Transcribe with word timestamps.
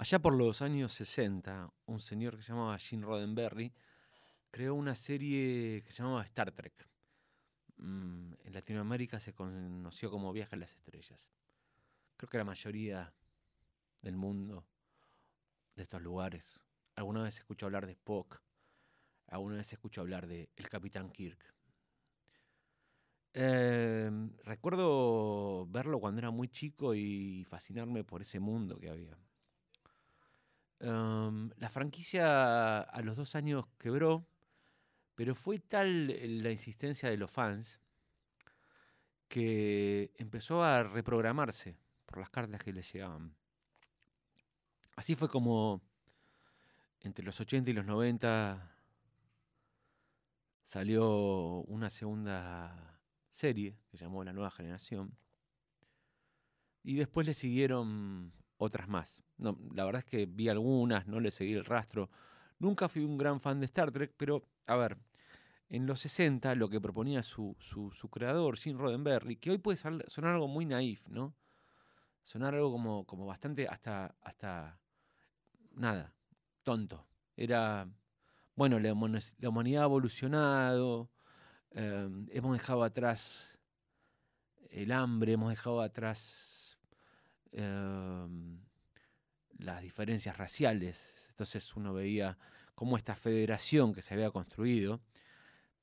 Allá 0.00 0.18
por 0.18 0.32
los 0.32 0.62
años 0.62 0.94
60, 0.94 1.70
un 1.84 2.00
señor 2.00 2.34
que 2.34 2.42
se 2.42 2.52
llamaba 2.52 2.78
Gene 2.78 3.04
Roddenberry 3.04 3.70
creó 4.50 4.74
una 4.74 4.94
serie 4.94 5.82
que 5.84 5.92
se 5.92 6.02
llamaba 6.02 6.22
Star 6.22 6.52
Trek. 6.52 6.88
Mm, 7.76 8.32
en 8.42 8.52
Latinoamérica 8.54 9.20
se 9.20 9.34
conoció 9.34 10.10
como 10.10 10.32
Viaje 10.32 10.56
a 10.56 10.58
las 10.58 10.72
Estrellas. 10.74 11.28
Creo 12.16 12.30
que 12.30 12.38
la 12.38 12.44
mayoría 12.44 13.12
del 14.00 14.16
mundo, 14.16 14.64
de 15.76 15.82
estos 15.82 16.00
lugares, 16.00 16.62
alguna 16.94 17.22
vez 17.24 17.36
escuchó 17.36 17.66
hablar 17.66 17.84
de 17.84 17.92
Spock, 17.92 18.40
alguna 19.26 19.56
vez 19.56 19.70
escuchó 19.70 20.00
hablar 20.00 20.26
de 20.26 20.48
El 20.56 20.70
Capitán 20.70 21.10
Kirk. 21.10 21.44
Em, 23.34 24.34
recuerdo 24.44 25.66
verlo 25.66 26.00
cuando 26.00 26.20
era 26.20 26.30
muy 26.30 26.48
chico 26.48 26.94
y 26.94 27.44
fascinarme 27.44 28.02
por 28.02 28.22
ese 28.22 28.40
mundo 28.40 28.78
que 28.78 28.88
había. 28.88 29.18
Em, 30.80 31.50
la 31.58 31.68
franquicia 31.68 32.80
a 32.80 33.02
los 33.02 33.16
dos 33.16 33.34
años 33.34 33.66
quebró, 33.78 34.26
pero 35.14 35.34
fue 35.34 35.58
tal 35.58 36.06
la 36.42 36.50
insistencia 36.50 37.10
de 37.10 37.18
los 37.18 37.30
fans 37.30 37.80
que 39.28 40.10
empezó 40.16 40.64
a 40.64 40.82
reprogramarse 40.82 41.76
por 42.06 42.18
las 42.18 42.30
cartas 42.30 42.62
que 42.62 42.72
le 42.72 42.82
llegaban. 42.82 43.34
Así 44.96 45.14
fue 45.14 45.28
como 45.28 45.82
entre 47.00 47.24
los 47.24 47.38
80 47.38 47.70
y 47.70 47.74
los 47.74 47.84
90 47.84 48.76
salió 50.64 51.62
una 51.62 51.90
segunda 51.90 53.00
serie 53.32 53.76
que 53.90 53.98
se 53.98 54.04
llamó 54.04 54.24
La 54.24 54.32
Nueva 54.32 54.50
Generación. 54.50 55.14
Y 56.82 56.96
después 56.96 57.26
le 57.26 57.34
siguieron 57.34 58.32
otras 58.60 58.88
más. 58.88 59.22
No, 59.38 59.58
la 59.74 59.84
verdad 59.84 60.00
es 60.00 60.04
que 60.04 60.26
vi 60.26 60.48
algunas, 60.48 61.06
no 61.06 61.20
le 61.20 61.30
seguí 61.30 61.54
el 61.54 61.64
rastro. 61.64 62.10
Nunca 62.58 62.88
fui 62.88 63.02
un 63.02 63.16
gran 63.18 63.40
fan 63.40 63.60
de 63.60 63.66
Star 63.66 63.90
Trek, 63.90 64.14
pero 64.16 64.44
a 64.66 64.76
ver, 64.76 64.98
en 65.68 65.86
los 65.86 66.00
60 66.00 66.54
lo 66.54 66.68
que 66.68 66.80
proponía 66.80 67.22
su, 67.22 67.56
su, 67.58 68.08
creador, 68.10 68.56
Gene 68.56 68.78
Roddenberry, 68.78 69.36
que 69.36 69.50
hoy 69.50 69.58
puede 69.58 69.78
sonar 69.78 70.34
algo 70.34 70.48
muy 70.48 70.66
naif, 70.66 71.08
¿no? 71.08 71.34
Sonar 72.24 72.54
algo 72.54 72.70
como, 72.70 73.06
como 73.06 73.26
bastante 73.26 73.66
hasta, 73.66 74.14
hasta 74.20 74.78
nada, 75.72 76.14
tonto. 76.62 77.06
Era, 77.36 77.88
bueno, 78.54 78.78
la, 78.78 78.94
la 79.38 79.48
humanidad 79.48 79.82
ha 79.82 79.86
evolucionado, 79.86 81.10
Em, 81.72 82.26
hemos 82.32 82.52
dejado 82.58 82.82
atrás 82.82 83.58
el 84.70 84.90
hambre, 84.92 85.34
hemos 85.34 85.50
dejado 85.50 85.80
atrás 85.82 86.16
em, 87.52 88.60
las 89.58 89.82
diferencias 89.82 90.36
raciales. 90.36 91.26
Entonces 91.30 91.74
uno 91.76 91.92
veía 91.94 92.38
cómo 92.74 92.96
esta 92.96 93.14
federación 93.14 93.92
que 93.92 94.02
se 94.02 94.14
había 94.14 94.30
construido, 94.30 95.00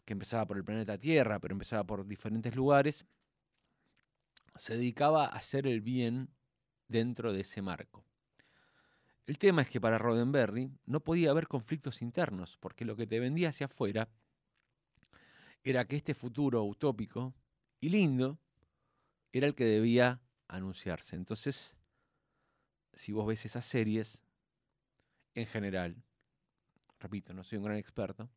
que 0.05 0.13
empezaba 0.13 0.45
por 0.45 0.57
el 0.57 0.63
planeta 0.63 0.97
Tierra, 0.97 1.39
pero 1.39 1.53
empezaba 1.53 1.83
por 1.83 2.07
diferentes 2.07 2.55
lugares, 2.55 3.05
se 4.55 4.75
dedicaba 4.75 5.25
a 5.25 5.35
hacer 5.35 5.67
el 5.67 5.81
bien 5.81 6.29
dentro 6.87 7.33
de 7.33 7.41
ese 7.41 7.61
marco. 7.61 8.03
El 9.25 9.37
tema 9.37 9.61
es 9.61 9.69
que 9.69 9.81
para 9.81 9.97
Roddenberry 9.97 10.71
no 10.85 11.02
podía 11.02 11.31
haber 11.31 11.47
conflictos 11.47 12.02
internos, 12.02 12.57
porque 12.59 12.85
lo 12.85 12.95
que 12.95 13.07
te 13.07 13.19
vendía 13.19 13.49
hacia 13.49 13.65
afuera 13.65 14.09
era 15.63 15.85
que 15.85 15.97
este 15.97 16.13
futuro 16.13 16.63
utópico 16.63 17.35
y 17.81 17.89
lindo 17.89 18.39
era 19.33 19.47
el 19.47 19.53
que 19.53 19.65
debía 19.65 20.21
anunciarse. 20.47 21.15
Entonces, 21.15 21.75
si 22.93 23.11
vos 23.11 23.27
ves 23.27 23.45
esas 23.45 23.65
series, 23.65 24.21
en 25.33 25.45
general, 25.45 25.95
repito, 26.99 27.33
no 27.33 27.43
soy 27.43 27.57
un 27.57 27.65
gran 27.65 27.77
experto, 27.77 28.29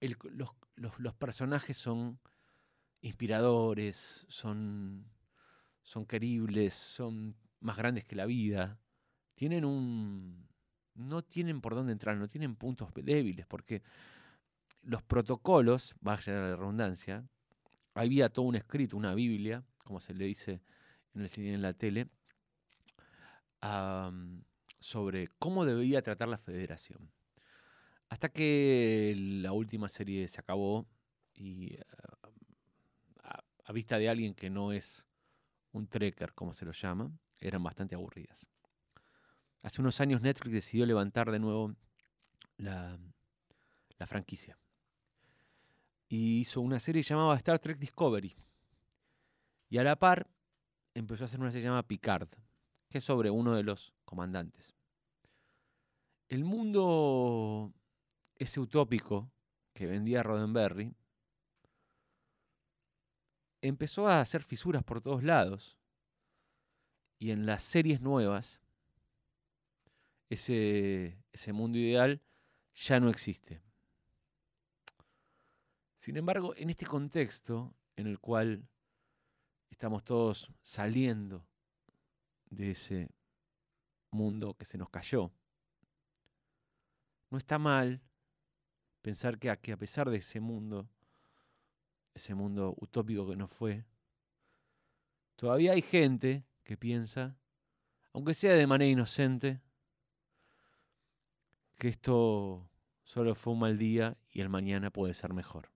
los, 0.00 1.14
personajes 1.14 1.76
son 1.76 2.18
inspiradores, 3.02 4.24
son, 4.28 5.04
son 5.82 6.06
queribles, 6.06 6.74
son 6.74 7.36
más 7.60 7.76
grandes 7.76 8.04
que 8.04 8.16
la 8.16 8.26
vida, 8.26 8.78
tienen 9.34 9.64
un... 9.64 10.48
no 10.94 11.22
tienen 11.22 11.60
por 11.60 11.74
dónde 11.74 11.92
entrar, 11.92 12.16
no 12.16 12.28
tienen 12.28 12.56
puntos 12.56 12.90
débiles, 12.94 13.46
porque 13.46 13.82
los 14.82 15.02
protocolos, 15.02 15.94
vaya 16.00 16.32
la 16.32 16.56
redundancia, 16.56 17.24
había 17.94 18.30
todo 18.30 18.46
un 18.46 18.56
escrito, 18.56 18.96
una 18.96 19.14
Biblia, 19.14 19.64
como 19.90 19.98
se 19.98 20.14
le 20.14 20.24
dice 20.24 20.62
en 21.16 21.22
el 21.22 21.28
cine 21.28 21.52
en 21.52 21.62
la 21.62 21.72
tele, 21.72 22.06
sobre 24.78 25.26
cómo 25.40 25.66
debía 25.66 26.00
tratar 26.00 26.28
la 26.28 26.38
federación. 26.38 27.10
Hasta 28.08 28.28
que 28.28 29.16
la 29.18 29.50
última 29.50 29.88
serie 29.88 30.28
se 30.28 30.40
acabó 30.40 30.86
y 31.34 31.76
a, 33.24 33.42
a, 33.64 33.72
vista 33.72 33.98
de 33.98 34.08
alguien 34.08 34.32
que 34.32 34.48
no 34.48 34.70
es 34.72 35.04
un 35.72 35.88
trekker, 35.88 36.34
como 36.34 36.52
se 36.52 36.64
lo 36.64 36.70
llama, 36.70 37.10
eran 37.40 37.64
bastante 37.64 37.96
aburridas. 37.96 38.46
Hace 39.62 39.80
unos 39.80 40.00
años 40.00 40.22
Netflix 40.22 40.52
decidió 40.52 40.86
levantar 40.86 41.32
de 41.32 41.40
nuevo 41.40 41.74
la, 42.58 42.96
la 43.98 44.06
franquicia 44.06 44.56
y 46.08 46.38
hizo 46.38 46.60
una 46.60 46.78
serie 46.78 47.02
llamada 47.02 47.34
Star 47.38 47.58
Trek 47.58 47.78
Discovery. 47.78 48.36
Y 49.70 49.78
a 49.78 49.84
la 49.84 49.96
par 49.96 50.28
empezó 50.94 51.24
a 51.24 51.26
hacer 51.26 51.40
una 51.40 51.50
serie 51.50 51.64
llamada 51.64 51.84
Picard, 51.84 52.28
que 52.90 52.98
es 52.98 53.04
sobre 53.04 53.30
uno 53.30 53.54
de 53.54 53.62
los 53.62 53.94
comandantes. 54.04 54.74
El 56.28 56.44
mundo 56.44 57.72
ese 58.36 58.58
utópico 58.58 59.30
que 59.72 59.86
vendía 59.86 60.22
Roddenberry 60.22 60.94
empezó 63.62 64.08
a 64.08 64.20
hacer 64.20 64.42
fisuras 64.42 64.82
por 64.82 65.00
todos 65.00 65.22
lados. 65.22 65.76
Y 67.18 67.30
en 67.32 67.44
las 67.44 67.62
series 67.62 68.00
nuevas, 68.00 68.62
ese, 70.30 71.18
ese 71.32 71.52
mundo 71.52 71.78
ideal 71.78 72.22
ya 72.74 72.98
no 72.98 73.10
existe. 73.10 73.60
Sin 75.96 76.16
embargo, 76.16 76.54
en 76.56 76.70
este 76.70 76.86
contexto 76.86 77.74
en 77.96 78.06
el 78.06 78.18
cual 78.18 78.66
estamos 79.70 80.04
todos 80.04 80.50
saliendo 80.60 81.46
de 82.50 82.72
ese 82.72 83.08
mundo 84.10 84.54
que 84.54 84.64
se 84.64 84.76
nos 84.76 84.90
cayó, 84.90 85.32
no 87.30 87.38
está 87.38 87.58
mal 87.58 88.02
pensar 89.02 89.38
que 89.38 89.50
a, 89.50 89.56
que 89.56 89.72
a 89.72 89.76
pesar 89.76 90.10
de 90.10 90.18
ese 90.18 90.40
mundo, 90.40 90.88
ese 92.14 92.34
mundo 92.34 92.74
utópico 92.78 93.28
que 93.28 93.36
no 93.36 93.46
fue, 93.46 93.84
todavía 95.36 95.72
hay 95.72 95.82
gente 95.82 96.44
que 96.64 96.76
piensa, 96.76 97.36
aunque 98.12 98.34
sea 98.34 98.54
de 98.54 98.66
manera 98.66 98.90
inocente, 98.90 99.60
que 101.78 101.88
esto 101.88 102.68
solo 103.04 103.34
fue 103.34 103.54
un 103.54 103.60
mal 103.60 103.78
día 103.78 104.18
y 104.28 104.40
el 104.40 104.48
mañana 104.48 104.90
puede 104.90 105.14
ser 105.14 105.32
mejor. 105.32 105.70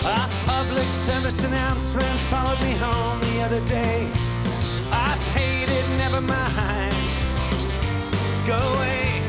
A 0.00 0.30
public 0.46 0.90
service 0.92 1.42
announcement 1.42 2.18
followed 2.30 2.60
me 2.60 2.72
home 2.74 3.20
the 3.20 3.40
other 3.40 3.60
day. 3.66 4.08
I 4.92 5.16
hate 5.34 5.68
it, 5.68 5.88
never 5.96 6.20
mind. 6.20 6.94
Go 8.46 8.56
away. 8.74 9.20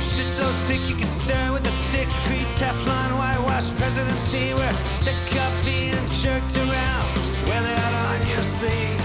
Shit 0.00 0.30
so 0.30 0.48
thick 0.68 0.80
you 0.88 0.94
can 0.94 1.10
stir 1.10 1.52
with 1.52 1.66
a 1.66 1.72
stick. 1.88 2.08
Free 2.26 2.46
Teflon, 2.58 3.18
whitewash 3.18 3.70
presidency. 3.72 4.54
We're 4.54 4.72
sick 4.92 5.16
of 5.34 5.64
being 5.64 6.06
jerked 6.22 6.56
around. 6.58 7.18
Wear 7.48 7.62
that 7.62 7.92
on 8.06 8.28
your 8.28 8.44
sleeve. 8.54 9.02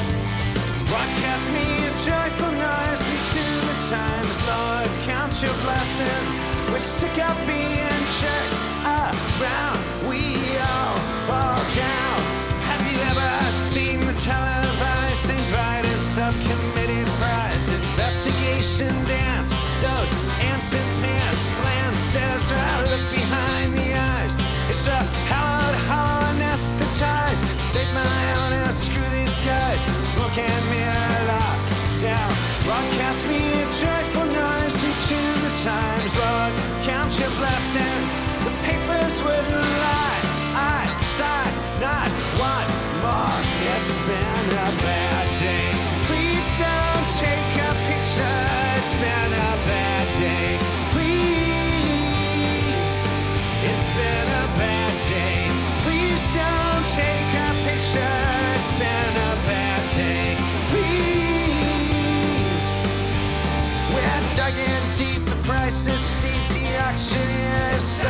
Broadcast 0.88 1.46
me 1.58 1.66
a 1.90 1.92
joyful 2.06 2.52
noise 2.54 3.02
into 3.14 3.44
the 3.66 3.78
times, 3.90 4.38
Lord. 4.46 4.90
Count 5.10 5.34
your 5.42 5.58
blessings. 5.66 6.34
We're 6.70 6.80
sick 6.80 7.18
of 7.18 7.36
being 7.48 7.97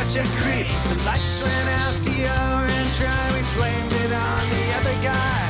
such 0.08 0.24
a 0.24 0.28
creep. 0.36 0.66
The 0.88 1.04
lights 1.04 1.40
went 1.42 1.68
out 1.68 1.94
the 2.02 2.18
orange 2.24 2.96
dry. 2.96 3.24
We 3.32 3.42
blamed 3.58 3.92
it 3.92 4.12
on 4.12 4.50
the 4.50 4.64
other 4.78 4.96
guy. 5.02 5.40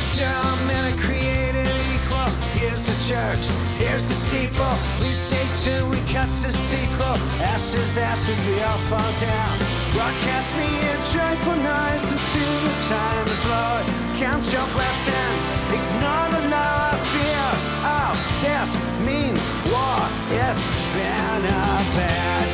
Sure, 0.00 0.56
men 0.66 0.92
are 0.92 0.98
created 0.98 1.68
equal. 1.92 2.30
Here's 2.56 2.86
the 2.86 2.96
church, 3.08 3.44
here's 3.76 4.08
the 4.08 4.14
steeple. 4.14 4.76
Please 4.98 5.18
stay 5.18 5.46
tuned, 5.62 5.90
we 5.90 6.00
cut 6.12 6.28
to 6.42 6.50
sequel. 6.50 7.16
Ashes, 7.44 7.98
ashes, 7.98 8.40
we 8.46 8.60
all 8.62 8.78
fall 8.88 9.12
down. 9.20 9.54
Broadcast 9.92 10.50
me 10.56 10.68
in 10.90 10.98
joyful 11.12 11.58
noise 11.60 12.04
until 12.08 12.54
the 12.66 12.76
time 12.88 13.26
is 13.28 13.42
Lord. 13.44 13.84
Count 14.16 14.44
your 14.52 14.66
blessings, 14.72 15.42
ignore 15.76 16.28
the 16.32 16.42
of 16.56 17.00
fears. 17.12 17.62
Oh, 17.84 18.14
this 18.40 18.70
means 19.04 19.42
war. 19.68 20.00
It's 20.40 20.66
been 20.94 21.44
a 21.44 21.84
bad 21.96 22.45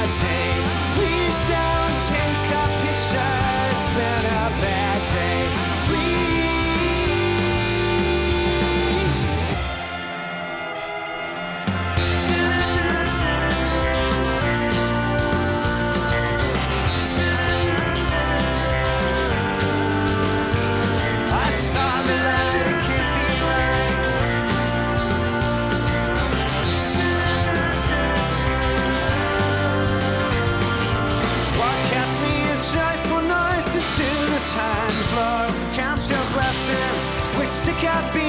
can't 37.83 38.13
be 38.13 38.23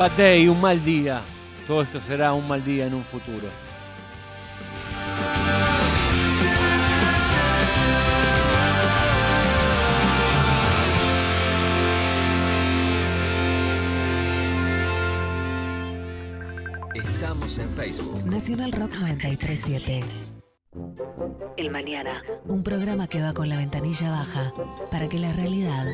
Bad 0.00 0.12
day, 0.12 0.48
un 0.48 0.58
mal 0.58 0.82
día. 0.82 1.20
Todo 1.66 1.82
esto 1.82 2.00
será 2.00 2.32
un 2.32 2.48
mal 2.48 2.64
día 2.64 2.86
en 2.86 2.94
un 2.94 3.04
futuro. 3.04 3.50
Estamos 16.94 17.58
en 17.58 17.68
Facebook. 17.68 18.24
Nacional 18.24 18.72
Rock 18.72 18.94
937. 18.94 20.00
El 21.58 21.70
Mañana, 21.70 22.22
un 22.46 22.62
programa 22.62 23.06
que 23.06 23.20
va 23.20 23.34
con 23.34 23.50
la 23.50 23.58
ventanilla 23.58 24.10
baja 24.10 24.54
para 24.90 25.10
que 25.10 25.18
la 25.18 25.34
realidad 25.34 25.84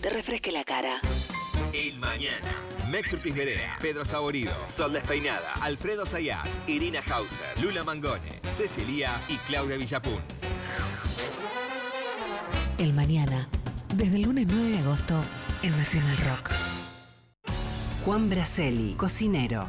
te 0.00 0.10
refresque 0.10 0.50
la 0.50 0.64
cara. 0.64 1.00
El 1.72 1.98
Mañana. 1.98 2.54
Mex 2.90 3.12
Urtiz 3.12 3.34
Berea, 3.34 3.76
Pedro 3.80 4.04
Saborido, 4.04 4.52
Sol 4.68 4.92
Despeinada, 4.92 5.54
Alfredo 5.60 6.06
Sayat, 6.06 6.46
Irina 6.66 7.00
Hauser, 7.10 7.62
Lula 7.62 7.84
Mangone, 7.84 8.40
Cecilia 8.50 9.20
y 9.28 9.36
Claudia 9.36 9.76
Villapun. 9.76 10.20
El 12.78 12.94
Mañana, 12.94 13.48
desde 13.94 14.16
el 14.16 14.22
lunes 14.22 14.46
9 14.48 14.70
de 14.70 14.78
agosto 14.78 15.20
en 15.62 15.76
Nacional 15.76 16.16
Rock. 16.18 16.50
Juan 18.04 18.30
Braceli, 18.30 18.94
cocinero. 18.94 19.68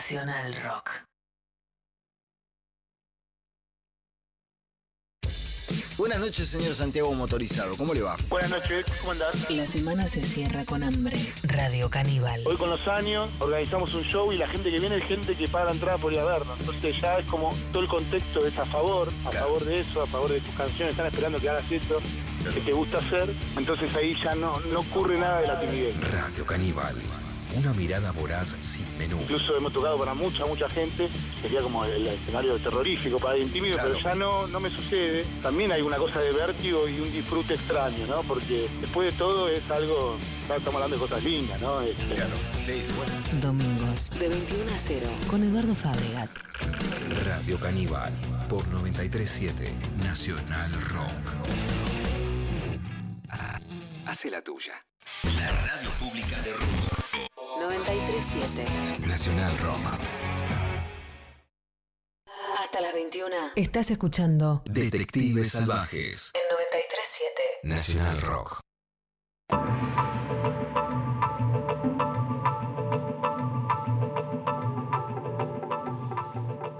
Nacional 0.00 0.54
Rock. 0.64 0.88
Buenas 5.98 6.20
noches, 6.20 6.48
señor 6.48 6.74
Santiago 6.74 7.12
Motorizado. 7.12 7.76
¿Cómo 7.76 7.92
le 7.92 8.00
va? 8.00 8.16
Buenas 8.30 8.48
noches, 8.48 8.86
¿cómo 9.00 9.12
andás? 9.12 9.50
La 9.50 9.66
semana 9.66 10.08
se 10.08 10.22
cierra 10.22 10.64
con 10.64 10.82
hambre. 10.82 11.18
Radio 11.42 11.90
Caníbal. 11.90 12.40
Hoy 12.46 12.56
con 12.56 12.70
los 12.70 12.88
años 12.88 13.28
organizamos 13.40 13.92
un 13.94 14.04
show 14.04 14.32
y 14.32 14.38
la 14.38 14.48
gente 14.48 14.70
que 14.70 14.78
viene 14.80 14.96
es 14.96 15.04
gente 15.04 15.36
que 15.36 15.46
paga 15.48 15.66
la 15.66 15.72
entrada 15.72 15.98
por 15.98 16.14
ir 16.14 16.18
a 16.20 16.24
vernos. 16.24 16.58
Entonces 16.60 16.98
ya 16.98 17.18
es 17.18 17.26
como 17.26 17.54
todo 17.70 17.82
el 17.82 17.88
contexto 17.90 18.46
es 18.46 18.56
a 18.56 18.64
favor, 18.64 19.12
a 19.26 19.30
Claro. 19.30 19.46
favor 19.48 19.64
de 19.66 19.80
eso, 19.80 20.00
a 20.02 20.06
favor 20.06 20.30
de 20.30 20.40
tus 20.40 20.54
canciones, 20.54 20.92
están 20.92 21.08
esperando 21.08 21.38
que 21.38 21.50
hagas 21.50 21.70
eso 21.70 21.98
que 22.54 22.60
te 22.62 22.72
gusta 22.72 22.96
hacer. 22.96 23.34
Entonces 23.58 23.94
ahí 23.96 24.16
ya 24.24 24.34
no, 24.34 24.58
no 24.60 24.80
ocurre 24.80 25.18
nada 25.18 25.42
de 25.42 25.46
la 25.48 25.60
timidez. 25.60 25.94
Radio 26.10 26.46
Caníbal. 26.46 26.96
Una 27.56 27.72
mirada 27.72 28.12
voraz 28.12 28.56
sin 28.60 28.86
menú. 28.98 29.20
Incluso 29.22 29.56
hemos 29.56 29.72
tocado 29.72 29.98
para 29.98 30.14
mucha, 30.14 30.46
mucha 30.46 30.68
gente, 30.68 31.08
sería 31.42 31.60
como 31.60 31.84
el 31.84 32.06
escenario 32.06 32.56
terrorífico 32.58 33.18
para 33.18 33.34
el 33.36 33.50
tímido, 33.52 33.74
Claro. 33.76 33.90
pero 33.94 34.04
ya 34.08 34.14
no, 34.14 34.46
no 34.46 34.60
me 34.60 34.70
sucede. 34.70 35.24
También 35.42 35.72
hay 35.72 35.82
una 35.82 35.96
cosa 35.96 36.20
de 36.20 36.32
vértigo 36.32 36.88
y 36.88 37.00
un 37.00 37.10
disfrute 37.12 37.54
extraño, 37.54 38.06
¿no? 38.06 38.22
Porque 38.22 38.68
después 38.80 39.12
de 39.12 39.18
todo 39.18 39.48
es 39.48 39.68
algo, 39.70 40.16
estamos 40.42 40.74
hablando 40.74 40.96
de 40.96 41.00
cosas 41.00 41.24
lindas, 41.24 41.60
¿no? 41.60 41.80
Este, 41.82 42.14
Claro. 42.14 42.36
Sí, 42.64 42.82
sí, 42.84 42.92
bueno. 42.96 43.12
Domingos, 43.40 44.10
de 44.18 44.28
21 44.28 44.72
a 44.74 44.78
0, 44.78 45.10
con 45.28 45.42
Eduardo 45.44 45.74
Fabregat. 45.74 46.30
Radio 47.24 47.58
Caníbal. 47.58 48.12
Por 48.48 48.66
937 48.68 49.72
Nacional 50.04 50.72
Rock. 50.90 51.10
Ah, 53.30 53.58
Hace 54.06 54.30
la 54.30 54.42
tuya. 54.42 54.74
La 55.36 55.50
radio 55.50 55.90
pública 55.98 56.40
de 56.42 56.52
rock. 56.52 56.99
937. 57.70 58.66
Nacional 59.06 59.56
Rock. 59.58 59.78
Hasta 62.58 62.80
las 62.80 62.92
21 62.92 63.36
estás 63.54 63.90
escuchando 63.92 64.62
Detectives 64.64 65.52
Salvajes. 65.52 66.32
en 66.34 66.40
937 66.50 67.42
Nacional 67.62 68.20
Rock. 68.22 68.60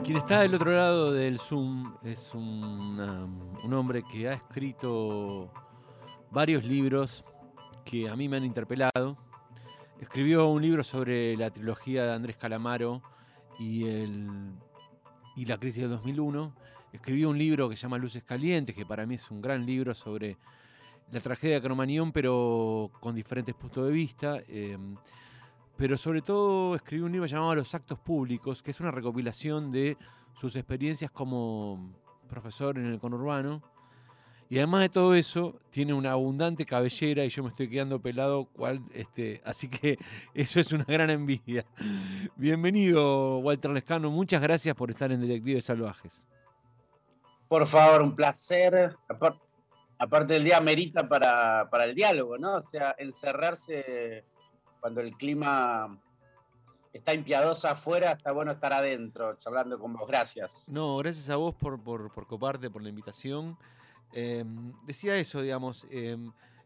Quien 0.04 0.16
está 0.16 0.40
del 0.40 0.54
otro 0.54 0.73
lado 0.73 1.12
del 1.12 1.38
Zoom 1.38 1.94
es 2.02 2.32
una- 2.35 3.25
un 3.62 3.75
hombre 3.75 4.02
que 4.02 4.28
ha 4.28 4.32
escrito 4.32 5.52
varios 6.30 6.64
libros 6.64 7.25
que 7.85 8.09
a 8.09 8.16
mí 8.16 8.28
me 8.28 8.38
han 8.38 8.44
interpelado. 8.44 9.16
Escribió 10.00 10.49
un 10.49 10.62
libro 10.62 10.83
sobre 10.83 11.37
la 11.37 11.50
trilogía 11.50 12.04
de 12.07 12.12
Andrés 12.14 12.37
Calamaro 12.37 13.02
y, 13.59 13.85
el, 13.85 14.28
y 15.37 15.45
la 15.45 15.59
crisis 15.59 15.83
del 15.83 15.90
2001. 15.90 16.54
Escribió 16.92 17.28
un 17.28 17.38
libro 17.38 17.69
que 17.69 17.76
se 17.76 17.83
llama 17.83 17.99
Luces 17.99 18.25
Calientes, 18.25 18.75
que 18.75 18.87
para 18.87 19.04
mí 19.04 19.16
es 19.16 19.30
un 19.30 19.42
gran 19.42 19.66
libro 19.66 19.92
sobre 19.92 20.38
la 21.12 21.21
tragedia 21.21 21.57
de 21.57 21.62
Cromañón, 21.62 22.12
pero 22.12 22.90
con 23.00 23.14
diferentes 23.14 23.54
puntos 23.54 23.87
de 23.87 23.92
vista. 23.92 24.38
eh, 24.49 24.78
pero 25.76 25.97
sobre 25.97 26.21
todo 26.21 26.75
escribió 26.75 27.07
un 27.07 27.12
libro 27.12 27.26
llamado 27.26 27.54
Los 27.54 27.75
Actos 27.75 27.99
Públicos, 27.99 28.62
que 28.62 28.71
es 28.71 28.80
una 28.80 28.90
recopilación 28.90 29.71
de 29.73 29.97
sus 30.38 30.54
experiencias 30.57 31.11
como 31.11 31.95
profesor 32.28 32.78
en 32.78 32.85
el 32.85 32.99
conurbano. 32.99 33.62
Y 34.52 34.59
además 34.59 34.80
de 34.80 34.88
todo 34.88 35.14
eso, 35.14 35.61
tiene 35.71 35.95
una 35.95 36.11
abundante 36.11 36.66
cabellera 36.66 37.25
y 37.25 37.28
yo 37.28 37.45
me 37.45 37.50
estoy 37.50 37.71
quedando 37.71 38.00
pelado, 38.02 38.47
cual, 38.47 38.83
este, 38.92 39.40
así 39.45 39.69
que 39.69 39.97
eso 40.35 40.59
es 40.59 40.73
una 40.73 40.83
gran 40.85 41.09
envidia. 41.09 41.64
Bienvenido, 42.35 43.38
Walter 43.38 43.71
Lescano. 43.71 44.11
Muchas 44.11 44.42
gracias 44.42 44.75
por 44.75 44.90
estar 44.90 45.12
en 45.12 45.21
Detectives 45.21 45.66
Salvajes. 45.66 46.26
Por 47.47 47.64
favor, 47.64 48.02
un 48.02 48.16
placer. 48.16 48.97
Apar- 49.09 49.38
aparte 49.99 50.35
el 50.35 50.42
día 50.42 50.57
amerita 50.57 51.09
para, 51.09 51.69
para 51.71 51.85
el 51.85 51.95
diálogo, 51.95 52.37
¿no? 52.37 52.57
O 52.57 52.62
sea, 52.64 52.97
encerrarse 52.99 54.25
cuando 54.80 55.00
el 55.00 55.12
clima 55.16 55.97
está 56.92 57.14
impiadoso 57.14 57.69
afuera, 57.69 58.12
está 58.12 58.33
bueno 58.33 58.50
estar 58.50 58.73
adentro, 58.73 59.37
charlando 59.38 59.78
con 59.78 59.92
vos. 59.92 60.09
Gracias. 60.09 60.69
No, 60.69 60.97
gracias 60.97 61.30
a 61.30 61.37
vos 61.37 61.54
por, 61.54 61.80
por, 61.80 62.11
por 62.12 62.26
coparte, 62.26 62.69
por 62.69 62.83
la 62.83 62.88
invitación. 62.88 63.57
Eh, 64.12 64.45
decía 64.87 65.17
eso, 65.17 65.40
digamos, 65.40 65.87
eh, 65.90 66.17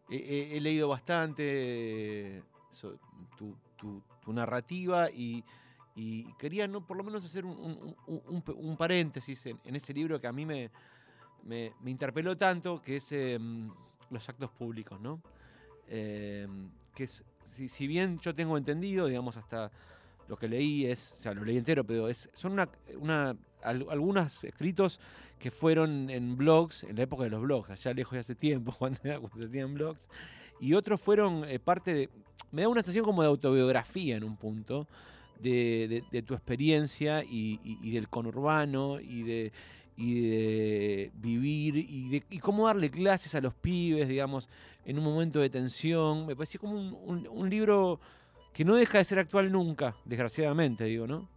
he, 0.08 0.60
leído 0.60 0.88
bastante 0.88 2.42
so- 2.70 2.98
tu, 3.36 4.32
narrativa 4.32 5.10
y, 5.10 5.44
quería 6.38 6.66
no 6.66 6.80
por 6.80 6.96
lo 6.96 7.04
menos 7.04 7.24
hacer 7.24 7.44
un, 7.44 8.76
paréntesis 8.78 9.46
en, 9.46 9.76
ese 9.76 9.92
libro 9.92 10.20
que 10.20 10.26
a 10.26 10.32
mí 10.32 10.46
me, 10.46 10.70
me, 11.44 11.72
interpeló 11.86 12.36
tanto, 12.36 12.80
que 12.80 12.96
es 12.96 13.12
eh, 13.12 13.38
Los 14.10 14.28
actos 14.28 14.50
públicos, 14.50 15.00
¿no? 15.00 15.20
Eh, 15.88 16.48
que 16.94 17.04
es, 17.04 17.24
si, 17.44 17.86
bien 17.86 18.18
yo 18.20 18.34
tengo 18.34 18.56
entendido, 18.56 19.06
digamos, 19.06 19.36
hasta 19.36 19.70
lo 20.28 20.36
que 20.38 20.48
leí 20.48 20.86
es, 20.86 21.12
o 21.12 21.16
sea, 21.18 21.34
lo 21.34 21.44
leí 21.44 21.58
entero, 21.58 21.84
pero 21.84 22.08
es, 22.08 22.30
son 22.32 22.58
una, 22.98 23.36
al- 23.64 23.86
algunos 23.90 24.44
escritos 24.44 25.00
que 25.38 25.50
fueron 25.50 26.10
en 26.10 26.36
blogs, 26.36 26.84
en 26.84 26.96
la 26.96 27.02
época 27.02 27.24
de 27.24 27.30
los 27.30 27.42
blogs, 27.42 27.70
allá 27.70 27.92
lejos 27.92 28.12
de 28.12 28.20
hace 28.20 28.34
tiempo, 28.34 28.72
cuando, 28.78 29.00
se 29.02 29.44
hacían 29.44 29.74
blogs, 29.74 30.00
y 30.60 30.74
otros 30.74 31.00
fueron 31.00 31.44
eh, 31.44 31.58
parte 31.58 31.92
de, 31.92 32.08
me 32.52 32.62
da 32.62 32.68
una 32.68 32.80
sensación 32.82 33.04
como 33.04 33.22
de 33.22 33.28
autobiografía 33.28 34.16
en 34.16 34.24
un 34.24 34.36
punto, 34.36 34.86
de, 35.40 36.02
tu 36.26 36.34
experiencia 36.34 37.22
y, 37.22 37.90
del 37.90 38.08
conurbano 38.08 39.00
y 39.00 39.22
de, 39.24 39.52
y 39.96 40.20
de 40.28 41.10
vivir 41.16 41.76
y, 41.76 42.08
de, 42.08 42.22
y 42.30 42.38
cómo 42.38 42.66
darle 42.66 42.90
clases 42.90 43.34
a 43.34 43.40
los 43.40 43.52
pibes, 43.52 44.08
digamos, 44.08 44.48
en 44.86 44.98
un 44.98 45.04
momento 45.04 45.40
de 45.40 45.50
tensión. 45.50 46.26
Me 46.26 46.34
pareció 46.34 46.60
como 46.60 46.78
un 46.78 47.50
libro 47.50 48.00
que 48.54 48.64
no 48.64 48.76
deja 48.76 48.98
de 48.98 49.04
ser 49.04 49.18
actual 49.18 49.50
nunca, 49.52 49.96
desgraciadamente, 50.04 50.84
digo, 50.84 51.06
¿no? 51.06 51.28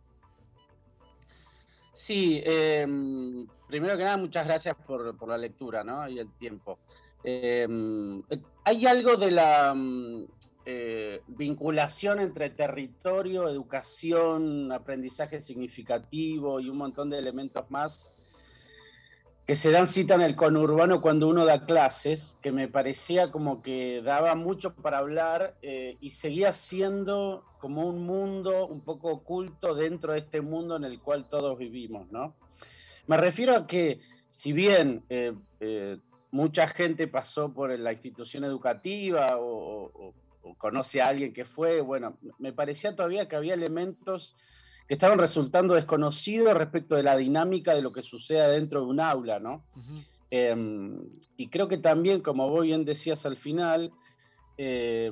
Sí, 1.98 2.44
eh, 2.46 2.86
primero 3.68 3.98
que 3.98 4.04
nada, 4.04 4.18
muchas 4.18 4.46
gracias 4.46 4.76
por, 4.86 5.18
por 5.18 5.30
la 5.30 5.38
lectura 5.38 5.84
¿no? 5.84 6.08
y 6.08 6.20
el 6.20 6.32
tiempo. 6.34 6.78
Eh, 7.24 7.68
hay 8.64 8.86
algo 8.86 9.18
de 9.18 9.32
la 9.32 9.74
mm, 9.74 10.26
eh, 10.68 11.22
vinculación 11.26 12.20
entre 12.20 12.52
territorio, 12.52 13.50
educación, 13.50 14.72
aprendizaje 14.72 15.42
significativo 15.42 16.60
y 16.60 16.70
un 16.70 16.78
montón 16.78 17.10
de 17.10 17.18
elementos 17.18 17.66
más 17.72 18.12
que 19.48 19.56
se 19.56 19.72
dan 19.72 19.88
cita 19.88 20.14
en 20.16 20.22
el 20.22 20.36
conurbano 20.36 21.00
cuando 21.00 21.30
uno 21.30 21.46
da 21.46 21.66
clases, 21.66 22.38
que 22.42 22.52
me 22.52 22.68
parecía 22.68 23.32
como 23.32 23.62
que 23.62 24.02
daba 24.02 24.36
mucho 24.36 24.76
para 24.76 24.98
hablar 24.98 25.56
eh, 25.62 25.96
y 26.02 26.12
seguía 26.12 26.52
siendo 26.52 27.46
como 27.58 27.88
un 27.88 28.06
mundo 28.06 28.68
un 28.68 28.82
poco 28.82 29.10
oculto 29.10 29.74
dentro 29.74 30.12
de 30.12 30.20
este 30.20 30.42
mundo 30.42 30.76
en 30.76 30.84
el 30.84 31.00
cual 31.02 31.30
todos 31.30 31.58
vivimos, 31.58 32.12
¿no? 32.12 32.36
Me 33.08 33.16
refiero 33.16 33.56
a 33.56 33.66
que 33.68 34.02
si 34.30 34.52
bien 34.52 35.06
eh, 35.08 35.34
eh, 35.62 35.98
mucha 36.30 36.68
gente 36.68 37.08
pasó 37.08 37.54
por 37.54 37.78
la 37.80 37.94
institución 37.94 38.44
educativa 38.44 39.38
o, 39.38 39.86
o- 39.86 40.14
o 40.42 40.56
conoce 40.56 41.02
a 41.02 41.08
alguien 41.08 41.34
que 41.34 41.46
fue, 41.46 41.80
bueno, 41.82 42.18
me 42.38 42.52
parecía 42.54 42.96
todavía 42.96 43.28
que 43.30 43.36
había 43.38 43.54
elementos 43.54 44.36
que 44.88 44.94
estaban 44.94 45.20
resultando 45.20 45.74
desconocidos 45.74 46.54
respecto 46.56 46.96
de 46.96 47.04
la 47.04 47.18
dinámica 47.18 47.76
de 47.76 47.82
lo 47.82 47.92
que 47.92 48.02
sucede 48.02 48.54
dentro 48.54 48.82
de 48.82 48.88
un 48.88 49.00
aula, 49.02 49.40
¿no? 49.40 49.66
Eh, 50.32 50.56
y 51.36 51.48
creo 51.48 51.68
que 51.68 51.78
también, 51.78 52.22
como 52.22 52.50
vos 52.50 52.64
bien 52.64 52.86
decías 52.86 53.26
al 53.26 53.36
final, 53.36 53.92
eh, 54.58 55.12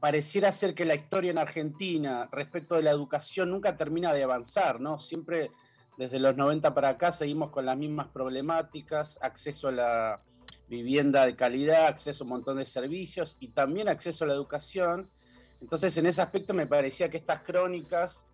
pareciera 0.00 0.52
ser 0.52 0.74
que 0.74 0.84
la 0.84 0.94
historia 0.94 1.30
en 1.30 1.38
Argentina 1.38 2.28
respecto 2.30 2.74
de 2.74 2.82
la 2.82 2.90
educación 2.90 3.50
nunca 3.50 3.76
termina 3.76 4.12
de 4.12 4.24
avanzar, 4.24 4.80
¿no? 4.80 4.98
Siempre 4.98 5.50
desde 5.96 6.20
los 6.20 6.36
90 6.36 6.74
para 6.74 6.90
acá 6.90 7.10
seguimos 7.10 7.50
con 7.50 7.66
las 7.66 7.76
mismas 7.76 8.08
problemáticas, 8.08 9.18
acceso 9.22 9.68
a 9.68 9.72
la 9.72 10.20
vivienda 10.68 11.26
de 11.26 11.34
calidad, 11.34 11.86
acceso 11.86 12.22
a 12.22 12.26
un 12.26 12.30
montón 12.30 12.58
de 12.58 12.66
servicios 12.66 13.36
y 13.40 13.48
también 13.48 13.88
acceso 13.88 14.24
a 14.24 14.28
la 14.28 14.34
educación. 14.34 15.08
Entonces, 15.60 15.96
en 15.96 16.06
ese 16.06 16.22
aspecto 16.22 16.54
me 16.54 16.66
parecía 16.66 17.10
que 17.10 17.16
estas 17.16 17.40
crónicas 17.40 18.27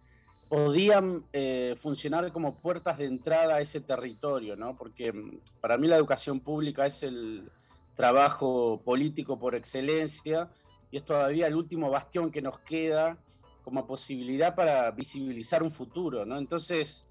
podían 0.49 1.25
eh, 1.33 1.75
funcionar 1.77 2.33
como 2.33 2.57
puertas 2.61 2.99
de 2.99 3.07
entrada 3.07 3.57
a 3.57 3.61
ese 3.61 3.81
territorio, 3.81 4.57
¿no? 4.57 4.77
Porque 4.77 5.13
mm, 5.13 5.41
para 5.61 5.79
mí 5.79 5.89
la 5.89 5.97
educación 5.97 6.41
pública 6.41 6.87
es 6.87 7.03
el 7.03 7.51
trabajo 7.95 8.83
político 8.85 9.39
por 9.39 9.55
excelencia 9.55 10.51
y 10.91 10.97
es 10.97 11.05
todavía 11.05 11.47
el 11.47 11.55
último 11.55 11.91
bastión 11.91 12.31
que 12.31 12.43
nos 12.43 12.59
queda 12.61 13.19
como 13.63 13.87
posibilidad 13.87 14.55
para 14.55 14.91
visibilizar 14.91 15.63
un 15.63 15.71
futuro, 15.71 16.27
¿no? 16.27 16.37
Entonces, 16.37 17.07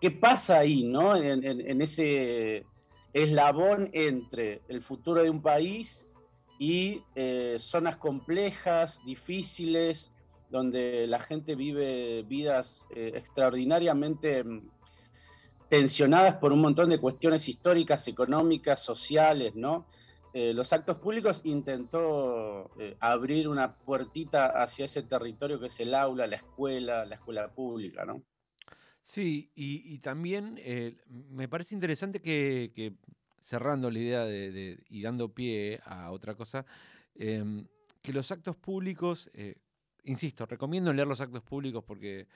¿qué 0.00 0.10
pasa 0.10 0.58
ahí, 0.58 0.84
no? 0.84 1.14
En, 1.14 1.82
ese 1.82 2.64
eslabón 3.12 3.90
entre 3.92 4.62
el 4.68 4.82
futuro 4.82 5.22
de 5.22 5.28
un 5.28 5.42
país 5.42 6.06
y 6.58 7.02
eh, 7.14 7.56
zonas 7.58 7.96
complejas, 7.96 9.02
difíciles, 9.04 10.10
donde 10.50 11.06
la 11.06 11.20
gente 11.20 11.54
vive 11.54 12.24
vidas 12.24 12.86
eh, 12.90 13.12
extraordinariamente 13.14 14.42
mm, 14.42 14.68
tensionadas 15.68 16.34
por 16.34 16.52
un 16.52 16.60
montón 16.60 16.90
de 16.90 16.98
cuestiones 16.98 17.48
históricas, 17.48 18.08
económicas, 18.08 18.82
sociales, 18.82 19.54
¿no? 19.54 19.86
Eh, 20.32 20.52
los 20.52 20.72
actos 20.72 20.98
públicos 20.98 21.40
intentó 21.44 22.70
eh, 22.78 22.96
abrir 23.00 23.48
una 23.48 23.76
puertita 23.76 24.46
hacia 24.46 24.84
ese 24.84 25.02
territorio 25.02 25.58
que 25.58 25.66
es 25.66 25.80
el 25.80 25.94
aula, 25.94 26.26
la 26.26 26.36
escuela, 26.36 27.04
la 27.04 27.14
escuela 27.16 27.48
pública, 27.52 28.04
¿no? 28.04 28.22
Sí, 29.02 29.50
y, 29.54 29.98
también 30.00 30.60
me 31.30 31.48
parece 31.48 31.74
interesante 31.74 32.20
que, 32.20 32.94
cerrando 33.40 33.90
la 33.90 33.98
idea 33.98 34.24
de, 34.24 34.84
y 34.88 35.02
dando 35.02 35.34
pie 35.34 35.80
a 35.84 36.12
otra 36.12 36.34
cosa, 36.34 36.64
em, 37.14 37.66
que 38.02 38.12
los 38.12 38.30
actos 38.30 38.56
públicos, 38.56 39.30
insisto, 40.04 40.46
recomiendo 40.46 40.92
leer 40.92 41.08
los 41.08 41.20
actos 41.20 41.42
públicos 41.42 41.84
porque, 41.86 42.26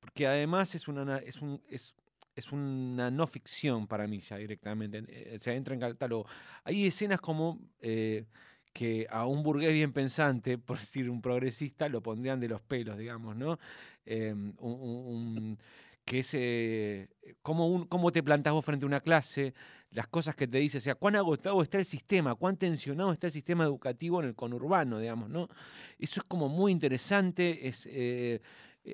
porque 0.00 0.26
además 0.26 0.74
es 0.74 0.88
una, 0.88 1.04
na- 1.04 1.18
es, 1.18 1.40
un, 1.42 1.62
es, 1.70 1.94
es 2.34 2.52
una 2.52 3.10
no 3.10 3.26
ficción 3.26 3.86
para 3.86 4.06
mí 4.06 4.20
ya 4.20 4.36
directamente, 4.38 5.04
eh, 5.08 5.38
se 5.38 5.54
entra 5.54 5.74
en 5.74 5.80
catálogo. 5.80 6.26
Hay 6.64 6.86
escenas 6.86 7.20
como... 7.20 7.58
eh, 7.80 8.24
que 8.72 9.06
a 9.10 9.24
un 9.26 9.42
burgués 9.42 9.72
bien 9.72 9.92
pensante, 9.92 10.58
por 10.58 10.78
decir 10.78 11.08
un 11.10 11.22
progresista, 11.22 11.88
lo 11.88 12.02
pondrían 12.02 12.40
de 12.40 12.48
los 12.48 12.60
pelos, 12.60 12.98
digamos, 12.98 13.34
¿no? 13.36 13.58
Em, 14.04 14.52
un- 14.58 15.58
que 16.04 16.20
es 16.20 16.30
eh, 16.34 17.08
cómo, 17.46 17.88
cómo 17.88 18.10
te 18.10 18.24
plantás 18.24 18.52
vos 18.52 18.64
frente 18.64 18.84
a 18.84 18.88
una 18.88 19.00
clase, 19.00 19.54
las 19.92 20.08
cosas 20.08 20.34
que 20.34 20.48
te 20.48 20.58
dice, 20.58 20.78
o 20.78 20.80
sea, 20.80 20.96
cuán 20.96 21.14
agotado 21.14 21.62
está 21.62 21.78
el 21.78 21.84
sistema, 21.84 22.34
cuán 22.34 22.56
tensionado 22.56 23.12
está 23.12 23.28
el 23.28 23.32
sistema 23.32 23.62
educativo 23.62 24.20
en 24.20 24.26
el 24.26 24.34
conurbano, 24.34 24.98
digamos, 24.98 25.30
¿no? 25.30 25.48
Eso 25.96 26.20
es 26.20 26.24
como 26.26 26.48
muy 26.48 26.72
interesante, 26.72 27.68
es, 27.68 27.88
eh, 27.88 28.40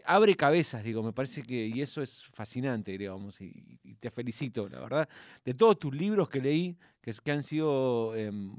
abre 0.05 0.37
cabezas, 0.37 0.85
digo, 0.85 1.03
me 1.03 1.15
parece 1.15 1.43
que, 1.43 1.67
y 1.67 1.81
eso 1.81 2.03
es 2.03 2.27
fascinante, 2.35 2.99
digamos, 2.99 3.41
y, 3.41 3.79
te 3.99 4.11
felicito, 4.11 4.69
la 4.69 4.81
verdad, 4.81 5.09
de 5.47 5.55
todos 5.55 5.79
tus 5.79 5.95
libros 5.95 6.29
que 6.29 6.43
leí, 6.43 6.77
que, 7.01 7.15
que 7.25 7.33
han 7.33 7.43
sido 7.43 8.15
em, 8.15 8.55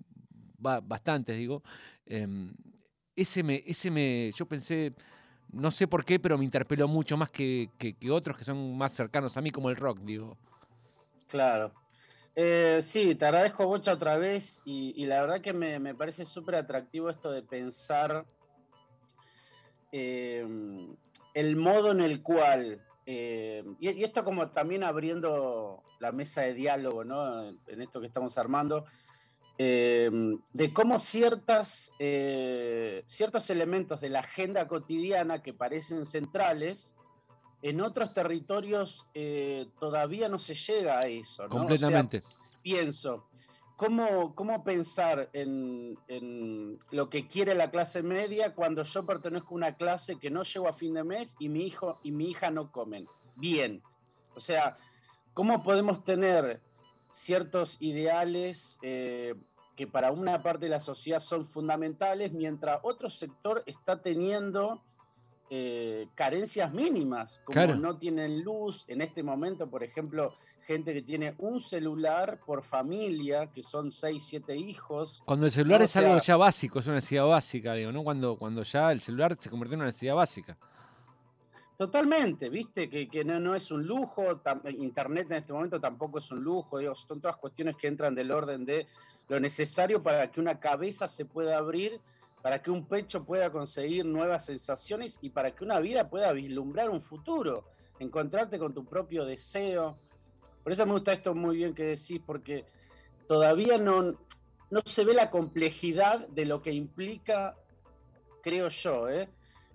ba- 0.57 0.81
bastantes, 0.81 1.37
digo, 1.37 1.61
em, 2.07 2.51
ese 3.15 3.43
me, 3.43 3.63
ese 3.67 3.91
me, 3.91 4.31
yo 4.35 4.47
pensé, 4.47 4.95
no 5.53 5.71
sé 5.71 5.87
por 5.87 6.03
qué, 6.03 6.19
pero 6.19 6.37
me 6.37 6.43
interpeló 6.43 6.87
mucho 6.87 7.15
más 7.15 7.31
que, 7.31 7.69
que- 7.77 7.95
otros 8.11 8.37
que 8.37 8.43
son 8.43 8.77
más 8.77 8.91
cercanos 8.91 9.37
a 9.37 9.41
mí, 9.41 9.51
como 9.51 9.69
el 9.69 9.75
rock, 9.75 9.99
digo. 9.99 10.37
Claro. 11.27 11.73
Eh, 12.35 12.79
sí, 12.81 13.13
te 13.15 13.25
agradezco 13.25 13.67
Bocha 13.67 13.93
otra 13.93 14.17
vez 14.17 14.61
y, 14.65 15.05
la 15.05 15.21
verdad 15.21 15.41
que 15.41 15.53
me, 15.53 15.79
me 15.79 15.93
parece 15.93 16.25
súper 16.25 16.55
atractivo 16.55 17.09
esto 17.09 17.31
de 17.31 17.43
pensar 17.43 18.25
eh, 19.91 20.43
el 21.35 21.55
modo 21.55 21.91
en 21.91 22.01
el 22.01 22.23
cual, 22.23 22.81
eh, 23.05 23.63
y, 23.79 24.03
esto 24.03 24.23
como 24.23 24.49
también 24.49 24.83
abriendo 24.83 25.83
la 25.99 26.11
mesa 26.11 26.41
de 26.41 26.55
diálogo, 26.55 27.03
¿no? 27.03 27.49
En 27.49 27.81
esto 27.81 28.01
que 28.01 28.07
estamos 28.07 28.37
armando, 28.39 28.85
eh, 29.65 30.11
de 30.51 30.73
cómo 30.73 30.99
ciertas, 30.99 31.93
eh, 31.97 33.01
ciertos 33.05 33.49
elementos 33.49 34.01
de 34.01 34.09
la 34.09 34.19
agenda 34.19 34.67
cotidiana 34.67 35.41
que 35.41 35.53
parecen 35.53 36.05
centrales, 36.05 36.93
en 37.61 37.79
otros 37.79 38.13
territorios 38.13 39.07
eh, 39.13 39.67
todavía 39.79 40.27
no 40.27 40.37
se 40.37 40.53
llega 40.53 40.99
a 40.99 41.07
eso. 41.07 41.43
¿no? 41.43 41.47
O 41.47 41.49
sea, 41.49 41.59
Completamente. 41.59 42.23
pienso, 42.61 43.29
¿cómo, 43.77 44.35
cómo 44.35 44.65
pensar 44.65 45.29
en, 45.31 45.97
en 46.09 46.77
lo 46.91 47.09
que 47.09 47.25
quiere 47.25 47.55
la 47.55 47.71
clase 47.71 48.03
media 48.03 48.53
cuando 48.53 48.83
yo 48.83 49.05
pertenezco 49.05 49.53
a 49.53 49.55
una 49.55 49.77
clase 49.77 50.19
que 50.19 50.29
no 50.29 50.43
llego 50.43 50.67
a 50.67 50.73
fin 50.73 50.93
de 50.93 51.05
mes 51.05 51.37
y 51.39 51.47
mi 51.47 51.67
hijo 51.67 52.01
y 52.03 52.11
mi 52.11 52.31
hija 52.31 52.51
no 52.51 52.69
comen? 52.69 53.07
Bien. 53.37 53.81
O 54.35 54.41
sea, 54.41 54.77
¿cómo 55.33 55.63
podemos 55.63 56.03
tener 56.03 56.61
ciertos 57.13 57.77
ideales 57.79 58.77
eh, 58.81 59.35
que 59.75 59.87
para 59.87 60.11
una 60.11 60.43
parte 60.43 60.65
de 60.65 60.69
la 60.69 60.79
sociedad 60.79 61.19
son 61.19 61.43
fundamentales 61.43 62.31
mientras 62.31 62.79
otro 62.83 63.09
sector 63.09 63.63
está 63.65 64.01
teniendo 64.01 64.83
eh, 65.49 66.07
carencias 66.15 66.71
mínimas, 66.73 67.41
como 67.45 67.53
Claro. 67.53 67.75
no 67.75 67.97
tienen 67.97 68.43
luz 68.43 68.85
en 68.87 69.01
este 69.01 69.21
momento, 69.23 69.69
por 69.69 69.83
ejemplo, 69.83 70.33
gente 70.61 70.93
que 70.93 71.01
tiene 71.01 71.35
un 71.39 71.59
celular 71.59 72.39
por 72.45 72.63
familia, 72.63 73.51
que 73.51 73.61
son 73.61 73.91
6, 73.91 74.23
7 74.23 74.55
hijos. 74.55 75.21
Cuando 75.25 75.45
el 75.45 75.51
celular 75.51 75.81
o 75.81 75.83
es 75.83 75.95
algo 75.97 76.17
ya 76.19 76.37
básico, 76.37 76.79
es 76.79 76.85
una 76.85 76.95
necesidad 76.95 77.25
básica, 77.25 77.73
digo, 77.73 77.91
¿no? 77.91 78.03
Cuando, 78.03 78.37
cuando 78.37 78.63
ya 78.63 78.91
el 78.91 79.01
celular 79.01 79.37
se 79.39 79.49
convirtió 79.49 79.73
en 79.73 79.79
una 79.81 79.87
necesidad 79.87 80.15
básica. 80.15 80.57
Totalmente, 81.77 82.49
viste 82.49 82.87
que, 82.89 83.09
que 83.09 83.25
no, 83.25 83.39
no 83.39 83.55
es 83.55 83.71
un 83.71 83.85
lujo, 83.85 84.41
tam- 84.43 84.61
Internet 84.79 85.29
en 85.31 85.37
este 85.37 85.51
momento 85.53 85.81
tampoco 85.81 86.19
es 86.19 86.31
un 86.31 86.41
lujo, 86.43 86.77
digo, 86.77 86.93
son 86.95 87.19
todas 87.19 87.35
cuestiones 87.35 87.75
que 87.75 87.87
entran 87.87 88.13
del 88.15 88.31
orden 88.31 88.63
de 88.63 88.87
lo 89.27 89.39
necesario 89.39 90.03
para 90.03 90.31
que 90.31 90.39
una 90.39 90.59
cabeza 90.59 91.07
se 91.07 91.25
pueda 91.25 91.57
abrir, 91.57 91.99
para 92.41 92.61
que 92.61 92.71
un 92.71 92.85
pecho 92.85 93.23
pueda 93.23 93.51
conseguir 93.51 94.05
nuevas 94.05 94.45
sensaciones 94.45 95.17
y 95.21 95.29
para 95.29 95.55
que 95.55 95.63
una 95.63 95.79
vida 95.79 96.09
pueda 96.09 96.33
vislumbrar 96.33 96.89
un 96.89 96.99
futuro, 96.99 97.65
encontrarte 97.99 98.59
con 98.59 98.73
tu 98.73 98.85
propio 98.85 99.25
deseo. 99.25 99.97
Por 100.63 100.73
eso 100.73 100.85
me 100.85 100.93
gusta 100.93 101.13
esto 101.13 101.33
muy 101.33 101.57
bien 101.57 101.73
que 101.73 101.85
decís, 101.85 102.21
porque 102.25 102.65
todavía 103.27 103.77
no, 103.77 104.17
no 104.69 104.81
se 104.85 105.05
ve 105.05 105.13
la 105.13 105.31
complejidad 105.31 106.27
de 106.27 106.45
lo 106.45 106.61
que 106.61 106.73
implica, 106.73 107.55
creo 108.41 108.67
yo, 108.67 109.09
¿eh? 109.09 109.29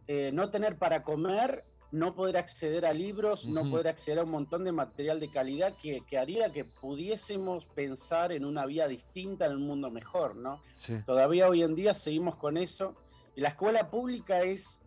Eh, 0.06 0.30
no 0.32 0.50
tener 0.50 0.78
para 0.78 1.02
comer, 1.02 1.64
no 1.90 2.14
poder 2.14 2.36
acceder 2.36 2.84
a 2.84 2.92
libros, 2.92 3.46
no 3.46 3.70
poder 3.70 3.88
acceder 3.88 4.18
a 4.18 4.24
un 4.24 4.30
montón 4.30 4.64
de 4.64 4.72
material 4.72 5.20
de 5.20 5.30
calidad 5.30 5.74
que, 5.76 6.02
que 6.06 6.18
haría 6.18 6.52
que 6.52 6.64
pudiésemos 6.64 7.64
pensar 7.66 8.32
en 8.32 8.44
una 8.44 8.66
vida 8.66 8.88
distinta, 8.88 9.46
en 9.46 9.52
un 9.52 9.66
mundo 9.66 9.90
mejor, 9.90 10.36
¿no? 10.36 10.62
Sí. 10.76 10.94
Todavía 11.06 11.48
hoy 11.48 11.62
en 11.62 11.74
día 11.74 11.94
seguimos 11.94 12.36
con 12.36 12.58
eso. 12.58 12.94
Y 13.34 13.40
la 13.40 13.48
escuela 13.48 13.90
pública 13.90 14.42
es 14.42 14.80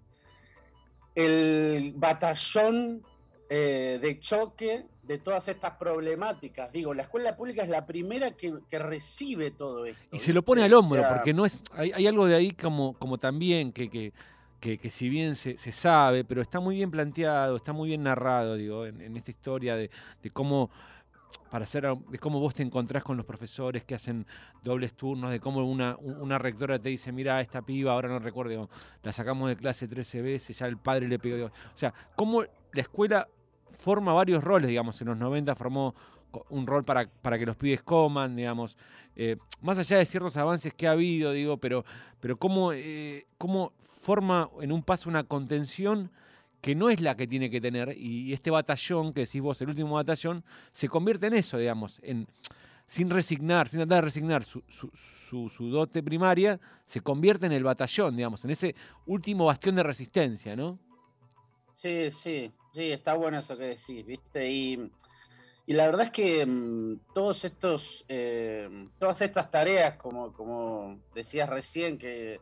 el 1.15 1.93
batallón 1.95 3.03
eh, 3.49 3.99
de 4.01 4.19
choque 4.19 4.85
de 5.03 5.17
todas 5.17 5.47
estas 5.47 5.71
problemáticas. 5.71 6.71
Digo, 6.71 6.93
la 6.93 7.03
escuela 7.03 7.35
pública 7.35 7.63
es 7.63 7.69
la 7.69 7.85
primera 7.85 8.31
que, 8.31 8.53
que 8.69 8.79
recibe 8.79 9.51
todo 9.51 9.85
esto. 9.85 10.05
Y 10.11 10.19
se 10.19 10.33
lo 10.33 10.43
pone 10.43 10.63
al 10.63 10.73
O 10.73 10.79
hombro, 10.79 11.01
sea, 11.01 11.15
porque 11.15 11.33
no 11.33 11.45
es. 11.45 11.59
Hay, 11.73 11.91
hay 11.91 12.07
algo 12.07 12.27
de 12.27 12.35
ahí 12.35 12.51
como, 12.51 12.93
como 12.93 13.17
también 13.17 13.73
que, 13.73 13.89
que, 13.89 14.13
que- 14.61 14.77
que 14.77 14.89
si 14.89 15.09
bien 15.09 15.35
se, 15.35 15.57
se 15.57 15.71
sabe, 15.73 16.23
pero 16.23 16.41
está 16.41 16.61
muy 16.61 16.75
bien 16.77 16.89
planteado, 16.91 17.57
está 17.57 17.73
muy 17.73 17.89
bien 17.89 18.03
narrado, 18.03 18.55
digo, 18.55 18.85
en, 18.85 19.17
esta 19.17 19.31
historia 19.31 19.75
de, 19.75 19.89
de 20.23 20.29
cómo. 20.29 20.69
Para 21.49 21.63
hacer, 21.63 21.85
de 22.09 22.19
cómo 22.19 22.41
vos 22.41 22.53
te 22.53 22.61
encontrás 22.61 23.03
con 23.03 23.15
los 23.15 23.25
profesores 23.25 23.85
que 23.85 23.95
hacen 23.95 24.25
dobles 24.63 24.93
turnos, 24.95 25.31
de 25.31 25.39
cómo 25.39 25.63
una, 25.63 25.95
una 25.97 26.37
rectora 26.37 26.77
te 26.77 26.89
dice, 26.89 27.11
mira, 27.13 27.39
esta 27.39 27.61
piba, 27.61 27.93
ahora 27.93 28.09
no 28.09 28.19
recuerdo, 28.19 28.69
la 29.01 29.13
sacamos 29.13 29.47
de 29.47 29.55
clase 29.55 29.87
13 29.87 30.21
veces, 30.21 30.57
ya 30.59 30.65
el 30.67 30.77
padre 30.77 31.07
le 31.07 31.19
pegó. 31.19 31.45
o 31.45 31.51
sea, 31.73 31.93
cómo 32.17 32.41
la 32.43 32.81
escuela 32.81 33.27
forma 33.77 34.13
varios 34.13 34.43
roles, 34.43 34.67
digamos, 34.67 34.99
en 35.01 35.07
los 35.07 35.17
90 35.17 35.55
formó 35.55 35.95
un 36.49 36.67
rol 36.67 36.83
para, 36.83 37.07
para 37.21 37.37
que 37.37 37.45
los 37.45 37.55
pibes 37.55 37.81
coman, 37.83 38.35
digamos, 38.35 38.77
eh, 39.15 39.37
más 39.61 39.77
allá 39.77 39.97
de 39.97 40.05
ciertos 40.05 40.37
avances 40.37 40.73
que 40.73 40.87
ha 40.87 40.91
habido, 40.91 41.31
digo, 41.31 41.57
pero, 41.57 41.83
pero 42.19 42.37
cómo, 42.37 42.71
eh, 42.73 43.25
cómo 43.37 43.73
forma 43.79 44.49
en 44.61 44.71
un 44.71 44.83
paso 44.83 45.09
una 45.09 45.23
contención 45.23 46.11
que 46.61 46.75
no 46.75 46.89
es 46.89 47.01
la 47.01 47.15
que 47.15 47.25
tiene 47.27 47.49
que 47.49 47.59
tener, 47.59 47.97
y 47.97 48.33
este 48.33 48.51
batallón, 48.51 49.13
que 49.13 49.21
decís 49.21 49.41
vos, 49.41 49.59
el 49.61 49.69
último 49.69 49.95
batallón, 49.95 50.43
se 50.71 50.87
convierte 50.87 51.27
en 51.27 51.33
eso, 51.33 51.57
digamos, 51.57 51.99
en 52.03 52.27
sin 52.87 53.09
resignar, 53.09 53.69
sin 53.69 53.79
tratar 53.79 53.97
de 53.97 54.01
resignar 54.01 54.43
su, 54.43 54.61
su- 54.67 55.49
su- 55.49 55.69
dote 55.69 56.03
primaria, 56.03 56.59
se 56.85 56.99
convierte 56.99 57.45
en 57.45 57.53
el 57.53 57.63
batallón, 57.63 58.17
digamos, 58.17 58.43
en 58.43 58.51
ese 58.51 58.75
último 59.05 59.45
bastión 59.45 59.75
de 59.75 59.83
resistencia, 59.83 60.55
¿no? 60.57 60.77
Sí, 61.77 62.11
sí, 62.11 62.51
sí, 62.73 62.91
está 62.91 63.13
bueno 63.13 63.39
eso 63.39 63.57
que 63.57 63.63
decís, 63.63 64.05
¿viste? 64.05 64.51
Y, 64.51 64.91
y 65.71 65.73
la 65.73 65.85
verdad 65.85 66.07
es 66.07 66.11
que 66.11 66.45
mm, 66.45 66.99
todos 67.13 67.45
estos, 67.45 68.03
eh, 68.09 68.67
todas 68.99 69.21
estas 69.21 69.49
tareas, 69.49 69.95
como, 69.95 70.33
como 70.33 70.99
decías 71.15 71.47
recién, 71.49 71.97
que 71.97 72.41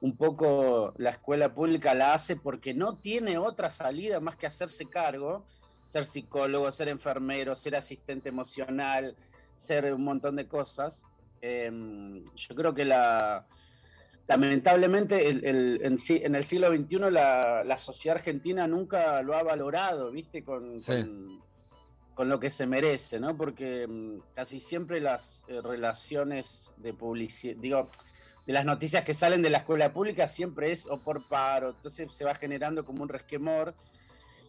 un 0.00 0.16
poco 0.16 0.94
la 0.96 1.10
escuela 1.10 1.52
pública 1.52 1.92
la 1.92 2.14
hace 2.14 2.36
porque 2.36 2.74
no 2.74 2.96
tiene 2.98 3.36
otra 3.36 3.68
salida 3.68 4.20
más 4.20 4.36
que 4.36 4.46
hacerse 4.46 4.88
cargo, 4.88 5.44
ser 5.88 6.06
psicólogo, 6.06 6.70
ser 6.70 6.86
enfermero, 6.86 7.56
ser 7.56 7.74
asistente 7.74 8.28
emocional, 8.28 9.16
ser 9.56 9.92
un 9.92 10.04
montón 10.04 10.36
de 10.36 10.46
cosas. 10.46 11.04
Em, 11.40 12.22
yo 12.22 12.54
creo 12.54 12.74
que 12.74 12.84
la, 12.84 13.44
lamentablemente 14.28 15.28
el- 15.28 15.44
el- 15.44 15.80
en, 15.82 16.34
el 16.36 16.44
siglo 16.44 16.68
XXI 16.68 17.10
la, 17.10 17.64
la 17.64 17.76
sociedad 17.78 18.18
argentina 18.18 18.68
nunca 18.68 19.20
lo 19.22 19.34
ha 19.34 19.42
valorado, 19.42 20.12
¿viste? 20.12 20.44
Con, 20.44 20.80
Sí. 20.80 20.92
con, 20.92 21.47
con 22.18 22.28
lo 22.28 22.40
que 22.40 22.50
se 22.50 22.66
merece, 22.66 23.20
¿no? 23.20 23.36
Porque 23.36 23.86
mm, 23.86 24.34
casi 24.34 24.58
siempre 24.58 25.00
las 25.00 25.44
eh, 25.46 25.60
relaciones 25.62 26.72
de 26.76 26.92
publicidad, 26.92 27.54
digo, 27.60 27.90
de 28.44 28.52
las 28.52 28.64
noticias 28.64 29.04
que 29.04 29.14
salen 29.14 29.40
de 29.40 29.50
la 29.50 29.58
escuela 29.58 29.92
pública 29.92 30.26
siempre 30.26 30.72
es 30.72 30.88
o 30.88 30.98
por 30.98 31.28
paro, 31.28 31.70
entonces 31.76 32.12
se 32.12 32.24
va 32.24 32.34
generando 32.34 32.84
como 32.84 33.04
un 33.04 33.08
resquemor. 33.08 33.72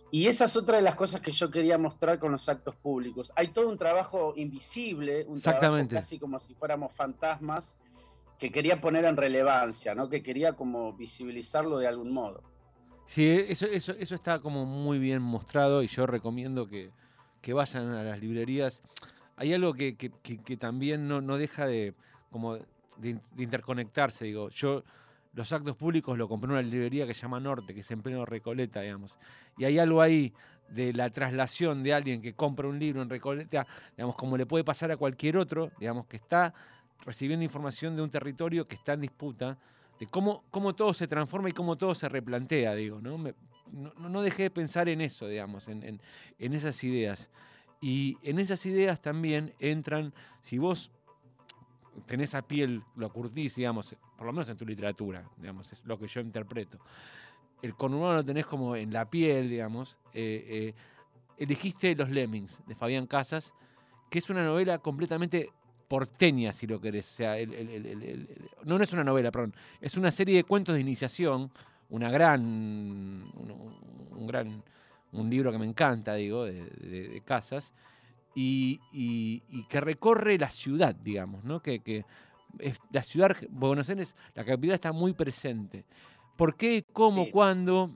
Y 0.10 0.26
esa 0.26 0.46
es 0.46 0.56
otra 0.56 0.78
de 0.78 0.82
las 0.82 0.96
cosas 0.96 1.22
que 1.22 1.32
yo 1.32 1.52
quería 1.52 1.78
mostrar 1.78 2.18
con 2.18 2.32
los 2.32 2.50
actos 2.50 2.76
públicos. 2.76 3.32
Hay 3.36 3.50
todo 3.50 3.70
un 3.70 3.78
trabajo 3.78 4.34
invisible, 4.36 5.26
un 5.28 5.40
trabajo 5.40 5.66
Exactamente. 5.66 5.94
casi 5.94 6.18
como 6.18 6.40
si 6.40 6.56
fuéramos 6.56 6.92
fantasmas, 6.92 7.78
que 8.40 8.52
quería 8.52 8.82
poner 8.82 9.06
en 9.06 9.16
relevancia, 9.16 9.94
¿no? 9.94 10.10
Que 10.10 10.24
quería 10.24 10.54
como 10.54 10.94
visibilizarlo 10.94 11.78
de 11.78 11.86
algún 11.86 12.12
modo. 12.14 12.42
Sí, 13.06 13.30
eso, 13.48 13.68
eso, 13.68 13.92
eso 13.92 14.16
está 14.16 14.40
como 14.40 14.66
muy 14.66 14.98
bien 14.98 15.22
mostrado 15.22 15.84
y 15.84 15.88
yo 15.88 16.08
recomiendo 16.08 16.68
que, 16.68 16.92
que 17.42 17.54
vayan 17.54 17.90
a 17.90 18.04
las 18.04 18.20
librerías. 18.20 18.82
Hay 19.36 19.54
algo 19.54 19.74
que, 19.74 19.96
que- 19.96 20.12
que- 20.22 20.38
que 20.40 20.58
también 20.58 21.08
no, 21.08 21.22
no 21.22 21.38
deja 21.38 21.66
de, 21.66 21.94
como 22.32 22.56
de, 22.56 22.66
de 22.98 23.44
interconectarse. 23.44 24.26
Digo, 24.26 24.50
yo 24.50 24.84
los 25.34 25.54
actos 25.54 25.76
públicos 25.76 26.18
lo 26.18 26.28
compré 26.28 26.48
en 26.48 26.52
una 26.54 26.62
librería 26.62 27.06
que 27.08 27.14
se 27.14 27.22
llama 27.22 27.40
Norte, 27.40 27.74
que 27.74 27.82
es 27.82 27.92
en 27.92 28.02
pleno 28.02 28.26
Recoleta, 28.26 28.82
digamos. 28.82 29.18
Y 29.58 29.66
hay 29.66 29.80
algo 29.80 30.02
ahí 30.02 30.34
de 30.70 30.94
la 30.94 31.10
traslación 31.10 31.82
de 31.84 31.94
alguien 31.94 32.22
que 32.22 32.34
compra 32.34 32.68
un 32.68 32.78
libro 32.80 33.02
en 33.02 33.10
Recoleta, 33.10 33.66
digamos, 33.96 34.16
como 34.16 34.38
le 34.38 34.46
puede 34.46 34.64
pasar 34.64 34.92
a 34.92 34.98
cualquier 34.98 35.38
otro, 35.38 35.72
digamos, 35.80 36.06
que 36.08 36.18
está 36.18 36.54
recibiendo 37.06 37.44
información 37.44 37.96
de 37.96 38.02
un 38.02 38.10
territorio 38.10 38.68
que 38.68 38.76
está 38.76 38.94
en 38.94 39.02
disputa, 39.02 39.58
de 40.00 40.06
cómo, 40.08 40.44
cómo 40.52 40.76
todo 40.76 40.94
se 40.94 41.08
transforma 41.08 41.50
y 41.50 41.54
cómo 41.54 41.78
todo 41.78 41.96
se 41.96 42.08
replantea, 42.10 42.76
digo, 42.76 43.00
¿no? 43.02 43.18
Me- 43.18 43.34
no, 43.72 44.10
no- 44.10 44.22
dejé 44.22 44.44
de 44.44 44.50
pensar 44.52 44.90
en 44.90 45.02
eso, 45.02 45.28
digamos, 45.28 45.68
en, 45.68 45.84
en- 45.84 46.02
en 46.40 46.54
esas 46.54 46.84
ideas. 46.84 47.30
Y 47.82 48.18
en 48.24 48.40
esas 48.40 48.66
ideas 48.66 49.02
también 49.02 49.54
entran, 49.60 50.14
si 50.42 50.58
vos 50.58 50.92
tenés 52.06 52.36
a 52.36 52.42
piel, 52.42 52.82
lo 52.96 53.10
curtís, 53.12 53.56
digamos, 53.56 53.96
por 54.18 54.26
lo 54.28 54.34
menos 54.34 54.50
en 54.50 54.58
tu 54.58 54.66
literatura, 54.66 55.24
digamos, 55.38 55.72
es 55.72 55.84
lo 55.86 55.98
que 55.98 56.08
yo 56.08 56.22
interpreto. 56.22 56.80
el 57.62 57.76
conurbano 57.76 58.16
lo 58.16 58.24
tenés 58.26 58.46
como 58.46 58.76
en 58.76 58.94
la 58.94 59.10
piel, 59.10 59.50
digamos. 59.50 59.98
eh, 60.14 60.46
eh, 60.48 60.74
elegiste 61.38 61.96
Los 61.96 62.10
Lemmings 62.10 62.62
de 62.66 62.76
Fabián 62.76 63.06
Casas, 63.08 63.54
que 64.10 64.20
es 64.20 64.30
una 64.30 64.44
novela 64.44 64.78
completamente 64.80 65.50
porteña, 65.90 66.54
si 66.54 66.68
lo 66.68 66.80
querés. 66.82 67.10
O 67.10 67.16
sea, 67.16 67.38
el- 67.38 67.54
el- 67.54 67.86
el- 67.86 68.50
no, 68.64 68.78
no 68.78 68.84
es 68.84 68.92
una 68.94 69.04
novela, 69.04 69.32
perdón. 69.32 69.54
Es 69.82 69.96
una 69.98 70.12
serie 70.12 70.36
de 70.38 70.44
cuentos 70.44 70.76
de 70.76 70.82
iniciación, 70.82 71.52
una 71.90 72.10
gran. 72.12 72.42
un, 72.42 73.74
un 74.12 74.28
gran. 74.28 74.64
un 75.12 75.30
libro 75.30 75.52
que 75.52 75.58
me 75.58 75.66
encanta, 75.66 76.14
digo, 76.16 76.46
de, 76.46 76.66
de- 76.66 77.10
de 77.10 77.22
Casas. 77.22 77.74
Y, 78.36 78.80
y- 78.94 79.42
y 79.50 79.64
que 79.68 79.82
recorre 79.82 80.38
la 80.38 80.50
ciudad, 80.52 80.94
digamos, 80.96 81.44
¿no? 81.44 81.62
Que, 81.62 81.80
que 81.80 82.06
es- 82.60 82.80
la 82.92 83.02
ciudad, 83.02 83.36
Buenos 83.50 83.90
Aires, 83.90 84.16
la 84.36 84.46
capital 84.46 84.76
está 84.76 84.92
muy 84.92 85.14
presente. 85.14 85.84
¿Por 86.36 86.56
qué? 86.56 86.86
¿Cómo? 86.94 87.26
Sí. 87.26 87.32
¿Cuándo? 87.32 87.90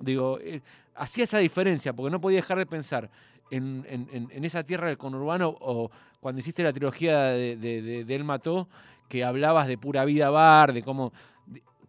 Digo, 0.00 0.38
eh, 0.40 0.60
hacía 0.96 1.24
esa 1.24 1.38
diferencia, 1.38 1.92
porque 1.92 2.10
no 2.10 2.20
podía 2.20 2.38
dejar 2.38 2.58
de 2.58 2.66
pensar 2.66 3.08
en, 3.50 3.84
en- 3.88 4.08
en- 4.12 4.28
en 4.32 4.44
esa 4.44 4.62
tierra 4.64 4.88
del 4.88 4.98
conurbano 4.98 5.56
o 5.60 5.90
cuando 6.20 6.40
hiciste 6.40 6.62
la 6.64 6.72
trilogía 6.72 7.22
de, 7.28 7.56
de, 7.56 7.82
de- 7.82 8.04
de 8.04 8.14
Él 8.16 8.24
Mató, 8.24 8.68
que 9.08 9.24
hablabas 9.24 9.68
de 9.68 9.78
pura 9.78 10.04
vida 10.04 10.28
bar, 10.28 10.72
de 10.72 10.82
cómo 10.82 11.12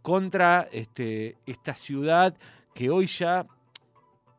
contra 0.02 0.68
este, 0.72 1.38
esta 1.46 1.76
ciudad 1.76 2.36
que 2.74 2.90
hoy 2.90 3.08
ya, 3.08 3.46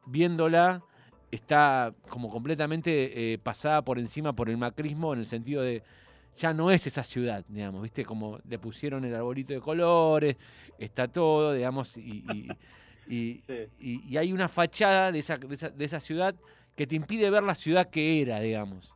viéndola, 0.06 0.82
está 1.30 1.94
como 2.08 2.28
completamente 2.30 3.32
eh, 3.34 3.38
pasada 3.38 3.82
por 3.82 3.98
encima 3.98 4.32
por 4.34 4.50
el 4.50 4.56
macrismo 4.56 5.12
en 5.12 5.20
el 5.20 5.26
sentido 5.26 5.62
de 5.62 5.82
ya 6.36 6.54
no 6.54 6.70
es 6.70 6.86
esa 6.86 7.04
ciudad, 7.04 7.44
digamos, 7.48 7.82
¿viste? 7.82 8.04
Como 8.04 8.38
le 8.48 8.58
pusieron 8.58 9.04
el 9.04 9.14
arbolito 9.14 9.52
de 9.52 9.60
colores, 9.60 10.36
está 10.78 11.06
todo, 11.08 11.52
digamos, 11.52 11.96
y, 11.96 12.24
y- 12.32 12.48
y- 13.08 13.38
Sí. 13.46 13.54
y- 13.80 14.08
y 14.08 14.16
hay 14.16 14.32
una 14.32 14.48
fachada 14.48 15.12
de 15.12 15.18
esa, 15.18 15.36
de, 15.36 15.54
esa, 15.54 15.68
de 15.68 15.84
esa 15.84 16.00
ciudad 16.00 16.34
que 16.76 16.86
te 16.86 16.94
impide 16.94 17.28
ver 17.30 17.42
la 17.42 17.54
ciudad 17.54 17.90
que 17.90 18.22
era, 18.22 18.40
digamos. 18.40 18.94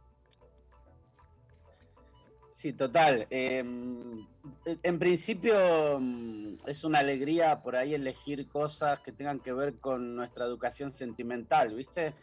Sí, 2.65 2.73
total. 2.73 3.27
Eh, 3.29 3.59
en 3.59 4.99
principio 4.99 5.99
mm, 6.01 6.57
es 6.67 6.83
una 6.83 7.01
alegría 7.01 7.63
por 7.63 7.77
ahí 7.77 7.93
elegir 7.93 8.49
cosas 8.49 9.01
que 9.01 9.13
tengan 9.13 9.39
que 9.41 9.53
ver 9.53 9.75
con 9.75 10.17
nuestra 10.17 10.47
educación 10.47 10.95
sentimental, 10.95 11.75
¿viste? 11.75 12.15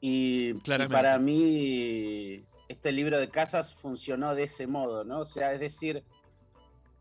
Y, 0.00 0.54
para 0.88 1.18
mí 1.18 2.44
este 2.68 2.92
libro 2.92 3.18
de 3.18 3.30
casas 3.30 3.74
funcionó 3.74 4.36
de 4.36 4.44
ese 4.44 4.68
modo, 4.68 5.02
¿no? 5.02 5.18
O 5.18 5.24
sea, 5.24 5.54
es 5.54 5.58
decir, 5.58 6.04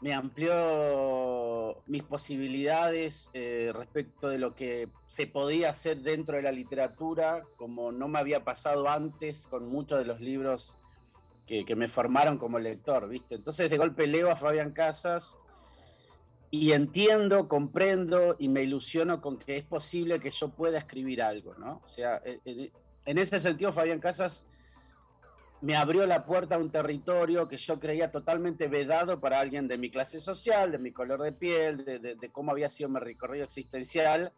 me 0.02 0.16
amplió 0.16 1.84
mis 1.86 2.02
posibilidades 2.02 3.30
eh, 3.36 3.72
respecto 3.72 4.30
de 4.30 4.40
lo 4.40 4.56
que 4.56 4.90
se 5.06 5.28
podía 5.28 5.70
hacer 5.70 6.02
dentro 6.02 6.38
de 6.38 6.42
la 6.42 6.52
literatura, 6.52 7.44
como 7.56 7.92
no 7.92 8.08
me 8.08 8.18
había 8.18 8.44
pasado 8.44 8.90
antes 8.90 9.46
con 9.46 9.70
muchos 9.70 10.00
de 10.00 10.06
los 10.06 10.20
libros 10.22 10.79
que, 11.50 11.76
me 11.76 11.88
formaron 11.88 12.38
como 12.38 12.60
lector, 12.60 13.10
¿viste? 13.10 13.36
Entonces 13.36 13.70
de 13.72 13.78
golpe 13.78 14.06
leo 14.06 14.30
a 14.30 14.36
Fabián 14.36 14.72
Casas 14.72 15.36
y 16.52 16.74
entiendo, 16.74 17.48
comprendo 17.48 18.36
y 18.38 18.50
me 18.50 18.62
ilusiono 18.62 19.20
con 19.20 19.40
que 19.40 19.58
es 19.58 19.64
posible 19.64 20.20
que 20.20 20.30
yo 20.30 20.50
pueda 20.50 20.78
escribir 20.78 21.24
algo, 21.24 21.56
¿no? 21.56 21.82
O 21.84 21.88
sea, 21.88 22.22
eh, 22.24 22.40
eh, 22.46 22.72
en 23.06 23.18
ese 23.18 23.40
sentido 23.40 23.72
Fabián 23.72 24.00
Casas 24.00 24.46
me 25.62 25.76
abrió 25.76 26.06
la 26.06 26.24
puerta 26.26 26.56
a 26.56 26.60
un 26.60 26.72
territorio 26.72 27.48
que 27.48 27.58
yo 27.58 27.80
creía 27.80 28.12
totalmente 28.12 28.68
vedado 28.68 29.20
para 29.20 29.40
alguien 29.40 29.68
de 29.68 29.78
mi 29.80 29.90
clase 29.90 30.20
social, 30.20 30.72
de 30.72 30.78
mi 30.78 30.92
color 30.92 31.22
de 31.22 31.32
piel, 31.32 31.84
de- 31.84 32.00
de 32.00 32.32
cómo 32.32 32.52
había 32.52 32.70
sido 32.70 32.90
mi 32.90 33.00
recorrido 33.00 33.44
existencial. 33.44 34.32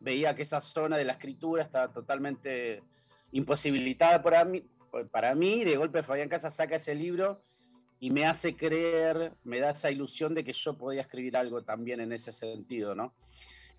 Veía 0.00 0.34
que 0.34 0.42
esa 0.42 0.60
zona 0.60 0.98
de 0.98 1.04
la 1.06 1.14
escritura 1.14 1.62
estaba 1.62 1.92
totalmente 1.92 2.82
imposibilitada 3.32 4.22
para 4.22 4.44
mí, 4.44 4.64
para 5.10 5.34
mí. 5.34 5.64
De 5.64 5.76
golpe 5.76 6.02
Fabián 6.02 6.28
Casas 6.28 6.54
saca 6.56 6.76
ese 6.76 6.94
libro 6.94 7.42
y 8.00 8.10
me 8.10 8.26
hace 8.26 8.56
creer, 8.56 9.32
me 9.44 9.58
da 9.58 9.70
esa 9.70 9.90
ilusión 9.90 10.34
de 10.34 10.44
que 10.44 10.52
yo 10.52 10.76
podía 10.76 11.02
escribir 11.02 11.36
algo 11.36 11.62
también 11.62 12.00
en 12.00 12.12
ese 12.12 12.32
sentido, 12.32 12.94
¿no? 12.94 13.14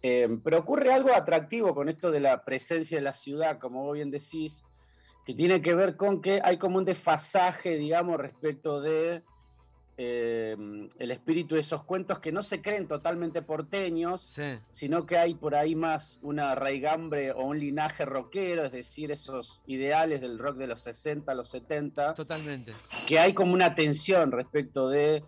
Eh, 0.02 0.40
pero 0.44 0.60
ocurre 0.60 0.94
algo 0.94 1.14
atractivo 1.14 1.76
con 1.76 1.90
esto 1.90 2.12
de 2.12 2.20
la 2.20 2.44
presencia 2.44 2.98
de 2.98 3.04
la 3.04 3.14
ciudad, 3.14 3.60
como 3.60 3.84
vos 3.84 3.96
bien 3.96 4.12
decís, 4.12 4.64
que 5.26 5.34
tiene 5.34 5.62
que 5.62 5.74
ver 5.76 5.98
con 5.98 6.22
que 6.22 6.42
hay 6.44 6.58
como 6.58 6.78
un 6.78 6.86
desfasaje, 6.86 7.78
digamos, 7.78 8.18
respecto 8.18 8.82
de 8.82 9.24
eh, 10.02 10.56
el 10.98 11.12
espíritu 11.12 11.56
de 11.56 11.62
esos 11.62 11.84
cuentos 11.84 12.20
que 12.20 12.32
no 12.32 12.42
se 12.42 12.62
creen 12.62 12.88
totalmente 12.88 13.42
porteños, 13.42 14.22
Sí. 14.22 14.58
sino 14.72 15.06
que 15.06 15.18
hay 15.18 15.34
por 15.34 15.56
ahí 15.56 15.76
más 15.76 16.20
una 16.22 16.56
raigambre 16.56 17.32
o 17.34 17.42
un 17.44 17.60
linaje 17.60 18.06
rockero, 18.06 18.64
es 18.64 18.72
decir, 18.72 19.12
esos 19.12 19.62
ideales 19.68 20.22
del 20.22 20.40
rock 20.40 20.56
de 20.56 20.68
los 20.68 20.80
60, 20.82 21.34
los 21.36 21.50
70, 21.50 22.14
Totalmente. 22.14 22.72
que 23.08 23.20
hay 23.20 23.34
como 23.34 23.54
una 23.54 23.76
tensión 23.76 24.32
respecto 24.32 24.88
de 24.88 25.22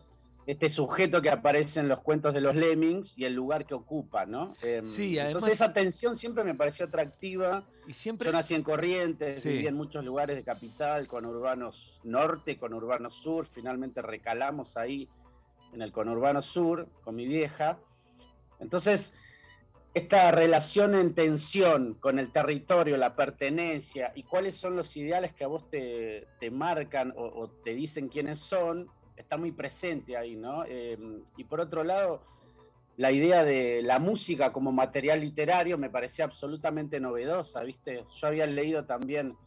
este 0.47 0.69
sujeto 0.69 1.21
que 1.21 1.29
aparece 1.29 1.79
en 1.79 1.87
los 1.87 1.99
cuentos 1.99 2.33
de 2.33 2.41
los 2.41 2.55
Lemmings 2.55 3.17
y 3.17 3.25
el 3.25 3.33
lugar 3.33 3.65
que 3.65 3.73
ocupa, 3.75 4.25
¿no? 4.25 4.55
Em, 4.61 4.85
Sí, 4.87 5.17
además- 5.19 5.27
Entonces 5.43 5.53
esa 5.53 5.71
tensión 5.73 6.15
siempre 6.15 6.43
me 6.43 6.55
pareció 6.55 6.85
atractiva. 6.87 7.63
Y 7.87 7.93
siempre. 7.93 8.25
Yo 8.27 8.31
nací 8.31 8.55
en 8.55 8.63
Corrientes, 8.63 9.43
Sí. 9.43 9.49
viví 9.49 9.67
en 9.67 9.75
muchos 9.75 10.03
lugares 10.03 10.35
de 10.35 10.43
capital, 10.43 11.07
con 11.07 11.25
urbanos 11.25 11.99
norte, 12.03 12.57
con 12.57 12.73
urbanos 12.73 13.13
sur, 13.15 13.45
finalmente 13.45 14.01
recalamos 14.01 14.77
ahí 14.77 15.07
en 15.73 15.81
el 15.81 15.91
conurbano 15.91 16.41
sur 16.41 16.87
con 17.03 17.15
mi 17.15 17.25
vieja. 17.25 17.77
Entonces, 18.59 19.13
esta 19.93 20.31
relación 20.31 20.95
en 20.95 21.13
tensión 21.13 21.95
con 21.95 22.17
el 22.19 22.31
territorio, 22.31 22.97
la 22.97 23.15
pertenencia 23.15 24.11
y 24.15 24.23
cuáles 24.23 24.55
son 24.55 24.75
los 24.75 24.95
ideales 24.95 25.33
que 25.33 25.43
a 25.43 25.47
vos 25.47 25.69
te, 25.69 26.27
te 26.39 26.49
marcan 26.51 27.13
o, 27.17 27.25
o 27.25 27.49
te 27.49 27.73
dicen 27.73 28.07
quiénes 28.07 28.39
son, 28.39 28.89
está 29.31 29.39
muy 29.39 29.53
presente 29.53 30.17
ahí, 30.17 30.35
¿no? 30.35 30.65
Eh, 30.67 30.97
y 31.37 31.45
por 31.45 31.61
otro 31.61 31.85
lado, 31.85 32.21
la 32.97 33.13
idea 33.13 33.45
de 33.45 33.81
la 33.81 33.97
música 33.97 34.51
como 34.51 34.73
material 34.73 35.21
literario 35.21 35.77
me 35.77 35.89
parecía 35.89 36.25
absolutamente 36.25 36.99
novedosa, 36.99 37.63
¿viste? 37.63 38.03
Yo 38.13 38.27
había 38.27 38.45
leído 38.45 38.83
también 38.83 39.37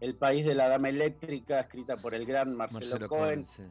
El 0.00 0.16
País 0.16 0.44
de 0.44 0.56
la 0.56 0.68
Dama 0.68 0.88
Eléctrica, 0.88 1.60
escrita 1.60 1.96
por 1.96 2.16
el 2.16 2.26
gran 2.26 2.52
Marcelo, 2.52 2.80
Marcelo 2.80 3.08
Cohen, 3.08 3.44
Cohen, 3.44 3.46
sí. 3.46 3.62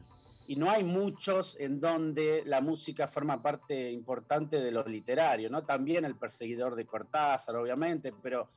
y 0.46 0.56
no 0.56 0.70
hay 0.70 0.84
muchos 0.84 1.60
en 1.60 1.80
donde 1.80 2.44
la 2.46 2.62
música 2.62 3.06
forma 3.06 3.42
parte 3.42 3.90
importante 3.90 4.60
de 4.60 4.72
lo 4.72 4.86
literario, 4.86 5.50
¿no? 5.50 5.66
También 5.66 6.06
el 6.06 6.16
perseguidor 6.16 6.76
de 6.76 6.86
Cortázar, 6.86 7.56
obviamente, 7.56 8.14
pero 8.22 8.48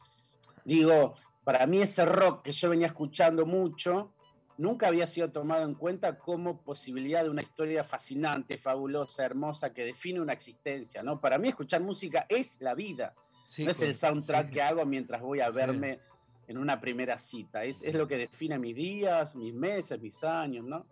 digo, 0.63 1.13
para 1.43 1.67
mí 1.67 1.81
ese 1.81 2.05
rock 2.05 2.43
que 2.43 2.53
yo 2.53 2.69
venía 2.69 2.87
escuchando 2.87 3.45
mucho, 3.45 4.13
nunca 4.61 4.87
había 4.87 5.07
sido 5.07 5.31
tomado 5.31 5.63
en 5.65 5.73
cuenta 5.73 6.19
como 6.19 6.61
posibilidad 6.61 7.23
de 7.23 7.31
una 7.31 7.41
historia 7.41 7.83
fascinante, 7.83 8.59
fabulosa, 8.59 9.25
hermosa, 9.25 9.73
que 9.73 9.83
define 9.83 10.21
una 10.21 10.33
existencia, 10.33 11.01
¿no? 11.01 11.19
Para 11.19 11.39
mí 11.39 11.47
escuchar 11.47 11.81
música 11.81 12.27
es 12.29 12.61
la 12.61 12.75
vida, 12.75 13.15
Sí, 13.49 13.65
no 13.65 13.71
es 13.71 13.81
el 13.81 13.95
soundtrack 13.95 14.47
sí. 14.49 14.53
que 14.53 14.61
hago 14.61 14.85
mientras 14.85 15.21
voy 15.21 15.39
a 15.39 15.47
Sí. 15.47 15.53
verme 15.53 15.99
en 16.47 16.59
una 16.59 16.79
primera 16.79 17.17
cita, 17.17 17.63
es, 17.63 17.81
es 17.81 17.95
lo 17.95 18.07
que 18.07 18.17
define 18.17 18.59
mis 18.59 18.75
días, 18.75 19.35
mis 19.35 19.53
meses, 19.53 19.99
mis 19.99 20.23
años, 20.23 20.63
¿no? 20.63 20.85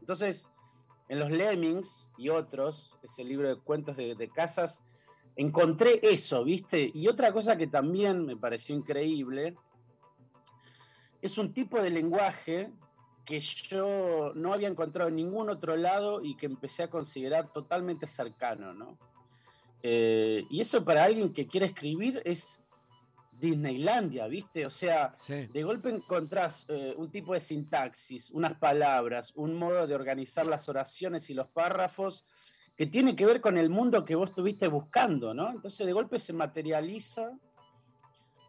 Entonces, 0.00 0.48
en 1.08 1.20
los 1.20 1.30
Lemmings 1.30 2.08
y 2.18 2.28
otros, 2.28 2.98
ese 3.04 3.22
libro 3.22 3.48
de 3.48 3.56
cuentos 3.60 3.96
de, 3.96 4.16
de 4.16 4.28
casas, 4.30 4.82
encontré 5.36 6.00
eso, 6.02 6.42
¿viste? 6.44 6.90
Y 6.92 7.06
otra 7.06 7.32
cosa 7.32 7.56
que 7.56 7.68
también 7.68 8.26
me 8.26 8.36
pareció 8.36 8.74
increíble, 8.74 9.54
es 11.20 11.38
un 11.38 11.54
tipo 11.54 11.80
de 11.80 11.90
lenguaje 11.90 12.72
que 13.24 13.40
yo 13.40 14.32
no 14.34 14.52
había 14.52 14.68
encontrado 14.68 15.08
en 15.08 15.16
ningún 15.16 15.48
otro 15.48 15.76
lado 15.76 16.22
y 16.22 16.36
que 16.36 16.46
empecé 16.46 16.82
a 16.82 16.90
considerar 16.90 17.52
totalmente 17.52 18.06
cercano, 18.06 18.74
¿no? 18.74 18.98
Eh, 19.82 20.44
y 20.50 20.60
eso 20.60 20.84
para 20.84 21.04
alguien 21.04 21.32
que 21.32 21.46
quiere 21.46 21.66
escribir 21.66 22.22
es 22.24 22.60
Disneylandia, 23.32 24.28
¿viste? 24.28 24.64
O 24.66 24.70
sea, 24.70 25.16
Sí. 25.18 25.46
de 25.46 25.62
golpe 25.64 25.88
encontrás 25.90 26.64
eh, 26.68 26.94
un 26.96 27.10
tipo 27.10 27.34
de 27.34 27.40
sintaxis, 27.40 28.30
unas 28.30 28.54
palabras, 28.54 29.32
un 29.34 29.54
modo 29.58 29.86
de 29.86 29.94
organizar 29.94 30.46
las 30.46 30.68
oraciones 30.68 31.28
y 31.30 31.34
los 31.34 31.48
párrafos 31.48 32.24
que 32.76 32.86
tiene 32.86 33.16
que 33.16 33.26
ver 33.26 33.40
con 33.40 33.58
el 33.58 33.68
mundo 33.68 34.04
que 34.04 34.14
vos 34.14 34.30
estuviste 34.30 34.68
buscando, 34.68 35.34
¿no? 35.34 35.50
Entonces 35.50 35.84
de 35.86 35.92
golpe 35.92 36.18
se 36.18 36.32
materializa 36.32 37.32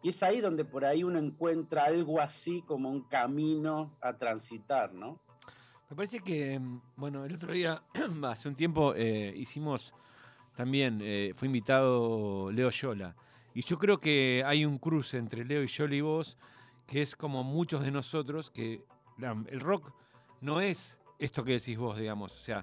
y 0.04 0.10
es 0.10 0.22
ahí 0.22 0.42
donde 0.42 0.66
por 0.66 0.84
ahí 0.84 1.02
uno 1.02 1.18
encuentra 1.18 1.86
algo 1.86 2.20
así 2.20 2.60
como 2.60 2.90
un 2.90 3.04
camino 3.04 3.96
a 4.02 4.12
transitar, 4.18 4.92
¿no? 4.92 5.18
Me 5.88 5.96
parece 5.96 6.20
que, 6.20 6.58
mm, 6.60 6.82
bueno, 6.96 7.24
el 7.24 7.34
otro 7.34 7.52
día, 7.52 7.82
hace 8.28 8.48
un 8.50 8.54
tiempo, 8.54 8.92
eh, 8.94 9.32
hicimos 9.34 9.94
también, 10.54 11.00
eh, 11.02 11.32
fue 11.34 11.46
invitado 11.46 12.52
Leo 12.52 12.68
Yola. 12.68 13.16
Y 13.54 13.62
yo 13.62 13.78
creo 13.78 13.98
que 13.98 14.42
hay 14.44 14.66
un 14.66 14.76
cruce 14.76 15.16
entre 15.16 15.42
Leo 15.42 15.62
y 15.62 15.68
Yola 15.68 15.94
y 15.94 16.02
vos, 16.02 16.36
que 16.86 17.00
es 17.00 17.16
como 17.16 17.42
muchos 17.42 17.82
de 17.82 17.90
nosotros, 17.90 18.50
que 18.50 18.84
el 19.46 19.60
rock 19.60 19.90
no 20.42 20.60
es 20.60 20.98
esto 21.18 21.44
que 21.44 21.52
decís 21.52 21.78
vos, 21.78 21.96
digamos. 21.96 22.36
O 22.36 22.40
sea, 22.40 22.62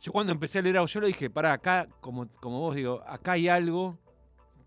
yo 0.00 0.12
cuando 0.12 0.32
empecé 0.32 0.60
a 0.60 0.62
leer 0.62 0.78
a 0.78 0.86
Yola 0.86 1.08
dije, 1.08 1.30
para 1.30 1.52
acá, 1.52 1.88
como, 2.00 2.28
como 2.40 2.60
vos 2.60 2.76
digo, 2.76 3.02
acá 3.08 3.32
hay 3.32 3.48
algo 3.48 3.98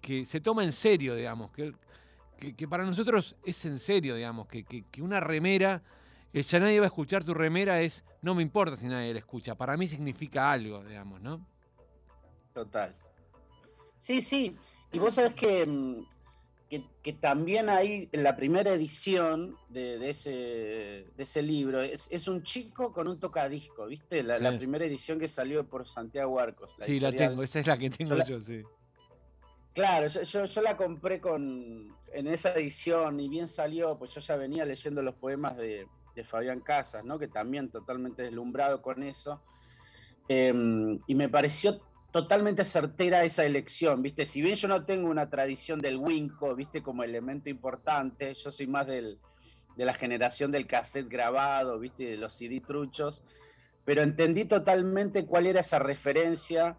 que 0.01 0.25
se 0.25 0.41
toma 0.41 0.65
en 0.65 0.73
serio, 0.73 1.15
digamos, 1.15 1.51
que, 1.51 1.73
que, 2.39 2.56
que 2.56 2.67
para 2.67 2.86
nosotros 2.86 3.36
es 3.45 3.63
en 3.65 3.80
serio, 3.80 4.15
digamos, 4.15 4.47
que, 4.47 4.63
que- 4.63 4.84
que 4.84 5.02
una 5.02 5.19
remera, 5.19 5.82
el 6.34 6.43
ya 6.43 6.60
nadie 6.60 6.80
va 6.80 6.86
a 6.86 6.88
escuchar 6.88 7.23
tu 7.23 7.34
remera 7.34 7.82
es, 7.82 8.04
no 8.21 8.34
me 8.36 8.41
importa 8.41 8.75
si 8.78 8.88
nadie 8.88 9.13
la 9.13 9.19
escucha, 9.19 9.56
para 9.56 9.78
mí 9.78 9.88
significa 9.88 10.52
algo, 10.52 10.84
digamos, 10.84 11.21
¿no? 11.21 11.45
Total. 12.54 12.95
Sí, 13.97 14.21
sí. 14.21 14.56
Y 14.91 14.99
vos 14.99 15.15
sabés 15.15 15.34
que, 15.34 15.65
mm, 15.65 16.06
que, 16.69 16.84
que 17.04 17.13
también 17.13 17.69
ahí 17.69 18.10
en 18.12 18.23
la 18.23 18.36
primera 18.36 18.71
edición 18.71 19.56
de, 19.69 19.97
de 19.99 20.10
ese, 20.10 20.30
de 21.15 21.23
ese 21.23 21.41
libro 21.41 21.82
es, 21.82 22.08
es 22.12 22.28
un 22.28 22.43
chico 22.43 22.91
con 22.93 23.08
un 23.08 23.19
tocadisco, 23.19 23.86
¿viste? 23.88 24.23
La, 24.23 24.58
primera 24.58 24.86
edición 24.86 25.19
que 25.19 25.28
salió 25.28 25.67
por 25.67 25.88
Santiago 25.88 26.39
Arcos. 26.39 26.75
sí, 26.82 26.99
la 26.99 27.12
tengo, 27.12 27.43
esa 27.43 27.60
es 27.60 27.67
la 27.67 27.78
que 27.78 27.89
tengo 27.89 28.15
la- 28.15 28.23
yo, 28.25 28.39
sí. 28.39 28.63
Claro, 29.80 30.08
yo, 30.08 30.24
yo, 30.24 30.44
yo 30.44 30.62
la 30.62 30.76
compré 30.76 31.22
con, 31.22 31.96
en 32.12 32.28
esa 32.28 32.52
edición 32.54 33.18
y 33.22 33.30
bien 33.30 33.48
salió, 33.48 33.98
pues 33.98 34.13
yo 34.13 34.20
ya 34.20 34.36
venía 34.36 34.65
leyendo 34.65 35.02
los 35.02 35.15
poemas 35.15 35.56
de, 35.56 35.88
de 36.13 36.24
Fabián 36.26 36.60
Casas, 36.60 37.06
¿no? 37.06 37.18
Que 37.18 37.30
también 37.30 37.72
totalmente 37.72 38.24
deslumbrado 38.24 38.82
con 38.82 39.04
eso. 39.04 39.42
Em, 40.28 41.00
y 41.08 41.15
me 41.15 41.30
pareció 41.30 41.80
totalmente 42.12 42.65
certera 42.65 43.24
esa 43.24 43.46
elección, 43.46 44.02
¿viste? 44.02 44.26
Si 44.26 44.42
bien 44.42 44.56
yo 44.56 44.68
no 44.68 44.84
tengo 44.84 45.10
una 45.10 45.30
tradición 45.30 45.80
del 45.80 45.96
Winco, 45.96 46.56
¿viste? 46.56 46.84
Como 46.84 47.06
elemento 47.06 47.50
importante, 47.50 48.34
yo 48.34 48.52
soy 48.52 48.68
más 48.68 48.86
del, 48.86 49.18
de 49.78 49.86
la 49.86 49.94
generación 49.94 50.52
del 50.52 50.68
cassette 50.68 51.08
grabado, 51.08 51.80
¿viste? 51.80 52.04
De 52.04 52.18
los 52.18 52.34
CD 52.34 52.60
truchos, 52.60 53.24
pero 53.86 54.02
entendí 54.02 54.44
totalmente 54.44 55.26
cuál 55.26 55.48
era 55.48 55.62
esa 55.62 55.80
referencia 55.80 56.78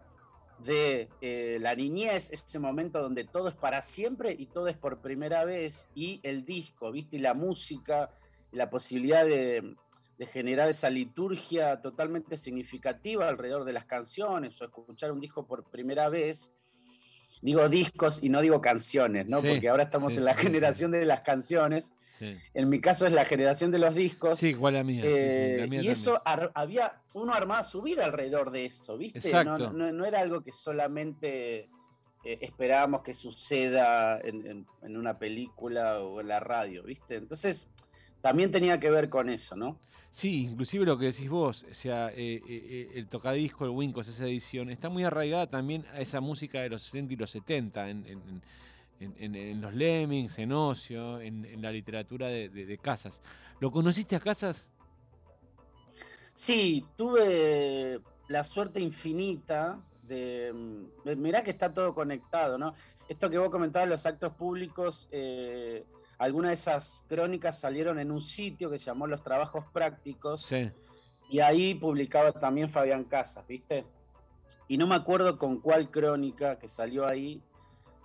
de 0.65 1.09
eh, 1.21 1.59
la 1.61 1.75
niñez, 1.75 2.31
ese 2.33 2.59
momento 2.59 3.03
donde 3.03 3.25
todo 3.25 3.49
es 3.49 3.55
para 3.55 3.83
siempre 3.83 4.35
y 4.39 4.47
todo 4.47 4.69
es 4.69 4.77
por 4.77 5.01
primera 5.01 5.45
vez, 5.45 5.89
y 5.95 6.21
el 6.23 6.45
disco, 6.45 6.91
¿viste? 6.93 7.17
Y 7.17 7.21
la 7.21 7.35
música, 7.35 8.11
la 8.53 8.71
posibilidad 8.71 9.25
de 9.25 9.77
generar 10.27 10.69
esa 10.69 10.91
liturgia 10.91 11.81
totalmente 11.81 12.37
significativa 12.37 13.27
alrededor 13.29 13.65
de 13.65 13.73
las 13.73 13.87
canciones, 13.87 14.61
o 14.61 14.65
escuchar 14.65 15.13
un 15.13 15.21
disco 15.21 15.47
por 15.47 15.65
primera 15.65 16.09
vez. 16.09 16.51
Digo 17.43 17.69
discos 17.69 18.23
y 18.23 18.29
no 18.29 18.43
digo 18.43 18.61
canciones, 18.61 19.27
¿no? 19.27 19.41
Sí, 19.41 19.49
Porque 19.49 19.69
ahora 19.69 19.85
estamos 19.85 20.13
sí, 20.13 20.19
en 20.19 20.25
la 20.27 20.35
sí, 20.35 20.43
generación 20.43 20.91
de 20.91 21.05
las 21.07 21.23
canciones. 21.23 21.93
En 22.53 22.69
mi 22.69 22.81
caso 22.81 23.07
es 23.07 23.13
la 23.13 23.25
generación 23.25 23.71
de 23.71 23.79
los 23.79 23.95
discos. 23.95 24.39
sí 24.39 24.49
igual 24.49 24.85
mía. 24.85 25.03
sí, 25.05 25.09
Eh, 25.11 25.57
la 25.61 25.67
mía 25.67 25.81
y 25.83 25.89
eso 25.89 26.21
había, 26.55 27.01
uno 27.15 27.33
armaba 27.33 27.65
su 27.65 27.81
vida 27.81 28.05
alrededor 28.05 28.51
de 28.51 28.67
eso, 28.67 28.99
¿viste? 28.99 29.21
Exacto. 29.21 29.59
No, 29.59 29.73
no- 29.73 29.93
no 29.93 30.05
era 30.05 30.21
algo 30.21 30.43
que 30.43 30.53
solamente 30.53 31.71
eh, 32.23 32.39
esperábamos 32.43 33.01
que 33.03 33.15
suceda 33.15 34.21
en, 34.21 34.47
en- 34.47 34.67
en 34.83 34.97
una 34.99 35.19
película 35.19 36.01
o 36.01 36.21
en 36.21 36.29
la 36.29 36.41
radio, 36.41 36.83
¿viste? 36.83 37.15
Entonces, 37.17 37.71
también 38.21 38.51
tenía 38.51 38.79
que 38.79 38.91
ver 38.91 39.09
con 39.09 39.31
eso, 39.31 39.57
¿no? 39.57 39.81
Sí, 40.11 40.49
inclusive 40.51 40.85
lo 40.85 40.99
que 40.99 41.07
decís 41.07 41.31
vos, 41.31 41.65
o 41.71 41.75
sea, 41.75 42.09
eh, 42.09 42.15
eh, 42.17 42.43
eh, 42.49 42.91
el 42.95 43.09
tocadisco, 43.09 43.65
el 43.65 43.71
Wincos, 43.71 44.09
esa 44.09 44.27
edición, 44.27 44.71
está 44.71 44.89
muy 44.89 45.05
arraigada 45.05 45.49
también 45.49 45.87
a 45.93 46.01
esa 46.01 46.21
música 46.21 46.61
de 46.61 46.69
los 46.69 46.83
60 46.83 47.15
y 47.15 47.17
los 47.17 47.31
70, 47.31 47.91
en, 47.91 48.43
los 49.61 49.73
Lemmings, 49.73 50.39
en 50.39 50.53
Ocio, 50.53 51.21
en, 51.21 51.63
la 51.63 51.71
literatura 51.71 52.27
de, 52.27 52.79
Casas. 52.83 53.23
¿Lo 53.61 53.71
conociste 53.71 54.17
a 54.17 54.21
Casas? 54.21 54.69
Sí, 56.35 56.85
tuve 56.97 58.01
la 58.29 58.45
suerte 58.45 58.81
infinita 58.81 59.81
de. 60.03 60.53
mm, 60.53 61.21
Mirá 61.21 61.43
que 61.43 61.51
está 61.51 61.73
todo 61.73 61.95
conectado, 61.95 62.59
¿no? 62.59 62.75
Esto 63.09 63.31
que 63.31 63.39
vos 63.39 63.51
comentabas, 63.51 63.89
los 63.89 64.07
actos 64.07 64.35
públicos, 64.35 65.09
eh, 65.11 65.85
algunas 66.21 66.51
de 66.51 66.55
esas 66.55 67.05
crónicas 67.09 67.59
salieron 67.59 67.99
en 67.99 68.11
un 68.13 68.21
sitio 68.21 68.71
que 68.71 68.79
se 68.79 68.85
llamó 68.87 69.07
Los 69.07 69.23
Trabajos 69.23 69.65
Prácticos. 69.73 70.43
Sí. 70.43 70.71
Y 71.31 71.41
ahí 71.41 71.75
publicaba 71.75 72.31
también 72.33 72.69
Fabián 72.69 73.05
Casas, 73.05 73.47
¿viste? 73.47 73.87
Y 74.69 74.77
no 74.77 74.87
me 74.87 74.95
acuerdo 74.97 75.39
con 75.39 75.61
cuál 75.61 75.91
crónica 75.91 76.59
que 76.59 76.69
salió 76.69 77.07
ahí. 77.07 77.43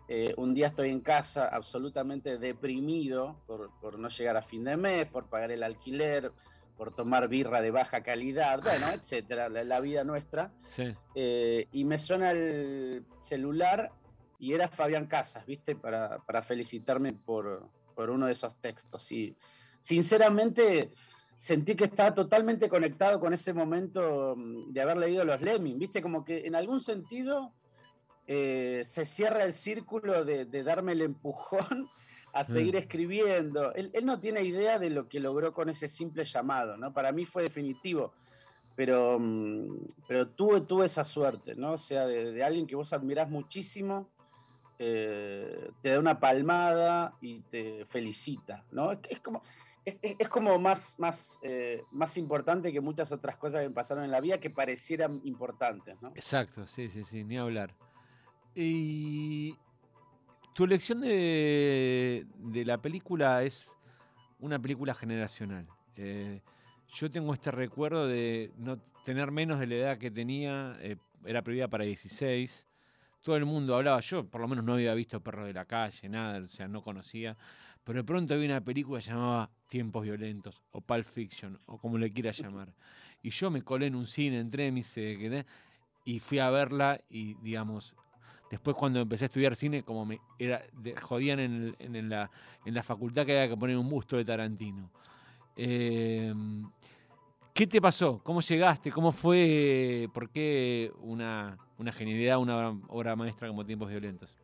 eh, 0.08 0.34
un 0.38 0.54
día 0.54 0.67
estoy 0.67 0.89
en 0.91 1.01
casa 1.01 1.47
absolutamente 1.47 2.38
deprimido 2.38 3.41
por, 3.47 3.71
por 3.82 3.97
no 3.99 4.08
llegar 4.08 4.38
a 4.38 4.41
fin 4.41 4.63
de 4.63 4.78
mes, 4.78 5.08
por 5.08 5.25
pagar 5.25 5.51
el 5.51 5.63
alquiler, 5.63 6.32
por 6.78 6.93
tomar 6.93 7.28
birra 7.28 7.62
de 7.62 7.71
baja 7.71 8.01
calidad, 8.04 8.62
bueno, 8.62 8.88
etcétera, 8.93 9.49
la, 9.49 9.63
la 9.63 9.80
vida 9.82 10.04
nuestra. 10.04 10.51
Sí. 10.69 10.93
Eh, 11.15 11.67
y 11.71 11.84
me 11.86 11.97
suena 11.97 12.32
el 12.32 13.04
celular 13.19 13.91
y 14.39 14.54
era 14.54 14.67
Fabián 14.67 15.08
Casas, 15.08 15.45
¿viste? 15.45 15.75
Para, 15.75 16.19
para 16.19 16.41
felicitarme 16.43 17.12
por, 17.13 17.67
por 17.96 18.10
uno 18.10 18.28
de 18.28 18.34
esos 18.34 18.56
textos. 18.62 19.12
Y 19.12 19.36
sinceramente 19.82 20.92
sentí 21.38 21.76
que 21.76 21.86
estaba 21.86 22.14
totalmente 22.14 22.70
conectado 22.70 23.20
con 23.20 23.34
ese 23.34 23.54
momento 23.54 24.36
mm, 24.38 24.74
de 24.74 24.82
haber 24.82 24.98
leído 24.98 25.24
los 25.24 25.42
Lemming, 25.42 25.80
¿viste? 25.80 26.02
Como 26.02 26.24
que 26.24 26.46
en 26.46 26.56
algún 26.56 26.82
sentido 26.82 27.54
eh, 28.28 28.84
se 28.86 29.06
cierra 29.06 29.44
el 29.44 29.54
círculo 29.54 30.26
de, 30.26 30.46
de 30.46 30.64
darme 30.64 30.92
el 30.94 31.02
empujón 31.02 31.90
a 32.34 32.44
seguir 32.44 32.76
Mm. 32.76 32.80
escribiendo. 32.80 33.74
Él, 33.74 33.92
él 33.94 34.06
no 34.06 34.20
tiene 34.20 34.42
idea 34.44 34.78
de 34.78 34.90
lo 34.90 35.08
que 35.08 35.20
logró 35.20 35.54
con 35.54 35.70
ese 35.70 35.88
simple 35.88 36.26
llamado, 36.26 36.76
¿no? 36.78 36.94
Para 36.94 37.12
mí 37.12 37.26
fue 37.26 37.44
definitivo 37.44 38.14
pero, 38.76 39.18
mm, 39.20 39.88
pero 40.08 40.28
tuve, 40.28 40.62
tuve 40.62 40.86
esa 40.86 41.04
suerte, 41.04 41.56
¿no? 41.56 41.74
O 41.74 41.78
sea, 41.78 42.06
de, 42.06 42.32
de 42.34 42.44
alguien 42.44 42.68
que 42.68 42.76
vos 42.76 42.94
admirás 42.94 43.30
muchísimo, 43.30 44.10
eh, 44.80 45.70
te 45.82 45.90
da 45.90 46.00
una 46.00 46.20
palmada 46.20 47.16
y 47.22 47.40
te 47.42 47.86
felicita, 47.86 48.64
¿no? 48.72 48.92
Es, 48.92 49.00
es 49.10 49.20
como, 49.20 49.42
es, 49.86 49.98
es- 50.02 50.30
como 50.30 50.58
más, 50.60 51.00
más, 51.00 51.40
eh, 51.44 51.84
más 51.92 52.18
importante 52.18 52.72
que 52.74 52.82
muchas 52.82 53.12
otras 53.12 53.38
cosas 53.38 53.62
que 53.62 53.70
me 53.70 53.74
pasaron 53.76 54.04
en 54.04 54.12
la 54.12 54.20
vida 54.22 54.40
que 54.40 54.50
parecieran 54.50 55.22
importantes, 55.24 55.96
¿no? 56.02 56.10
Exacto, 56.16 56.68
sí, 56.68 56.90
sí, 56.90 57.04
sí, 57.04 57.24
ni 57.24 57.38
hablar. 57.38 57.74
Y 58.54 59.56
tu 60.54 60.64
elección 60.64 61.02
de, 61.02 62.26
de 62.38 62.66
la 62.66 62.82
película 62.82 63.44
es 63.44 63.68
una 64.40 64.60
película 64.60 64.94
generacional. 64.94 65.68
Eh, 65.98 66.42
yo 66.94 67.12
tengo 67.12 67.34
este 67.34 67.52
recuerdo 67.52 68.08
de 68.08 68.52
no 68.58 68.78
tener 69.04 69.32
menos 69.32 69.60
de 69.60 69.68
la 69.68 69.76
edad 69.76 69.98
que 69.98 70.12
tenía, 70.12 70.78
eh, 70.82 70.98
era 71.26 71.42
prohibida 71.42 71.68
para 71.68 71.84
16. 71.84 72.66
Todo 73.26 73.38
el 73.38 73.46
mundo 73.46 73.76
hablaba, 73.76 74.02
yo 74.02 74.24
por 74.24 74.40
lo 74.40 74.48
menos 74.48 74.64
no 74.64 74.74
había 74.74 74.94
visto 74.94 75.20
Perro 75.20 75.48
de 75.48 75.54
la 75.54 75.66
Calle, 75.66 76.08
nada, 76.08 76.46
o 76.46 76.48
sea, 76.48 76.68
no 76.68 76.84
conocía. 76.84 77.36
Pero 77.84 77.98
de 77.98 78.04
pronto 78.04 78.38
vi 78.38 78.46
una 78.46 78.62
película 78.62 79.00
llamaba 79.00 79.50
Tiempos 79.68 80.04
Violentos, 80.04 80.62
o 80.70 80.80
Pulp 80.80 81.08
Fiction, 81.08 81.58
o 81.66 81.80
como 81.80 81.98
le 81.98 82.14
quieras 82.14 82.38
llamar. 82.38 82.72
Y 83.24 83.32
yo 83.32 83.50
me 83.50 83.64
colé 83.64 83.88
en 83.88 83.96
un 83.96 84.06
cine, 84.06 84.40
entré, 84.40 84.72
me 84.72 84.82
hice, 84.82 85.18
quedé, 85.18 85.44
y 86.06 86.20
fui 86.20 86.38
a 86.38 86.52
verla 86.52 87.02
y, 87.10 87.34
digamos, 87.42 87.96
después 88.52 88.76
cuando 88.76 89.00
empecé 89.00 89.26
a 89.26 89.26
estudiar 89.26 89.56
cine, 89.56 89.82
como 89.82 90.06
me 90.06 90.20
jodían 91.02 91.40
en, 91.40 92.10
la, 92.10 92.30
facultad 92.84 93.26
que 93.26 93.40
había 93.40 93.50
que 93.50 93.58
poner 93.58 93.76
un 93.76 93.90
busto 93.90 94.18
de 94.18 94.26
Tarantino. 94.26 94.92
Eh, 95.56 96.32
¿Qué 97.56 97.66
te 97.66 97.82
pasó? 97.82 98.22
¿Cómo 98.24 98.42
llegaste? 98.42 98.92
¿Cómo 98.92 99.12
fue? 99.12 100.08
¿Por 100.14 100.30
qué 100.30 100.92
una, 101.00 101.58
una 101.78 101.92
genialidad, 101.92 102.40
una 102.40 102.70
obra- 102.88 103.16
maestra 103.16 103.48
como 103.48 103.66
Tiempos 103.66 103.90
Violentos? 103.90 104.36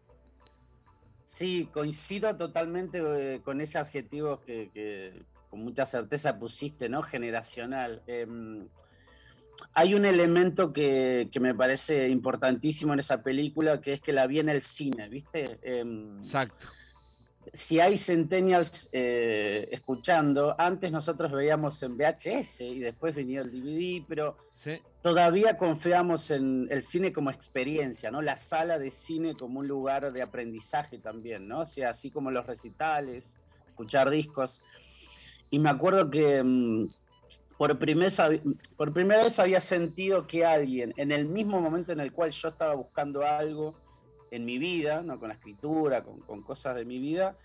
Sí, 1.25 1.69
coincido 1.73 2.35
totalmente 2.35 3.01
eh, 3.35 3.41
con 3.41 3.61
ese 3.61 3.77
adjetivo 3.77 4.41
que, 4.41 4.69
que 4.73 5.23
con 5.49 5.61
mucha 5.63 5.85
certeza 5.85 6.37
pusiste, 6.37 6.89
¿no? 6.89 7.01
Generacional. 7.01 8.03
Em, 8.05 8.67
hay 9.73 9.93
un 9.93 10.05
elemento 10.05 10.73
que, 10.73 11.29
que 11.31 11.39
me 11.39 11.55
parece 11.55 12.09
importantísimo 12.09 12.93
en 12.93 12.99
esa 12.99 13.23
película, 13.23 13.79
que 13.79 13.93
es 13.93 14.01
que 14.01 14.11
la 14.11 14.27
vi 14.27 14.39
en 14.39 14.49
el 14.49 14.61
cine, 14.61 15.07
¿viste? 15.07 15.59
Em, 15.61 16.17
Exacto. 16.17 16.67
si 17.53 17.79
hay 17.79 17.97
centennials 17.97 18.89
eh, 18.91 19.69
escuchando, 19.71 20.55
antes 20.57 20.91
nosotros 20.91 21.31
veíamos 21.31 21.81
en 21.83 21.95
VHS 21.95 22.61
y 22.61 22.79
después 22.79 23.15
venía 23.15 23.41
el 23.41 23.51
DVD, 23.51 24.05
pero 24.07 24.37
Sí. 24.53 24.79
Todavía 25.01 25.57
confiamos 25.57 26.31
en 26.31 26.67
el 26.69 26.83
cine 26.83 27.11
como 27.11 27.29
experiencia, 27.29 28.11
¿no? 28.11 28.21
La 28.21 28.37
sala 28.37 28.79
de 28.79 28.91
cine 28.91 29.35
como 29.35 29.59
un 29.59 29.67
lugar 29.67 30.11
de 30.11 30.21
aprendizaje 30.21 30.99
también, 30.99 31.47
¿no? 31.47 31.65
Sea, 31.65 31.89
así 31.89 32.11
como 32.11 32.31
los 32.31 32.45
recitales, 32.45 33.37
escuchar 33.67 34.09
discos. 34.09 34.61
Y 35.49 35.59
me 35.59 35.69
acuerdo 35.69 36.09
que 36.11 36.43
mm, 36.43 36.89
por, 37.57 37.77
por 38.77 38.93
primera 38.93 39.23
vez 39.23 39.39
había 39.39 39.61
sentido 39.61 40.27
que 40.27 40.45
alguien, 40.45 40.93
en 40.97 41.11
el 41.11 41.25
mismo 41.25 41.59
momento 41.59 41.91
en 41.91 41.99
el 41.99 42.11
cual 42.11 42.31
yo 42.31 42.49
estaba 42.49 42.75
buscando 42.75 43.23
algo 43.23 43.75
en 44.29 44.45
mi 44.45 44.57
vida, 44.57 45.01
¿no? 45.01 45.19
con 45.19 45.29
la 45.29 45.35
escritura, 45.35 46.03
con 46.03 46.41
cosas 46.41 46.75
de 46.75 46.85
mi 46.85 46.99
vida, 46.99 47.35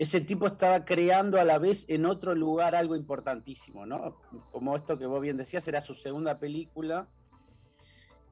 ese 0.00 0.22
tipo 0.22 0.46
estaba 0.46 0.86
creando 0.86 1.38
a 1.38 1.44
la 1.44 1.58
vez 1.58 1.84
en 1.88 2.06
otro 2.06 2.34
lugar 2.34 2.74
algo 2.74 2.96
importantísimo, 2.96 3.84
¿no? 3.84 4.16
Como 4.50 4.74
esto 4.74 4.98
que 4.98 5.04
vos 5.04 5.20
bien 5.20 5.36
decías, 5.36 5.68
era 5.68 5.82
su 5.82 5.94
segunda 5.94 6.38
película 6.38 7.06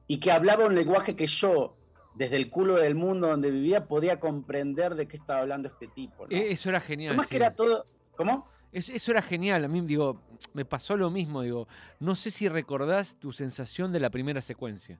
y 0.07 0.19
que 0.19 0.31
hablaba 0.31 0.65
un 0.65 0.73
lenguaje 0.73 1.15
que 1.15 1.27
yo 1.27 1.77
desde 2.15 2.37
el 2.37 2.49
culo 2.49 2.77
del 2.77 2.95
mundo 2.95 3.27
donde 3.27 3.51
vivía, 3.51 3.87
podía 3.87 4.19
comprender 4.19 4.95
de 4.95 5.07
qué 5.07 5.15
estaba 5.17 5.41
hablando 5.41 5.69
este 5.69 5.87
tipo. 5.87 6.25
¿no? 6.27 6.35
E- 6.35 6.51
Eso 6.51 6.69
era 6.69 6.81
genial. 6.81 7.15
Sí. 7.21 7.27
que 7.29 7.35
era 7.35 7.53
todo. 7.55 7.85
¿Cómo? 8.17 8.49
Es- 8.71 8.89
Eso 8.89 9.11
era 9.11 9.21
genial. 9.21 9.63
A 9.63 9.67
mí, 9.67 9.79
digo, 9.81 10.23
me 10.53 10.65
pasó 10.65 10.97
lo 10.97 11.11
mismo. 11.11 11.43
Digo, 11.43 11.67
no 11.99 12.15
sé 12.15 12.31
si 12.31 12.49
recordás 12.49 13.15
tu 13.19 13.31
sensación 13.31 13.93
de 13.93 13.99
la 13.99 14.09
primera 14.09 14.41
secuencia. 14.41 14.99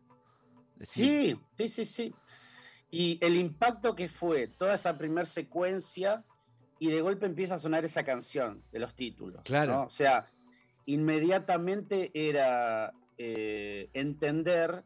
Sí, 0.84 1.36
sí, 1.58 1.68
sí, 1.68 1.86
sí. 1.86 2.14
Y 2.92 3.18
el 3.26 3.38
impacto 3.38 3.96
que 3.96 4.08
fue 4.08 4.48
toda 4.48 4.76
esa 4.76 4.96
primera 4.98 5.26
secuencia 5.26 6.24
y 6.80 6.90
de 6.90 7.02
golpe 7.02 7.26
empieza 7.26 7.56
a 7.56 7.60
sonar 7.60 7.84
esa 7.86 8.04
canción 8.04 8.64
de 8.72 8.80
los 8.80 8.96
títulos. 8.96 9.42
Claro. 9.44 9.74
¿no? 9.74 9.84
O 9.84 9.90
sea, 9.90 10.30
inmediatamente 10.86 12.12
era 12.14 12.94
eh, 13.18 13.90
entender 13.94 14.84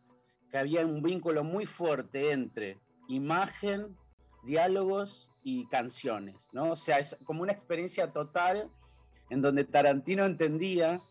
que 0.51 0.57
había 0.57 0.85
un 0.85 1.01
vínculo 1.01 1.43
muy 1.43 1.65
fuerte 1.65 2.31
entre 2.31 2.77
imagen, 3.07 3.95
diálogos 4.43 5.31
y 5.43 5.67
canciones, 5.67 6.49
¿no? 6.51 6.71
O 6.71 6.75
sea, 6.75 6.99
es 6.99 7.17
como 7.25 7.41
una 7.43 7.51
experiencia 7.51 8.11
total 8.11 8.69
en 9.29 9.41
donde 9.41 9.63
Tarantino 9.63 10.25
entendía 10.25 11.01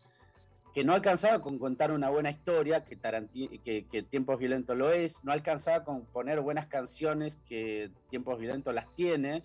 que 0.73 0.83
no 0.83 0.93
alcanzaba 0.93 1.41
con 1.41 1.59
contar 1.59 1.91
una 1.91 2.09
buena 2.09 2.31
historia, 2.31 2.83
que, 2.83 2.97
Taranti- 2.99 3.61
que, 3.61 3.85
que 3.85 4.01
Tiempos 4.01 4.39
Violentos 4.39 4.75
lo 4.75 4.91
es, 4.91 5.23
no 5.23 5.31
alcanzaba 5.31 5.83
con 5.83 6.05
poner 6.05 6.41
buenas 6.41 6.65
canciones, 6.67 7.37
que 7.47 7.91
Tiempos 8.09 8.39
Violentos 8.39 8.73
las 8.73 8.91
tiene, 8.95 9.43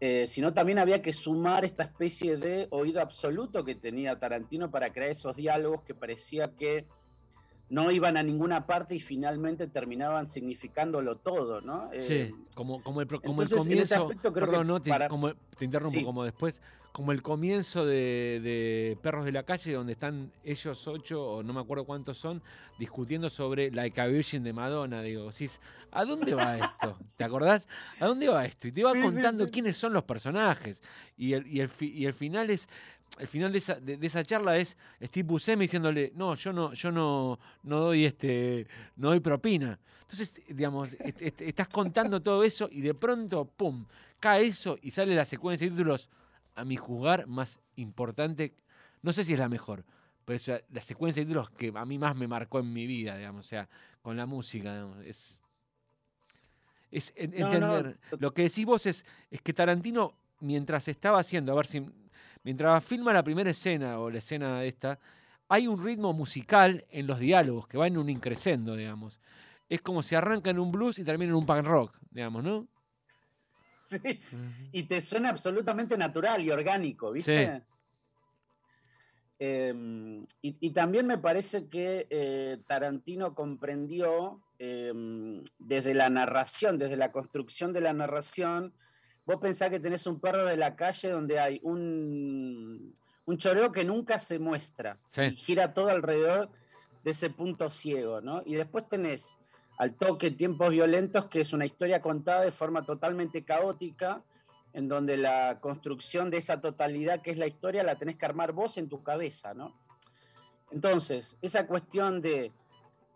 eh, 0.00 0.26
sino 0.26 0.52
también 0.52 0.78
había 0.78 1.00
que 1.02 1.12
sumar 1.12 1.64
esta 1.64 1.84
especie 1.84 2.36
de 2.36 2.68
oído 2.70 3.00
absoluto 3.00 3.64
que 3.64 3.74
tenía 3.74 4.18
Tarantino 4.18 4.70
para 4.70 4.92
crear 4.92 5.10
esos 5.10 5.36
diálogos 5.36 5.82
que 5.84 5.94
parecía 5.94 6.54
que 6.54 6.86
no 7.68 7.90
iban 7.90 8.16
a 8.16 8.22
ninguna 8.22 8.66
parte 8.66 8.94
y 8.94 9.00
finalmente 9.00 9.66
terminaban 9.66 10.28
significándolo 10.28 11.16
todo, 11.18 11.60
¿no? 11.62 11.90
Sí, 11.92 12.12
Eh, 12.14 12.34
como, 12.54 12.82
como 12.82 13.00
el, 13.00 13.08
como 13.08 13.20
el 13.20 13.48
entonces, 13.48 13.52
en 13.52 13.58
ese 13.58 13.94
comienzo. 13.94 14.02
aspecto 14.02 14.32
creo 14.32 14.46
que 14.46 14.50
perdón, 14.50 14.66
no, 14.68 14.80
te, 14.82 14.90
para- 14.90 15.08
como, 15.08 15.34
te 15.34 15.64
interrumpo, 15.64 15.98
Sí. 15.98 16.04
como 16.04 16.22
después, 16.24 16.60
como 16.96 17.12
el 17.12 17.20
comienzo 17.20 17.84
de, 17.84 18.40
de 18.42 18.96
Perros 19.02 19.26
de 19.26 19.32
la 19.32 19.42
Calle, 19.42 19.74
donde 19.74 19.92
están 19.92 20.32
ellos 20.42 20.88
ocho, 20.88 21.22
o 21.22 21.42
no 21.42 21.52
me 21.52 21.60
acuerdo 21.60 21.84
cuántos 21.84 22.16
son, 22.16 22.42
discutiendo 22.78 23.28
sobre 23.28 23.70
Like 23.70 24.00
a 24.00 24.06
Virgin 24.06 24.42
de 24.42 24.54
Madonna. 24.54 25.02
Digo, 25.02 25.30
decís, 25.30 25.60
¿a 25.92 26.06
dónde 26.06 26.32
va 26.34 26.56
esto? 26.56 26.96
¿Te 27.18 27.22
acordás? 27.24 27.68
¿A 28.00 28.06
dónde 28.06 28.28
va 28.28 28.46
esto? 28.46 28.66
Y 28.68 28.72
te 28.72 28.82
va 28.82 28.92
Sí, 28.94 28.98
sí, 29.00 29.04
contando 29.04 29.44
sí. 29.44 29.50
quiénes 29.50 29.76
son 29.76 29.92
los 29.92 30.04
personajes. 30.04 30.80
Y 31.18 31.34
el, 31.34 31.46
y 31.46 31.60
el, 31.60 31.68
fi- 31.68 31.92
y 31.92 32.06
el 32.06 32.14
final 32.14 32.48
es. 32.48 32.66
El 33.18 33.26
final 33.28 33.52
de 33.52 33.58
esa, 33.58 33.74
de, 33.74 33.98
de 33.98 34.06
esa 34.06 34.24
charla 34.24 34.56
es 34.56 34.74
Steve 35.02 35.28
Buscemi 35.28 35.64
diciéndole, 35.66 36.12
no, 36.16 36.34
yo 36.34 36.50
no, 36.54 36.72
yo 36.72 36.90
no, 36.90 37.38
no 37.62 37.78
doy 37.80 38.06
este, 38.06 38.66
no 38.96 39.08
doy 39.10 39.20
propina. 39.20 39.78
Entonces, 40.00 40.40
digamos, 40.48 40.90
est- 41.00 41.20
est- 41.20 41.42
estás 41.42 41.68
contando 41.68 42.22
todo 42.22 42.42
eso 42.42 42.70
y 42.72 42.80
de 42.80 42.94
pronto, 42.94 43.44
pum, 43.44 43.84
cae 44.18 44.46
eso 44.46 44.78
y 44.80 44.90
sale 44.92 45.14
la 45.14 45.26
secuencia 45.26 45.66
de 45.66 45.72
títulos, 45.72 46.08
a 46.56 46.64
mi 46.64 46.76
juzgar, 46.76 47.26
más 47.26 47.60
importante. 47.76 48.54
No 49.02 49.12
sé 49.12 49.24
si 49.24 49.34
es 49.34 49.38
la 49.38 49.48
mejor, 49.48 49.84
pero 50.24 50.36
es 50.36 50.48
la- 50.48 50.80
secuencia 50.80 51.22
de 51.22 51.26
títulos 51.26 51.50
que 51.50 51.72
a 51.74 51.84
mí 51.84 51.98
más 51.98 52.16
me 52.16 52.26
marcó 52.26 52.58
en 52.58 52.72
mi 52.72 52.86
vida, 52.86 53.16
digamos, 53.16 53.46
o 53.46 53.48
sea, 53.48 53.68
con 54.02 54.16
la 54.16 54.26
música, 54.26 54.72
digamos, 54.72 55.04
es. 55.04 55.38
Es 56.90 57.12
no, 57.16 57.22
entender. 57.34 57.98
Lo 58.18 58.32
que 58.32 58.42
decís 58.42 58.64
vos 58.64 58.86
es, 58.86 59.04
es 59.30 59.42
que 59.42 59.52
Tarantino, 59.52 60.14
mientras 60.40 60.88
estaba 60.88 61.18
haciendo, 61.20 61.52
a 61.52 61.56
ver 61.56 61.66
si. 61.66 61.84
Mientras 62.42 62.84
filma 62.84 63.12
la 63.12 63.24
primera 63.24 63.50
escena 63.50 63.98
o 63.98 64.08
la 64.08 64.18
escena 64.18 64.62
esta, 64.64 65.00
hay 65.48 65.66
un 65.66 65.82
ritmo 65.84 66.12
musical 66.12 66.84
en 66.90 67.06
los 67.06 67.18
diálogos 67.18 67.66
que 67.66 67.76
va 67.76 67.88
en 67.88 67.98
un 67.98 68.08
increscendo, 68.08 68.76
digamos. 68.76 69.20
Es 69.68 69.82
como 69.82 70.02
si 70.02 70.14
arranca 70.14 70.50
en 70.50 70.60
un 70.60 70.70
blues 70.70 70.98
y 71.00 71.04
termina 71.04 71.30
en 71.30 71.36
un 71.36 71.44
punk 71.44 71.64
rock, 71.64 71.96
digamos, 72.10 72.44
¿no? 72.44 72.68
Sí, 74.02 74.20
y 74.72 74.82
te 74.84 75.00
suena 75.00 75.28
absolutamente 75.30 75.96
natural 75.96 76.42
y 76.44 76.50
orgánico, 76.50 77.12
¿viste? 77.12 77.46
Sí. 77.56 77.62
Eh, 79.38 80.24
y, 80.42 80.56
y 80.60 80.70
también 80.70 81.06
me 81.06 81.18
parece 81.18 81.68
que 81.68 82.06
eh, 82.10 82.58
Tarantino 82.66 83.34
comprendió 83.34 84.40
eh, 84.58 84.92
desde 85.58 85.94
la 85.94 86.08
narración, 86.08 86.78
desde 86.78 86.96
la 86.96 87.12
construcción 87.12 87.72
de 87.74 87.82
la 87.82 87.92
narración, 87.92 88.72
vos 89.26 89.36
pensás 89.36 89.70
que 89.70 89.80
tenés 89.80 90.06
un 90.06 90.20
perro 90.20 90.46
de 90.46 90.56
la 90.56 90.74
calle 90.74 91.10
donde 91.10 91.38
hay 91.38 91.60
un, 91.62 92.94
un 93.26 93.36
choreo 93.36 93.72
que 93.72 93.84
nunca 93.84 94.18
se 94.18 94.38
muestra 94.38 94.98
Sí. 95.08 95.22
y 95.22 95.34
gira 95.34 95.74
todo 95.74 95.88
alrededor 95.90 96.48
de 97.04 97.10
ese 97.10 97.28
punto 97.30 97.68
ciego, 97.70 98.20
¿no? 98.22 98.42
Y 98.46 98.54
después 98.54 98.88
tenés 98.88 99.36
al 99.78 99.96
toque 99.96 100.30
Tiempos 100.30 100.70
Violentos, 100.70 101.26
que 101.26 101.40
es 101.40 101.52
una 101.52 101.66
historia 101.66 102.00
contada 102.00 102.42
de 102.42 102.50
forma 102.50 102.84
totalmente 102.84 103.44
caótica, 103.44 104.22
en 104.72 104.88
donde 104.88 105.16
la 105.16 105.58
construcción 105.60 106.30
de 106.30 106.38
esa 106.38 106.60
totalidad 106.60 107.22
que 107.22 107.30
es 107.30 107.36
la 107.38 107.46
historia 107.46 107.82
la 107.82 107.96
tenés 107.98 108.16
que 108.16 108.26
armar 108.26 108.52
vos 108.52 108.76
en 108.78 108.88
tu 108.88 109.02
cabeza, 109.02 109.54
¿no? 109.54 109.74
Entonces, 110.70 111.36
esa 111.42 111.66
cuestión 111.66 112.20
de 112.20 112.52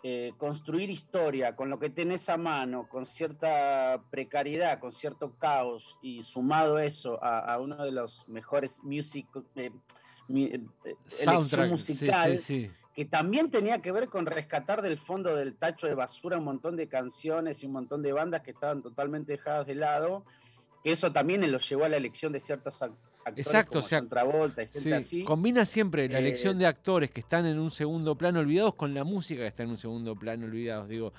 eh, 0.03 0.33
construir 0.39 0.89
historia 0.89 1.55
con 1.57 1.69
lo 1.69 1.79
que 1.79 1.91
tenés 1.91 2.31
a 2.31 2.39
mano, 2.39 2.89
con 2.89 3.05
cierta 3.05 4.03
precariedad, 4.11 4.79
con 4.81 4.93
cierto 4.93 5.37
caos, 5.37 5.99
y 6.01 6.23
sumado 6.23 6.79
eso 6.79 7.23
a, 7.23 7.41
a 7.41 7.59
uno 7.61 7.85
de 7.85 7.93
los 7.93 8.27
mejores 8.29 8.83
music, 8.83 9.27
eh, 9.57 9.71
mi- 10.29 10.45
eh, 10.47 10.61
elección 10.85 11.09
Soundtrack, 11.09 11.67
sí, 11.67 11.71
musical, 11.71 12.39
sí, 12.39 12.67
sí. 12.67 12.71
Que 13.01 13.07
también 13.07 13.51
tenía 13.51 13.81
que 13.81 13.93
ver 13.93 14.11
con 14.11 14.27
rescatar 14.27 14.83
del 14.83 14.99
fondo 14.99 15.35
del 15.35 15.55
tacho 15.55 15.87
de 15.87 15.95
basura 15.95 16.37
un 16.37 16.45
montón 16.45 16.77
de 16.77 16.87
canciones 16.87 17.63
y 17.63 17.67
un 17.67 17.73
montón 17.73 18.03
de 18.03 18.13
bandas 18.13 18.43
que 18.43 18.51
estaban 18.51 18.83
totalmente 18.83 19.33
dejadas 19.33 19.67
de 19.67 19.75
lado, 19.75 20.23
que 20.85 20.93
eso 20.93 21.11
también 21.11 21.51
lo 21.51 21.57
llevó 21.57 21.85
a 21.85 21.89
la 21.89 21.97
elección 21.97 22.31
de 22.31 22.41
ciertos 22.41 22.83
ac- 22.83 22.93
actores 23.25 23.47
Exacto, 23.47 23.73
como 23.73 23.85
o 23.87 23.89
sea, 23.89 24.07
Travolta 24.07 24.63
y 24.65 24.67
gente 24.67 24.81
Sí, 24.83 24.93
así. 24.93 25.25
combina 25.25 25.65
siempre 25.65 26.11
la 26.11 26.19
Eh, 26.19 26.21
elección 26.21 26.59
de 26.59 26.67
actores 26.67 27.11
que 27.11 27.21
están 27.21 27.47
en 27.47 27.59
un 27.59 27.71
segundo 27.71 28.17
plano 28.17 28.41
olvidados 28.41 28.75
con 28.75 28.93
la 28.93 29.03
música 29.03 29.41
que 29.41 29.47
está 29.47 29.63
en 29.63 29.71
un 29.71 29.79
segundo 29.79 30.15
plano 30.15 30.45
olvidados. 30.45 30.87
Digo, 30.87 31.15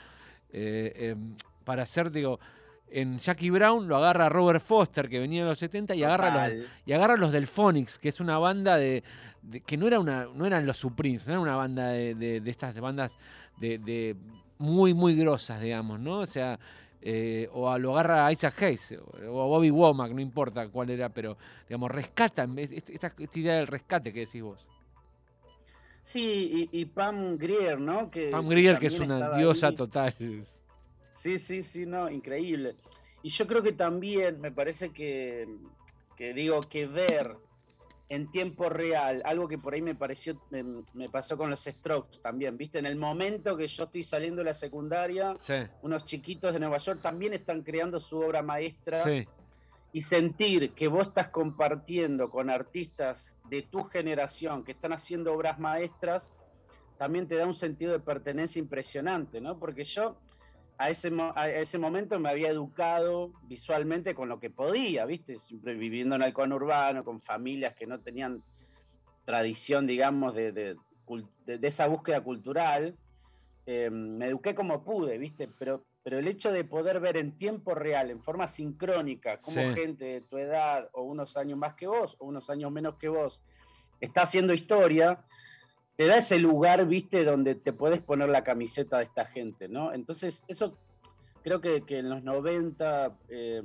eh, 0.54 0.94
eh, 0.96 1.16
para 1.64 1.82
hacer, 1.82 2.12
digo, 2.12 2.40
en 2.92 3.18
Jackie 3.20 3.50
Brown 3.50 3.88
lo 3.88 3.98
agarra 3.98 4.28
Robert 4.30 4.62
Foster, 4.62 5.08
que 5.10 5.20
venía 5.20 5.42
en 5.44 5.48
los 5.48 5.60
70, 5.60 5.96
y 5.96 6.04
agarra, 6.04 6.50
los, 6.50 6.66
y 6.86 6.94
agarra 6.94 7.16
los 7.18 7.32
Delphonics, 7.32 7.98
que 7.98 8.10
es 8.10 8.20
una 8.20 8.38
banda 8.38 8.78
de, 8.78 9.04
de- 9.42 9.62
que 9.62 9.78
no 9.78 9.88
era 9.88 10.00
una, 10.00 10.28
no 10.34 10.46
eran 10.46 10.66
los 10.66 10.78
Supremes, 10.78 11.26
no 11.26 11.32
era 11.34 11.42
una 11.42 11.56
banda 11.56 11.88
de, 11.90 12.16
de- 12.16 12.42
de 12.42 12.52
estas 12.52 12.78
bandas 12.80 13.16
de, 13.58 13.78
de 13.80 14.16
muy, 14.58 14.94
muy 14.94 15.16
grosas, 15.16 15.62
digamos, 15.62 16.00
¿no? 16.00 16.20
O 16.20 16.26
sea, 16.26 16.60
eh, 17.02 17.50
o 17.54 17.70
a- 17.70 17.78
lo 17.80 17.94
agarra 17.94 18.28
a 18.28 18.32
Isaac 18.32 18.62
Hayes, 18.62 18.96
o 19.28 19.42
a 19.42 19.46
Bobby 19.48 19.72
Womack, 19.72 20.12
no 20.12 20.22
importa 20.22 20.68
cuál 20.68 20.90
era, 20.90 21.10
pero, 21.10 21.38
digamos, 21.70 21.90
rescatan, 21.90 22.60
es- 22.60 22.72
es- 22.72 22.90
esta, 22.90 23.14
esta 23.18 23.40
idea 23.40 23.54
del 23.56 23.68
rescate 23.68 24.12
que 24.14 24.22
decís 24.22 24.42
vos. 24.44 24.68
Sí, 26.04 26.70
y, 26.74 26.82
y 26.82 26.86
Pam 26.86 27.38
Grier, 27.38 27.80
¿no? 27.80 28.10
Que, 28.10 28.30
Pam 28.32 28.48
Grier, 28.50 28.80
que 28.80 28.88
es 28.88 29.00
una 29.00 29.30
diosa 29.38 29.68
ahí. 29.68 29.76
total. 29.76 30.14
Sí, 31.12 31.38
sí, 31.38 31.64
sí, 31.64 31.86
no, 31.86 32.10
increíble. 32.10 32.76
Y 33.24 33.30
yo 33.30 33.46
creo 33.46 33.62
que 33.62 33.74
también 33.74 34.42
me 34.42 34.52
parece 34.52 34.92
que, 34.92 35.48
que 36.16 36.34
digo, 36.34 36.62
que 36.62 36.88
ver 36.88 37.36
en 38.10 38.30
tiempo 38.30 38.68
real, 38.68 39.22
algo 39.24 39.48
que 39.48 39.58
por 39.58 39.74
ahí 39.74 39.82
me 39.82 39.96
pareció, 39.96 40.42
me, 40.50 40.64
me 40.94 41.10
pasó 41.10 41.38
con 41.38 41.50
los 41.50 41.64
Strokes 41.64 42.20
también, 42.22 42.58
¿viste? 42.58 42.78
En 42.78 42.86
el 42.86 42.98
momento 42.98 43.56
que 43.56 43.68
yo 43.68 43.86
estoy 43.86 44.04
saliendo 44.04 44.40
de 44.40 44.46
la 44.46 44.54
secundaria, 44.54 45.36
Sí, 45.40 45.54
unos 45.82 46.04
chiquitos 46.04 46.52
de 46.52 46.60
Nueva 46.60 46.78
York 46.78 47.02
también 47.02 47.34
están 47.34 47.62
creando 47.62 48.02
su 48.02 48.20
obra 48.20 48.42
maestra 48.42 49.02
sí, 49.04 49.26
y 49.94 50.02
sentir 50.02 50.74
que 50.74 50.90
vos 50.90 51.08
estás 51.08 51.30
compartiendo 51.30 52.30
con 52.30 52.50
artistas 52.50 53.34
de 53.50 53.62
tu 53.62 53.84
generación 53.86 54.66
que 54.66 54.74
están 54.74 54.92
haciendo 54.92 55.34
obras 55.34 55.58
maestras, 55.58 56.34
también 56.98 57.30
te 57.30 57.36
da 57.36 57.46
un 57.46 57.54
sentido 57.54 57.94
de 57.94 58.02
pertenencia 58.02 58.60
impresionante, 58.60 59.40
¿no? 59.40 59.58
Porque 59.58 59.86
yo 59.86 60.18
a 60.82 60.90
ese, 60.90 61.12
a 61.36 61.50
ese 61.50 61.78
momento 61.78 62.20
me 62.20 62.30
había 62.30 62.50
educado 62.50 63.32
visualmente 63.44 64.16
con 64.16 64.30
lo 64.30 64.40
que 64.40 64.50
podía, 64.50 65.06
¿viste? 65.06 65.38
Siempre 65.38 65.76
viviendo 65.76 66.16
en 66.16 66.24
el 66.24 66.34
conurbano, 66.34 67.04
con 67.04 67.20
familias 67.20 67.76
que 67.76 67.86
no 67.88 68.00
tenían 68.02 68.44
tradición, 69.26 69.86
digamos, 69.88 70.34
de, 70.34 70.52
de 70.52 70.76
cul- 71.06 71.30
de- 71.46 71.58
de 71.60 71.68
esa 71.68 71.88
búsqueda 71.88 72.22
cultural. 72.24 72.98
Eh, 73.66 73.90
me 73.92 74.28
eduqué 74.28 74.56
como 74.56 74.84
pude, 74.84 75.18
¿viste? 75.18 75.48
Pero, 75.60 75.86
pero 76.04 76.18
el 76.18 76.28
hecho 76.28 76.52
de 76.52 76.64
poder 76.64 77.00
ver 77.00 77.18
en 77.18 77.38
tiempo 77.38 77.76
real, 77.76 78.10
en 78.10 78.22
forma 78.22 78.48
sincrónica, 78.48 79.40
cómo 79.40 79.62
Sí. 79.62 79.74
gente 79.76 80.06
de 80.06 80.22
tu 80.22 80.38
edad, 80.38 80.90
o 80.94 81.04
unos 81.04 81.38
años 81.38 81.60
más 81.60 81.76
que 81.76 81.86
vos, 81.86 82.18
o 82.20 82.26
unos 82.26 82.50
años 82.50 82.72
menos 82.72 82.98
que 82.98 83.08
vos, 83.08 83.44
está 84.00 84.24
haciendo 84.24 84.52
historia, 84.54 85.24
te 86.02 86.08
da 86.08 86.18
ese 86.18 86.40
lugar, 86.40 86.88
¿viste? 86.88 87.24
Donde 87.24 87.54
te 87.54 87.74
puedes 87.74 88.02
poner 88.02 88.28
la 88.30 88.44
camiseta 88.44 88.98
de 88.98 89.04
esta 89.04 89.24
gente, 89.24 89.68
¿no? 89.68 89.94
Entonces, 89.94 90.44
eso 90.48 90.76
creo 91.44 91.62
que, 91.62 91.84
que 91.84 92.00
en 92.00 92.10
los 92.10 92.24
90 92.24 93.16
eh, 93.30 93.62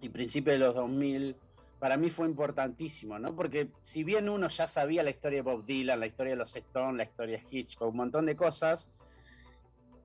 y 0.00 0.08
principios 0.08 0.54
de 0.54 0.58
los 0.58 0.74
2000, 0.74 1.36
para 1.80 1.98
mí 1.98 2.08
fue 2.08 2.26
importantísimo, 2.26 3.18
¿no? 3.18 3.36
Porque 3.36 3.68
si 3.82 4.04
bien 4.04 4.30
uno 4.30 4.48
ya 4.48 4.66
sabía 4.66 5.02
la 5.02 5.10
historia 5.10 5.40
de 5.40 5.42
Bob 5.42 5.66
Dylan, 5.66 6.00
la 6.00 6.06
historia 6.06 6.32
de 6.32 6.38
los 6.38 6.56
Stones, 6.56 6.96
la 6.96 7.04
historia 7.04 7.36
de 7.36 7.58
Hitchcock, 7.58 7.90
un 7.90 7.96
montón 7.98 8.24
de 8.24 8.34
cosas, 8.34 8.88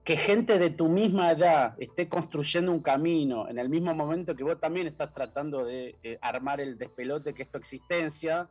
que 0.04 0.18
gente 0.18 0.60
de 0.60 0.72
tu 0.72 0.90
misma 0.90 1.32
edad 1.32 1.76
esté 1.78 2.10
construyendo 2.10 2.74
un 2.74 2.82
camino 2.82 3.48
en 3.48 3.60
el 3.60 3.70
mismo 3.70 3.96
momento 3.96 4.36
que 4.36 4.44
vos 4.44 4.60
también 4.60 4.88
estás 4.88 5.14
tratando 5.14 5.64
de 5.64 5.96
eh, 6.04 6.18
armar 6.22 6.60
el 6.60 6.78
despelote 6.78 7.34
que 7.34 7.44
es 7.44 7.50
tu 7.50 7.58
existencia, 7.58 8.50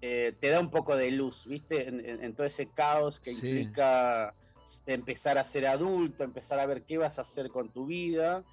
eh, 0.00 0.32
te 0.40 0.48
da 0.48 0.60
un 0.60 0.70
poco 0.70 0.96
de 0.96 1.10
luz, 1.10 1.44
¿viste? 1.46 1.88
En, 1.88 2.04
en- 2.04 2.22
en 2.22 2.34
todo 2.34 2.46
ese 2.46 2.68
caos 2.70 3.20
que 3.20 3.32
Sí. 3.34 3.46
implica 3.46 4.34
empezar 4.86 5.38
a 5.38 5.44
ser 5.44 5.66
adulto, 5.66 6.24
empezar 6.24 6.60
a 6.60 6.66
ver 6.66 6.84
qué 6.84 6.98
vas 6.98 7.18
a 7.18 7.22
hacer 7.22 7.48
con 7.50 7.70
tu 7.72 7.86
vida 7.86 8.44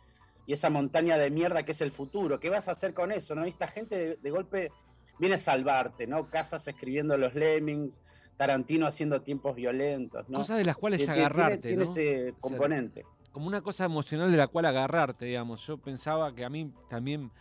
y 0.47 0.53
esa 0.53 0.69
montaña 0.69 1.17
de 1.17 1.29
mierda 1.29 1.63
que 1.63 1.73
es 1.73 1.81
el 1.81 1.91
futuro. 1.91 2.39
¿Qué 2.39 2.49
vas 2.49 2.67
a 2.69 2.71
hacer 2.71 2.93
con 2.93 3.11
eso? 3.11 3.35
¿no? 3.35 3.45
Y 3.45 3.49
esta 3.49 3.67
gente 3.67 3.97
de, 3.97 4.15
de 4.15 4.31
golpe 4.31 4.71
viene 5.19 5.35
a 5.35 5.39
salvarte, 5.39 6.07
¿no? 6.07 6.29
Casas 6.29 6.67
escribiendo 6.67 7.17
los 7.17 7.35
Lemmings, 7.35 7.99
Tarantino 8.37 8.85
haciendo 8.87 9.21
tiempos 9.21 9.55
violentos, 9.55 10.27
¿no? 10.29 10.39
Cosas 10.39 10.57
de 10.57 10.65
las 10.65 10.75
cuales 10.77 11.07
agarrarte, 11.07 11.57
tiene, 11.69 11.77
¿no? 11.77 11.83
ese 11.83 12.33
componente. 12.39 13.05
como 13.31 13.47
una 13.47 13.61
cosa 13.61 13.85
emocional 13.85 14.31
de 14.31 14.37
la 14.37 14.47
cual 14.47 14.65
agarrarte, 14.65 15.25
digamos. 15.25 15.65
Yo 15.67 15.77
pensaba 15.77 16.33
que 16.33 16.43
a 16.45 16.49
mí 16.49 16.71
también, 16.89 17.31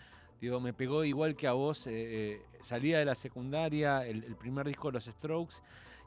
digo, 0.45 0.61
me 0.61 0.72
pegó 0.72 1.05
igual 1.05 1.34
que 1.34 1.47
a 1.47 1.53
vos, 1.53 1.86
eh, 1.86 1.92
eh, 1.95 2.42
salía 2.62 2.99
de 2.99 3.05
la 3.05 3.14
secundaria, 3.14 4.07
el, 4.07 4.24
el 4.24 4.36
primer 4.36 4.66
disco 4.66 4.88
de 4.88 4.92
los 4.92 5.05
Strokes, 5.05 5.57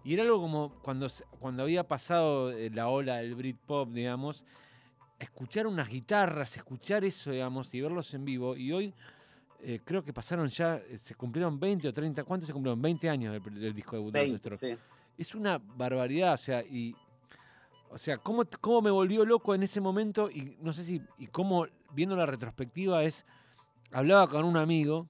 y 0.04 0.14
era 0.14 0.24
algo 0.24 0.40
como 0.40 0.74
cuando, 0.82 1.08
cuando 1.40 1.64
había 1.64 1.88
pasado 1.88 2.52
eh, 2.52 2.70
la 2.70 2.88
ola 2.88 3.18
del 3.18 3.36
Britpop, 3.36 3.90
digamos, 3.90 4.46
escuchar 5.20 5.68
unas 5.68 5.90
guitarras, 5.90 6.56
escuchar 6.56 7.04
eso, 7.04 7.32
digamos, 7.32 7.74
y 7.74 7.82
verlos 7.82 8.14
en 8.14 8.26
vivo, 8.26 8.56
y 8.56 8.72
hoy... 8.72 8.94
eh, 9.60 9.80
creo 9.84 10.04
que 10.04 10.14
pasaron 10.14 10.48
ya, 10.50 10.80
se 10.98 11.16
cumplieron 11.16 11.60
20 11.60 11.88
o 11.88 11.94
30, 11.94 12.24
¿cuántos 12.24 12.46
se 12.46 12.54
cumplieron? 12.54 12.80
20 12.80 13.10
años 13.10 13.34
del, 13.34 13.60
del 13.60 13.74
disco 13.74 13.96
debut 13.96 14.14
de 14.14 14.20
los 14.20 14.30
20, 14.30 14.38
Strokes 14.38 14.76
sí. 14.76 14.82
es 15.18 15.34
una 15.34 15.58
barbaridad, 15.58 16.36
o 16.36 16.38
sea, 16.38 16.62
y 16.62 16.96
o 17.90 17.98
sea, 17.98 18.18
cómo, 18.18 18.44
cómo 18.62 18.82
me 18.82 18.92
volvió 18.92 19.26
loco 19.26 19.56
en 19.56 19.64
ese 19.64 19.82
momento 19.82 20.30
y 20.30 20.58
no 20.62 20.74
sé 20.74 20.84
si 20.84 21.02
y 21.18 21.28
cómo 21.28 21.66
viendo 21.94 22.16
la 22.16 22.26
retrospectiva 22.26 23.04
es 23.04 23.26
hablaba 23.92 24.28
con 24.28 24.46
un 24.46 24.58
amigo 24.58 25.08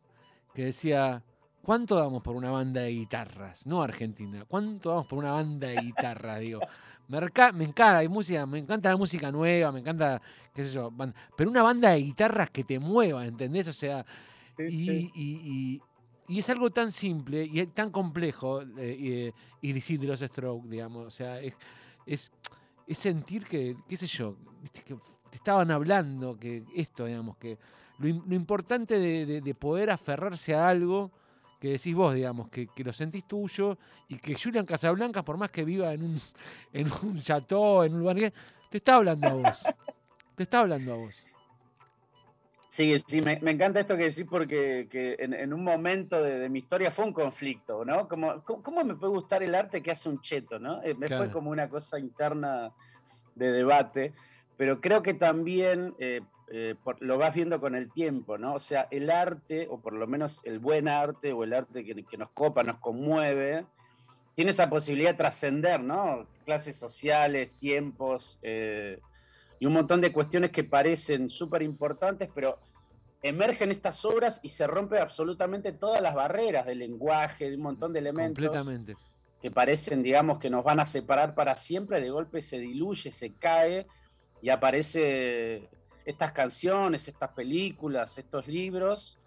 que 0.54 0.66
decía, 0.66 1.24
¿cuánto 1.62 1.96
damos 1.96 2.22
por 2.24 2.36
una 2.36 2.52
banda 2.52 2.82
de 2.82 2.92
guitarras? 2.92 3.66
No 3.66 3.82
Argentina, 3.82 4.46
¿cuánto 4.48 4.90
damos 4.90 5.06
por 5.08 5.20
una 5.20 5.32
banda 5.32 5.68
de 5.68 5.78
guitarras? 5.80 6.40
Digo, 6.40 6.64
me, 7.08 7.20
me 7.54 7.64
encanta, 7.66 7.98
hay 8.00 8.08
música, 8.08 8.46
me 8.46 8.60
encanta 8.60 8.90
la 8.90 8.98
música 8.98 9.32
nueva, 9.32 9.72
me 9.72 9.80
encanta, 9.80 10.22
qué 10.54 10.64
sé 10.64 10.74
yo, 10.74 10.92
pero 11.36 11.50
una 11.50 11.64
banda 11.64 11.92
de 11.92 12.00
guitarras 12.04 12.50
que 12.50 12.64
te 12.64 12.80
mueva, 12.80 13.26
¿entendés? 13.26 13.68
O 13.68 13.74
sea, 13.74 14.06
Sí, 14.56 14.64
y, 14.68 14.70
sí. 14.86 15.12
y- 15.14 15.42
y- 15.76 15.82
y 16.36 16.40
es 16.40 16.50
algo 16.50 16.70
tan 16.72 16.92
simple 16.92 17.44
y 17.46 17.66
tan 17.68 17.90
complejo 17.92 18.62
eh, 18.78 19.34
y, 19.62 19.70
y 19.70 19.74
decir 19.74 20.00
de 20.00 20.08
los 20.08 20.20
stroke, 20.20 20.66
digamos. 20.68 21.06
O 21.06 21.10
sea, 21.10 21.40
es, 21.40 21.54
es, 22.06 22.32
es 22.86 22.98
sentir 22.98 23.46
que, 23.46 23.78
qué 23.88 23.96
sé 23.98 24.08
yo, 24.08 24.36
que 24.86 24.96
te 25.30 25.38
estaban 25.38 25.72
hablando, 25.72 26.38
que 26.38 26.64
esto, 26.76 27.06
digamos, 27.06 27.38
que 27.38 27.58
lo, 28.00 28.08
im- 28.08 28.24
lo 28.28 28.36
importante 28.36 29.00
de, 29.00 29.26
de- 29.26 29.42
de 29.42 29.56
poder 29.56 29.90
aferrarse 29.90 30.54
a 30.54 30.68
algo 30.70 31.12
que 31.60 31.70
decís 31.70 31.96
vos, 31.96 32.14
digamos, 32.14 32.50
que, 32.50 32.68
que 32.68 32.84
lo 32.84 32.94
sentís 32.94 33.28
tuyo 33.28 33.78
y 34.08 34.18
que 34.18 34.36
Julian 34.36 34.66
Casablancas, 34.66 35.24
por 35.24 35.38
más 35.38 35.50
que 35.50 35.64
viva 35.64 35.92
en 35.94 36.04
un, 36.04 36.22
en 36.74 36.88
un 37.04 37.22
chateau, 37.22 37.84
en 37.84 37.94
un 37.94 38.00
lugar 38.02 38.16
que, 38.18 38.34
te 38.70 38.78
está 38.78 38.96
hablando 38.96 39.30
a 39.30 39.34
vos. 39.34 39.76
Te 40.36 40.44
está 40.44 40.60
hablando 40.60 40.94
a 40.94 40.96
vos. 40.98 41.16
Sí, 42.70 42.96
sí, 43.08 43.22
me, 43.22 43.40
me 43.42 43.52
encanta 43.52 43.80
esto 43.80 43.96
que 43.98 44.04
decís 44.04 44.26
porque 44.30 44.88
que 44.92 45.16
en, 45.20 45.34
en 45.34 45.54
un 45.54 45.64
momento 45.64 46.22
de, 46.22 46.38
de 46.38 46.50
mi 46.50 46.60
historia 46.60 46.92
fue 46.92 47.06
un 47.06 47.14
conflicto, 47.14 47.86
¿no? 47.86 48.08
Como, 48.08 48.44
¿cómo, 48.44 48.84
me 48.84 48.96
puede 48.96 49.14
gustar 49.14 49.42
el 49.42 49.56
arte 49.56 49.82
que 49.82 49.90
hace 49.90 50.10
un 50.10 50.20
cheto, 50.20 50.60
¿no? 50.60 50.84
Eh, 50.84 50.94
me 50.94 51.08
fue 51.08 51.32
como 51.32 51.50
una 51.50 51.70
cosa 51.70 51.98
interna 51.98 52.72
de 53.36 53.52
debate, 53.52 54.14
pero 54.58 54.82
creo 54.82 55.02
que 55.02 55.14
también 55.14 55.96
eh, 55.98 56.22
eh, 56.50 56.76
por- 56.84 57.02
lo 57.02 57.18
vas 57.18 57.34
viendo 57.34 57.60
con 57.60 57.76
el 57.76 57.92
tiempo, 57.92 58.38
¿no? 58.38 58.54
O 58.56 58.60
sea, 58.60 58.88
el 58.92 59.10
arte, 59.10 59.68
o 59.70 59.80
por 59.82 59.94
lo 59.94 60.08
menos 60.08 60.42
el 60.46 60.60
buen 60.60 60.88
arte, 60.88 61.34
o 61.34 61.44
el 61.44 61.54
arte 61.54 61.84
que, 61.84 62.04
que 62.06 62.18
nos 62.18 62.30
copa, 62.32 62.64
nos 62.64 62.80
conmueve, 62.80 63.66
tiene 64.36 64.52
esa 64.52 64.70
posibilidad 64.70 65.12
de 65.12 65.18
trascender, 65.18 65.82
¿no? 65.82 66.28
Clases 66.46 66.78
sociales, 66.78 67.52
tiempos, 67.60 68.40
eh, 68.44 69.00
y 69.60 69.66
un 69.66 69.74
montón 69.74 70.00
de 70.00 70.14
cuestiones 70.14 70.52
que 70.52 70.64
parecen 70.64 71.30
súper 71.30 71.64
importantes, 71.64 72.30
pero 72.34 72.60
emergen 73.24 73.72
estas 73.72 74.06
obras 74.06 74.40
y 74.44 74.50
se 74.50 74.68
rompen 74.68 75.02
absolutamente 75.02 75.74
todas 75.74 76.02
las 76.02 76.14
barreras 76.14 76.66
del 76.68 76.80
lenguaje, 76.80 77.50
de 77.50 77.56
un 77.56 77.64
montón 77.64 77.92
de 77.92 78.00
elementos 78.00 78.46
Completamente. 78.46 78.96
que 79.42 79.50
parecen, 79.52 80.04
digamos, 80.04 80.38
que 80.40 80.52
nos 80.52 80.64
van 80.64 80.80
a 80.80 80.86
separar 80.86 81.34
para 81.34 81.56
siempre, 81.56 82.00
de 82.00 82.12
golpe 82.12 82.42
se 82.44 82.60
diluye, 82.60 83.10
se 83.12 83.34
cae 83.34 83.88
y 84.44 84.50
aparece 84.50 85.68
estas 86.08 86.32
canciones, 86.32 87.10
estas 87.10 87.32
películas, 87.32 88.18
estos 88.18 88.48
libros 88.48 89.20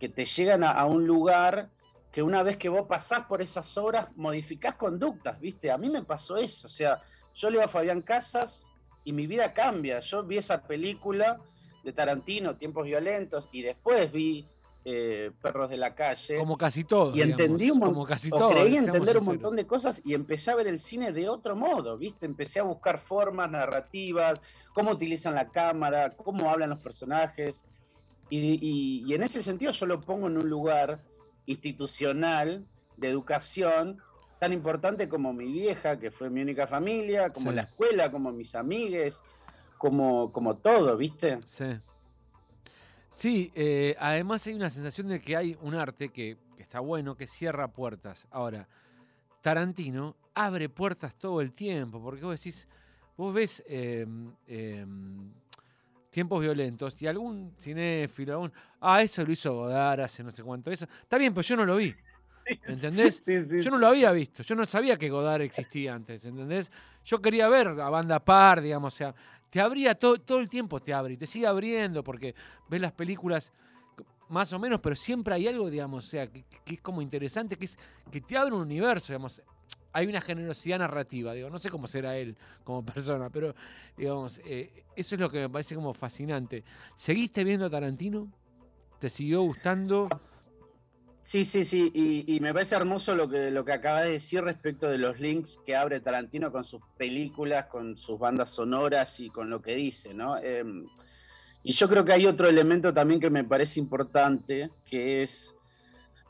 que 0.00 0.08
te 0.08 0.24
llegan 0.24 0.64
a, 0.64 0.82
un 0.86 1.06
lugar 1.06 1.68
que 2.10 2.22
una 2.22 2.42
vez 2.42 2.56
que 2.56 2.70
vos 2.70 2.86
pasás 2.88 3.26
por 3.26 3.42
esas 3.42 3.76
obras 3.76 4.08
modificás 4.16 4.74
conductas, 4.76 5.38
¿viste? 5.38 5.70
A 5.70 5.76
mí 5.76 5.90
me 5.90 6.02
pasó 6.02 6.38
eso, 6.38 6.66
o 6.66 6.70
sea, 6.70 7.02
yo 7.34 7.50
leo 7.50 7.62
a 7.62 7.68
Fabián 7.68 8.00
Casas 8.00 8.70
y 9.04 9.12
mi 9.12 9.26
vida 9.26 9.52
cambia. 9.52 10.00
Yo 10.00 10.22
vi 10.22 10.38
esa 10.38 10.62
película 10.62 11.40
de 11.84 11.92
Tarantino, 11.92 12.56
Tiempos 12.56 12.86
Violentos, 12.86 13.50
y 13.52 13.60
después 13.60 14.10
vi 14.10 14.48
eh, 14.84 15.30
Perros 15.40 15.70
de 15.70 15.76
la 15.78 15.94
Calle. 15.94 16.36
Como 16.36 16.56
casi 16.58 16.84
todo. 16.84 17.16
Y 17.16 17.22
entendí 17.22 17.70
un 17.70 17.80
como 17.80 17.92
montón, 17.92 18.08
casi 18.08 18.30
creí 18.30 18.76
entender 18.76 19.16
un 19.18 19.24
montón 19.24 19.56
de 19.56 19.66
cosas 19.66 20.02
y 20.04 20.12
empecé 20.14 20.50
a 20.50 20.56
ver 20.56 20.66
el 20.66 20.78
cine 20.78 21.12
de 21.12 21.28
otro 21.28 21.56
modo, 21.56 21.96
¿viste? 21.96 22.26
Empecé 22.26 22.60
a 22.60 22.64
buscar 22.64 22.98
formas 22.98 23.50
narrativas, 23.50 24.42
cómo 24.74 24.90
utilizan 24.90 25.34
la 25.34 25.48
cámara, 25.48 26.10
cómo 26.16 26.50
hablan 26.50 26.70
los 26.70 26.80
personajes. 26.80 27.64
Y, 28.30 28.38
y- 28.60 29.04
y 29.06 29.14
en 29.14 29.22
ese 29.22 29.42
sentido 29.42 29.72
yo 29.72 29.86
lo 29.86 30.00
pongo 30.00 30.26
en 30.26 30.36
un 30.38 30.48
lugar 30.50 31.02
institucional 31.46 32.66
de 32.96 33.08
educación 33.08 33.98
tan 34.38 34.52
importante 34.52 35.08
como 35.08 35.32
mi 35.32 35.50
vieja, 35.50 35.98
que 35.98 36.10
fue 36.10 36.28
mi 36.28 36.42
única 36.42 36.66
familia, 36.66 37.30
como 37.32 37.50
Sí. 37.50 37.56
la 37.56 37.62
escuela, 37.62 38.10
como 38.10 38.32
mis 38.32 38.54
amigues, 38.54 39.22
como, 39.78 40.32
como 40.32 40.56
todo, 40.56 40.96
¿viste? 40.96 41.38
Sí. 41.48 41.64
Sí, 43.14 43.52
eh, 43.54 43.96
además 43.98 44.46
hay 44.46 44.54
una 44.54 44.70
sensación 44.70 45.08
de 45.08 45.20
que 45.20 45.36
hay 45.36 45.56
un 45.62 45.74
arte 45.74 46.08
que, 46.10 46.36
que 46.56 46.62
está 46.62 46.80
bueno, 46.80 47.16
que 47.16 47.26
cierra 47.26 47.68
puertas. 47.68 48.26
Ahora, 48.30 48.66
Tarantino 49.40 50.16
abre 50.34 50.68
puertas 50.68 51.14
todo 51.16 51.40
el 51.40 51.52
tiempo, 51.52 52.02
porque 52.02 52.24
vos 52.24 52.40
decís, 52.40 52.66
vos 53.16 53.32
ves 53.32 53.62
eh, 53.66 54.06
eh, 54.48 54.86
tiempos 56.10 56.40
violentos 56.40 57.00
y 57.00 57.06
algún 57.06 57.54
cinéfilo, 57.58 58.32
algún, 58.32 58.52
ah, 58.80 59.02
eso 59.02 59.24
lo 59.24 59.32
hizo 59.32 59.54
Godard 59.54 60.00
hace 60.00 60.22
no 60.24 60.32
sé 60.32 60.42
cuánto, 60.42 60.70
eso. 60.70 60.86
Está 61.02 61.18
bien, 61.18 61.32
pero 61.32 61.42
yo 61.42 61.56
no 61.56 61.64
lo 61.64 61.76
vi. 61.76 61.94
¿Entendés? 62.66 63.22
Sí, 63.24 63.44
sí, 63.44 63.62
Yo 63.62 63.70
no 63.70 63.78
lo 63.78 63.86
había 63.86 64.12
visto, 64.12 64.42
yo 64.42 64.54
no 64.54 64.66
sabía 64.66 64.98
que 64.98 65.08
Godard 65.08 65.42
existía 65.42 65.94
antes, 65.94 66.24
¿entendés? 66.24 66.70
Yo 67.04 67.20
quería 67.20 67.48
ver 67.48 67.68
a 67.68 67.90
banda 67.90 68.18
par, 68.24 68.60
digamos, 68.60 68.94
o 68.94 68.96
sea, 68.96 69.14
te 69.54 69.60
abría 69.60 69.94
todo, 69.94 70.16
todo 70.16 70.40
el 70.40 70.48
tiempo, 70.48 70.82
te 70.82 70.92
abre 70.92 71.14
y 71.14 71.16
te 71.16 71.28
sigue 71.28 71.46
abriendo 71.46 72.02
porque 72.02 72.34
ves 72.68 72.80
las 72.80 72.90
películas 72.90 73.52
más 74.28 74.52
o 74.52 74.58
menos, 74.58 74.80
pero 74.80 74.96
siempre 74.96 75.32
hay 75.32 75.46
algo, 75.46 75.70
digamos, 75.70 76.04
o 76.04 76.08
sea, 76.08 76.26
que, 76.26 76.44
es 76.66 76.80
como 76.80 77.00
interesante, 77.00 77.56
que 77.56 77.68
que 78.10 78.20
te 78.20 78.36
abre 78.36 78.52
un 78.52 78.62
universo, 78.62 79.12
digamos. 79.12 79.40
Hay 79.92 80.08
una 80.08 80.20
generosidad 80.20 80.80
narrativa, 80.80 81.34
digo, 81.34 81.50
no 81.50 81.60
sé 81.60 81.70
cómo 81.70 81.86
será 81.86 82.16
él 82.16 82.36
como 82.64 82.84
persona, 82.94 83.30
pero 83.30 83.54
digamos, 83.96 84.40
eh, 84.44 84.86
eso 84.96 85.14
es 85.14 85.20
lo 85.20 85.30
que 85.30 85.42
me 85.42 85.48
parece 85.48 85.76
como 85.76 85.94
fascinante. 85.94 86.64
¿Seguiste 86.96 87.44
viendo 87.44 87.66
a 87.66 87.70
Tarantino? 87.70 88.32
¿Te 88.98 89.08
siguió 89.08 89.42
gustando? 89.42 90.08
Sí, 91.24 91.46
sí, 91.46 91.64
sí, 91.64 91.90
y, 92.26 92.38
me 92.40 92.52
parece 92.52 92.76
hermoso 92.76 93.14
lo 93.14 93.30
que, 93.30 93.50
lo 93.50 93.64
que 93.64 93.72
acabas 93.72 94.04
de 94.04 94.10
decir 94.10 94.44
respecto 94.44 94.90
de 94.90 94.98
los 94.98 95.18
links 95.18 95.58
que 95.64 95.74
abre 95.74 96.00
Tarantino 96.00 96.52
con 96.52 96.64
sus 96.64 96.82
películas, 96.98 97.64
con 97.64 97.96
sus 97.96 98.18
bandas 98.18 98.50
sonoras 98.50 99.18
y 99.20 99.30
con 99.30 99.48
lo 99.48 99.62
que 99.62 99.74
dice, 99.74 100.12
¿no? 100.12 100.36
Em, 100.36 100.86
y 101.62 101.72
yo 101.72 101.88
creo 101.88 102.04
que 102.04 102.12
hay 102.12 102.26
otro 102.26 102.46
elemento 102.46 102.92
también 102.92 103.20
que 103.20 103.30
me 103.30 103.42
parece 103.42 103.80
importante, 103.80 104.70
que 104.84 105.22
es 105.22 105.54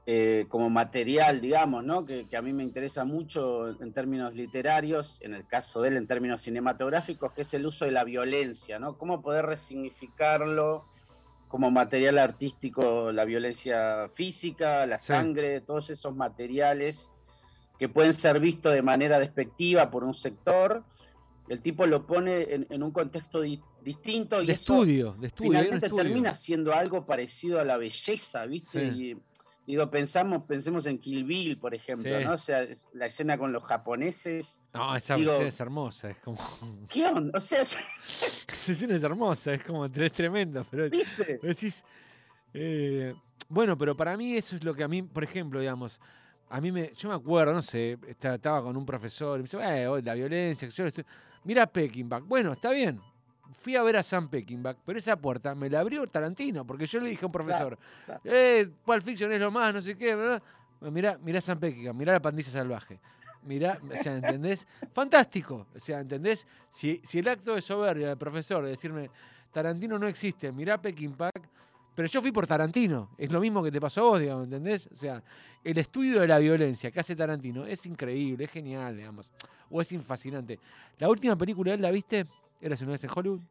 eh, 0.07 0.47
como 0.49 0.71
material, 0.71 1.41
digamos, 1.41 1.83
¿no? 1.83 2.07
Que, 2.07 2.29
que 2.29 2.37
a 2.37 2.43
mí 2.43 2.53
me 2.53 2.63
interesa 2.63 3.05
mucho 3.05 3.71
en 3.83 3.93
términos 3.93 4.33
literarios, 4.33 5.21
en 5.23 5.35
el 5.35 5.45
caso 5.45 5.83
de 5.83 5.89
él 5.89 5.97
en 5.97 6.07
términos 6.07 6.43
cinematográficos, 6.43 7.33
que 7.33 7.43
es 7.43 7.53
el 7.53 7.67
uso 7.67 7.85
de 7.85 7.91
la 7.91 8.05
violencia, 8.05 8.79
¿no? 8.79 8.97
Cómo 8.97 9.23
poder 9.23 9.47
resignificarlo 9.47 10.85
como 11.49 11.71
material 11.71 12.19
artístico 12.19 13.13
la 13.13 13.25
violencia 13.25 14.09
física, 14.13 14.87
la 14.87 14.99
Sí. 14.99 15.07
sangre, 15.09 15.61
todos 15.61 15.91
esos 15.91 16.15
materiales 16.17 17.11
que 17.79 17.89
pueden 17.89 18.13
ser 18.15 18.41
vistos 18.41 18.73
de 18.75 18.83
manera 18.83 19.19
despectiva 19.19 19.91
por 19.91 20.05
un 20.05 20.15
sector. 20.15 20.85
El 21.49 21.61
tipo 21.61 21.87
lo 21.87 22.07
pone 22.07 22.43
en, 22.55 22.67
en 22.71 22.83
un 22.83 22.91
contexto 22.91 23.41
di- 23.43 23.61
distinto 23.83 24.43
y 24.43 24.47
De 24.47 24.55
eso 24.55 24.75
estudio, 24.75 25.13
de 25.21 25.27
estudio. 25.27 25.51
finalmente 25.51 25.87
estudio. 25.87 26.05
termina 26.05 26.35
siendo 26.35 26.73
algo 26.73 27.05
parecido 27.05 27.61
a 27.61 27.65
la 27.65 27.77
belleza, 27.77 28.47
¿viste? 28.47 28.91
Sí. 28.93 29.11
Y, 29.11 29.17
Digo, 29.67 29.91
pensamos, 29.91 30.43
pensemos 30.43 30.85
en 30.87 30.99
Kill 30.99 31.25
Bill, 31.25 31.59
por 31.59 31.75
ejemplo, 31.75 32.19
Sí. 32.19 32.25
¿no? 32.25 32.33
O 32.35 32.37
sea, 32.39 32.67
la 32.93 33.07
escena 33.07 33.39
con 33.39 33.51
los 33.53 33.63
japoneses. 33.65 34.61
No, 34.75 34.95
esa 34.95 35.15
Digo- 35.17 35.33
escena 35.33 35.49
es 35.49 35.61
hermosa, 35.61 36.11
es 36.11 36.19
como. 36.19 36.37
¿Qué 36.91 37.07
onda? 37.07 37.31
O 37.37 37.41
sea, 37.41 37.63
Esa 37.63 37.79
escena 38.73 38.95
es 38.97 39.03
hermosa, 39.03 39.55
es 39.55 39.65
como 39.65 39.87
es 39.87 40.13
tremenda, 40.13 40.65
pero 40.71 40.91
¿viste? 40.91 41.39
decís. 41.43 41.83
eh, 42.53 43.15
bueno, 43.49 43.77
pero 43.77 43.97
para 43.97 44.17
mí 44.17 44.35
eso 44.37 44.57
es 44.57 44.65
lo 44.65 44.75
que 44.75 44.85
a 44.85 44.89
mí, 44.89 45.03
por 45.03 45.25
ejemplo, 45.25 45.61
digamos, 45.61 46.01
a 46.51 46.61
mí 46.61 46.71
me. 46.71 46.93
Yo 46.95 47.09
me 47.09 47.15
acuerdo, 47.15 47.53
no 47.55 47.63
sé, 47.63 47.99
esta- 48.07 48.35
estaba 48.35 48.63
con 48.63 48.77
un 48.77 48.85
profesor 48.87 49.39
y 49.39 49.43
me 49.43 49.49
dice, 49.49 49.59
"Eh, 49.61 50.03
la 50.03 50.15
violencia, 50.15 50.69
que 50.69 50.75
yo 50.75 50.87
estoy. 50.87 51.05
Mira 51.45 51.67
Peckinpah. 51.67 52.21
Bueno, 52.21 52.53
está 52.53 52.71
bien. 52.71 53.01
Fui 53.59 53.77
a 53.77 53.83
ver 53.83 53.97
a 53.97 54.03
Sam 54.03 54.29
Peckinpah, 54.29 54.77
pero 54.85 54.99
esa 54.99 55.17
puerta 55.17 55.55
me 55.55 55.71
la 55.71 55.81
abrió 55.81 56.07
Tarantino, 56.07 56.67
porque 56.67 56.87
yo 56.87 57.01
le 57.01 57.11
dije 57.11 57.25
a 57.25 57.27
un 57.27 57.33
profesor, 57.33 57.79
claro. 58.05 58.21
eh, 58.25 58.69
Pulp 58.85 59.03
Fiction 59.03 59.33
es 59.33 59.41
lo 59.41 59.51
más, 59.51 59.73
no 59.73 59.81
sé 59.81 59.97
qué, 59.97 60.15
¿verdad? 60.15 60.43
Mirá, 60.81 61.19
mirá 61.23 61.41
Sam 61.41 61.59
Peckinpah, 61.59 61.93
mirá 61.93 62.13
la 62.13 62.21
pandilla 62.21 62.51
salvaje. 62.51 63.01
Mirá, 63.43 63.79
o 63.91 64.03
sea, 64.03 64.17
¿entendés? 64.17 64.67
Fantástico. 64.93 65.67
O 65.75 65.79
sea, 65.79 66.01
¿entendés? 66.01 66.47
Si, 66.71 67.01
si 67.05 67.19
el 67.19 67.29
acto 67.29 67.55
de 67.55 67.61
soberbia 67.61 68.09
del 68.09 68.17
profesor 68.17 68.65
de 68.65 68.71
decirme, 68.71 69.11
Tarantino 69.53 69.99
no 69.99 70.09
existe, 70.09 70.51
mirá 70.51 70.81
Peckinpah, 70.81 71.31
pero 71.95 72.09
yo 72.09 72.21
fui 72.21 72.33
por 72.33 72.47
Tarantino. 72.47 73.11
Es 73.17 73.31
lo 73.31 73.41
mismo 73.41 73.63
que 73.63 73.71
te 73.71 73.81
pasó 73.81 74.01
a 74.01 74.05
vos, 74.05 74.21
digamos, 74.21 74.45
¿entendés? 74.45 74.89
O 74.91 74.97
sea, 74.97 75.23
el 75.63 75.79
estudio 75.79 76.21
de 76.21 76.27
la 76.27 76.39
violencia 76.39 76.91
que 76.91 77.01
hace 77.01 77.15
Tarantino 77.15 77.67
es 77.67 77.87
increíble, 77.87 78.45
es 78.45 78.51
genial, 78.51 78.97
digamos. 78.97 79.31
O 79.71 79.81
es 79.81 79.95
fascinante. 80.03 80.59
La 80.99 81.09
última 81.09 81.37
película 81.37 81.71
de 81.71 81.77
él, 81.77 81.83
¿la 81.83 81.91
viste? 81.91 82.27
¿Eras 82.65 82.81
una 82.81 82.93
vez 82.93 83.05
en 83.05 83.11
Hollywood? 83.15 83.43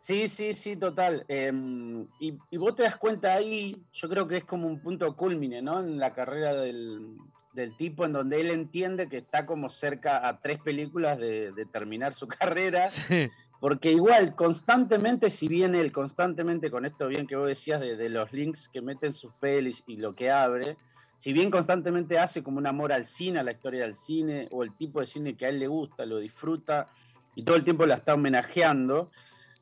Sí, 0.00 0.28
sí, 0.28 0.52
sí, 0.52 0.76
total. 0.76 1.24
Em, 1.28 2.02
y, 2.20 2.36
y 2.50 2.56
vos 2.58 2.74
te 2.74 2.82
das 2.82 2.96
cuenta 2.98 3.32
ahí, 3.32 3.82
yo 3.94 4.06
creo 4.10 4.28
que 4.28 4.36
es 4.36 4.44
como 4.44 4.66
un 4.66 4.80
punto 4.80 5.16
culmine, 5.16 5.62
¿no? 5.62 5.80
En 5.80 5.98
la 5.98 6.12
carrera 6.12 6.52
del, 6.52 7.16
del 7.54 7.74
tipo, 7.74 8.04
en 8.04 8.12
donde 8.12 8.42
él 8.42 8.50
entiende 8.50 9.08
que 9.08 9.16
está 9.16 9.46
como 9.46 9.70
cerca 9.70 10.28
a 10.28 10.40
tres 10.42 10.58
películas 10.58 11.18
de, 11.18 11.52
de 11.52 11.64
terminar 11.64 12.12
su 12.12 12.28
carrera, 12.28 12.90
Sí. 12.90 13.30
porque 13.60 13.92
igual, 13.92 14.34
constantemente, 14.34 15.30
si 15.30 15.48
bien 15.48 15.74
él 15.74 15.90
constantemente, 15.90 16.70
con 16.70 16.84
esto 16.84 17.08
bien 17.08 17.26
que 17.26 17.36
vos 17.36 17.48
decías 17.48 17.80
de, 17.80 17.96
de 17.96 18.10
los 18.10 18.30
links 18.34 18.68
que 18.68 18.82
mete 18.82 19.06
en 19.06 19.14
sus 19.14 19.32
pelis 19.40 19.84
y 19.86 19.96
lo 19.96 20.14
que 20.14 20.30
abre, 20.30 20.76
si 21.16 21.32
bien 21.32 21.50
constantemente 21.50 22.18
hace 22.18 22.42
como 22.42 22.58
un 22.58 22.66
amor 22.66 22.92
al 22.92 23.06
cine, 23.06 23.38
a 23.38 23.42
la 23.42 23.52
historia 23.52 23.82
del 23.82 23.96
cine, 23.96 24.48
o 24.50 24.64
el 24.64 24.76
tipo 24.76 25.00
de 25.00 25.06
cine 25.06 25.34
que 25.34 25.46
a 25.46 25.48
él 25.48 25.60
le 25.60 25.68
gusta, 25.68 26.04
lo 26.04 26.18
disfruta, 26.18 26.90
y 27.34 27.42
todo 27.44 27.56
el 27.56 27.64
tiempo 27.64 27.86
la 27.86 27.94
está 27.96 28.14
homenajeando, 28.14 29.10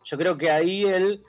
yo 0.04 0.18
creo 0.18 0.36
que 0.38 0.50
ahí 0.50 0.84
él 0.84 1.22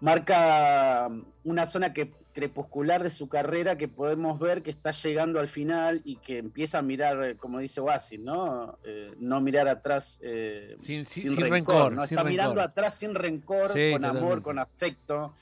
marca 0.00 1.08
una 1.44 1.66
zona 1.66 1.92
que, 1.92 2.12
crepuscular 2.34 3.02
de 3.04 3.10
su 3.10 3.28
carrera 3.28 3.78
que 3.78 3.86
podemos 3.86 4.40
ver 4.40 4.62
que 4.64 4.70
está 4.70 4.90
llegando 4.90 5.38
al 5.38 5.46
final 5.46 6.02
y 6.04 6.16
que 6.16 6.38
empieza 6.38 6.78
a 6.78 6.82
mirar, 6.82 7.22
eh, 7.22 7.36
como 7.36 7.60
dice 7.60 7.80
Oasis, 7.80 8.18
¿no? 8.18 8.76
Eh, 8.84 9.14
no 9.20 9.40
mirar 9.40 9.68
atrás 9.68 10.18
eh, 10.20 10.76
Sin, 10.82 11.04
sin- 11.04 11.36
rencor, 11.36 11.50
rencor. 11.52 11.92
¿no? 11.92 12.06
sin 12.08 12.18
Está 12.18 12.28
mirando 12.28 12.60
atrás 12.60 12.98
sin 12.98 13.14
rencor, 13.14 13.72
Sí, 13.72 13.92
con 13.92 14.04
amor, 14.04 14.42
con 14.42 14.58
afecto, 14.58 15.32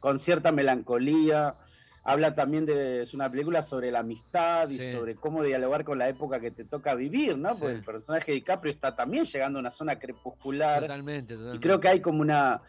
con 0.00 0.18
cierta 0.18 0.50
melancolía. 0.50 1.54
Habla 2.02 2.34
también 2.34 2.64
de, 2.64 3.02
es 3.02 3.12
una 3.12 3.30
película 3.30 3.62
sobre 3.62 3.90
la 3.90 3.98
amistad 4.00 4.68
y 4.70 4.78
Sí. 4.78 4.92
sobre 4.92 5.16
cómo 5.16 5.42
dialogar 5.42 5.84
con 5.84 5.98
la 5.98 6.08
época 6.08 6.40
que 6.40 6.50
te 6.50 6.64
toca 6.64 6.94
vivir, 6.94 7.36
¿no? 7.36 7.50
Porque 7.50 7.74
Sí. 7.74 7.78
el 7.78 7.84
personaje 7.84 8.32
de 8.32 8.36
DiCaprio 8.36 8.72
está 8.72 8.96
también 8.96 9.24
llegando 9.24 9.58
a 9.58 9.60
una 9.60 9.70
zona 9.70 9.98
crepuscular. 9.98 10.80
Totalmente, 10.82 11.34
Y 11.34 11.36
totalmente. 11.36 11.66
creo 11.66 11.80
que 11.80 11.88
hay 11.88 12.00
como 12.00 12.22
una 12.22 12.62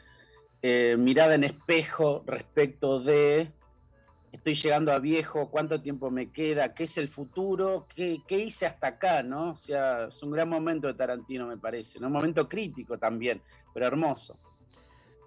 eh, 0.63 0.95
mirada 0.97 1.33
en 1.35 1.43
espejo 1.43 2.23
respecto 2.27 2.99
de 2.99 3.51
estoy 4.31 4.53
llegando 4.53 4.93
a 4.93 4.99
viejo, 4.99 5.49
cuánto 5.49 5.81
tiempo 5.81 6.09
me 6.11 6.31
queda, 6.31 6.73
qué 6.73 6.85
es 6.85 6.97
el 6.97 7.09
futuro, 7.09 7.87
qué, 7.93 8.21
qué 8.27 8.39
hice 8.39 8.65
hasta 8.65 8.87
acá, 8.87 9.23
¿no? 9.23 9.51
O 9.51 9.55
sea, 9.55 10.05
es 10.05 10.23
un 10.23 10.31
gran 10.31 10.47
momento 10.49 10.87
de 10.87 10.93
Tarantino, 10.93 11.47
me 11.47 11.57
parece, 11.57 11.99
¿no? 11.99 12.07
Un 12.07 12.13
momento 12.13 12.47
crítico 12.47 12.97
también, 12.97 13.41
pero 13.73 13.87
hermoso. 13.87 14.39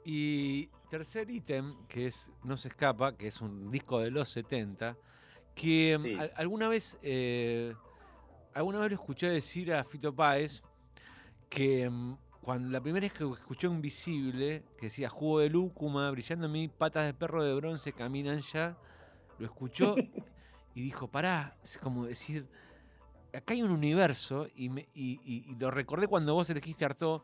Y 0.04 0.70
tercer 0.98 1.28
ítem, 1.28 1.74
que 1.88 2.06
es 2.06 2.30
No 2.44 2.56
se 2.56 2.68
escapa, 2.68 3.16
que 3.16 3.26
es 3.26 3.40
un 3.40 3.68
disco 3.72 3.98
de 3.98 4.12
los 4.12 4.28
70, 4.28 4.96
que 5.56 5.98
Sí. 6.00 6.14
al- 6.14 6.32
alguna 6.36 6.68
vez 6.68 6.96
eh, 7.02 7.74
alguna 8.54 8.78
vez 8.78 8.90
lo 8.90 8.94
escuché 8.94 9.28
decir 9.28 9.72
a 9.74 9.82
Fito 9.82 10.14
Páez 10.14 10.62
que 11.48 11.90
mm, 11.90 12.16
cuando 12.40 12.68
la 12.68 12.80
primera 12.80 13.04
vez 13.04 13.12
que 13.12 13.24
escuchó 13.24 13.66
Invisible, 13.68 14.62
que 14.78 14.86
decía 14.86 15.08
jugo 15.08 15.40
de 15.40 15.50
lúcuma, 15.50 16.08
brillando 16.12 16.46
en 16.46 16.52
mí, 16.52 16.68
patas 16.68 17.06
de 17.06 17.14
perro 17.14 17.42
de 17.42 17.54
bronce 17.54 17.92
caminan 17.92 18.38
ya, 18.38 18.76
lo 19.40 19.46
escuchó 19.46 19.96
y 20.76 20.80
dijo, 20.82 21.08
pará, 21.08 21.56
es 21.64 21.76
como 21.78 22.04
decir, 22.06 22.46
acá 23.32 23.54
hay 23.54 23.62
un 23.62 23.72
universo 23.72 24.46
y, 24.54 24.68
me- 24.68 24.88
y- 24.94 25.18
y- 25.24 25.50
y 25.50 25.56
lo 25.56 25.72
recordé 25.72 26.06
cuando 26.06 26.34
vos 26.34 26.48
elegiste 26.50 26.84
Artaud, 26.84 27.22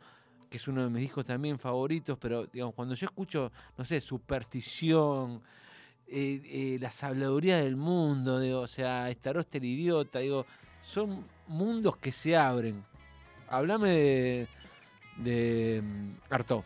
que 0.51 0.57
es 0.57 0.69
uno 0.69 0.83
de 0.83 0.91
mis 0.91 1.03
discos 1.03 1.25
también 1.25 1.59
favoritos, 1.59 2.19
pero 2.21 2.47
digamos, 2.47 2.75
cuando 2.75 2.95
yo 2.95 3.07
escucho, 3.07 3.53
no 3.79 3.85
sé, 3.85 4.01
Superstición, 4.01 5.41
eh, 6.09 6.43
eh, 6.45 6.79
La 6.81 6.91
Sabladuría 6.91 7.59
del 7.59 7.77
Mundo, 7.77 8.41
digo, 8.41 8.61
o 8.61 8.67
sea, 8.67 9.09
Staroste 9.13 9.59
el 9.59 9.65
Idiota, 9.65 10.19
digo, 10.19 10.45
son 10.83 11.25
mundos 11.47 11.97
que 11.97 12.11
se 12.11 12.37
abren. 12.37 12.85
Háblame 13.49 13.91
de, 13.91 14.49
de 15.19 15.83
mm. 15.83 16.63